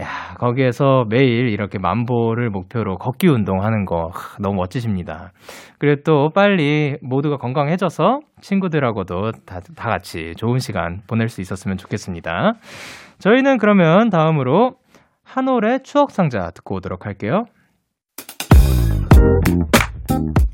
야, 0.00 0.34
거기에서 0.38 1.04
매일 1.08 1.48
이렇게 1.48 1.78
만보를 1.78 2.48
목표로 2.50 2.96
걷기 2.96 3.28
운동하는 3.28 3.84
거 3.84 4.10
너무 4.40 4.56
멋지십니다. 4.56 5.32
그리고 5.78 6.02
또 6.04 6.30
빨리 6.30 6.96
모두가 7.02 7.36
건강해져서 7.36 8.20
친구들하고도 8.40 9.32
다, 9.44 9.60
다 9.76 9.90
같이 9.90 10.32
좋은 10.36 10.58
시간 10.58 11.02
보낼 11.06 11.28
수 11.28 11.40
있었으면 11.40 11.76
좋겠습니다. 11.76 12.54
저희는 13.18 13.58
그러면 13.58 14.08
다음으로 14.08 14.76
한올의 15.24 15.80
추억상자 15.82 16.50
듣고 16.50 16.76
오도록 16.76 17.06
할게요. 17.06 17.44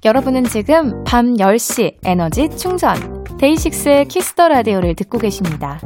여러분은 0.05 0.45
지금 0.45 1.03
밤 1.05 1.35
10시 1.35 1.99
에너지 2.05 2.49
충전 2.51 2.95
데이식스의 3.39 4.07
키스 4.07 4.33
더 4.33 4.49
라디오를 4.49 4.95
듣고 4.95 5.19
계십니다. 5.19 5.79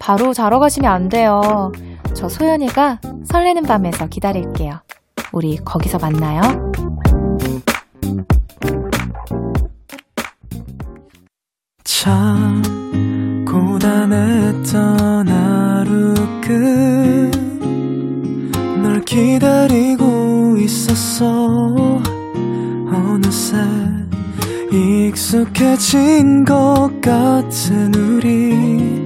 바로 0.00 0.32
자러 0.32 0.58
가시면 0.58 0.90
안 0.90 1.08
돼요. 1.08 1.40
저 2.16 2.28
소연이가 2.30 3.00
설레는 3.26 3.64
밤에서 3.64 4.06
기다릴게요. 4.06 4.80
우리 5.32 5.58
거기서 5.58 5.98
만나요. 5.98 6.40
참 11.84 12.62
고단했던 13.46 15.28
하루 15.28 16.14
끝 18.80 18.91
널 18.91 19.00
기다리고 19.04 20.56
있었어 20.58 22.00
어느새 22.88 23.58
익숙 24.72 25.48
익숙해진 25.52 26.44
것 26.44 26.90
같은 27.02 27.94
우리 27.94 29.05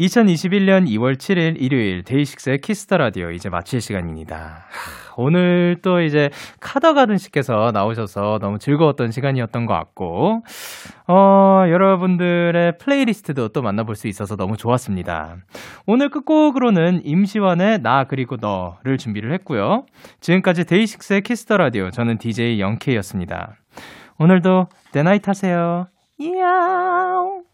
2021년 0.00 0.88
2월 0.88 1.16
7일 1.16 1.60
일요일 1.60 2.02
데이식스의 2.04 2.62
키스 2.62 2.83
더 2.83 2.96
라디오 2.96 3.30
이제 3.30 3.50
마칠 3.50 3.82
시간입니다. 3.82 4.64
오늘 5.16 5.76
또 5.82 6.00
이제 6.00 6.30
카더가든 6.60 7.18
씨께서 7.18 7.70
나오셔서 7.74 8.38
너무 8.40 8.58
즐거웠던 8.58 9.10
시간이었던 9.10 9.66
것 9.66 9.74
같고, 9.74 10.42
어, 11.06 11.64
여러분들의 11.68 12.78
플레이리스트도 12.78 13.48
또 13.48 13.60
만나볼 13.60 13.94
수 13.94 14.08
있어서 14.08 14.36
너무 14.36 14.56
좋았습니다. 14.56 15.36
오늘 15.86 16.08
끝곡으로는 16.08 17.02
임시완의 17.04 17.82
나 17.82 18.04
그리고 18.04 18.36
너를 18.40 18.96
준비를 18.96 19.32
했고요. 19.34 19.84
지금까지 20.20 20.64
데이식스의 20.64 21.20
키스 21.22 21.44
더 21.44 21.58
라디오 21.58 21.90
저는 21.90 22.16
DJ 22.16 22.58
영케이였습니다. 22.60 23.56
오늘도 24.18 24.68
대나잇 24.92 25.28
하세요. 25.28 25.88
이야. 26.18 27.49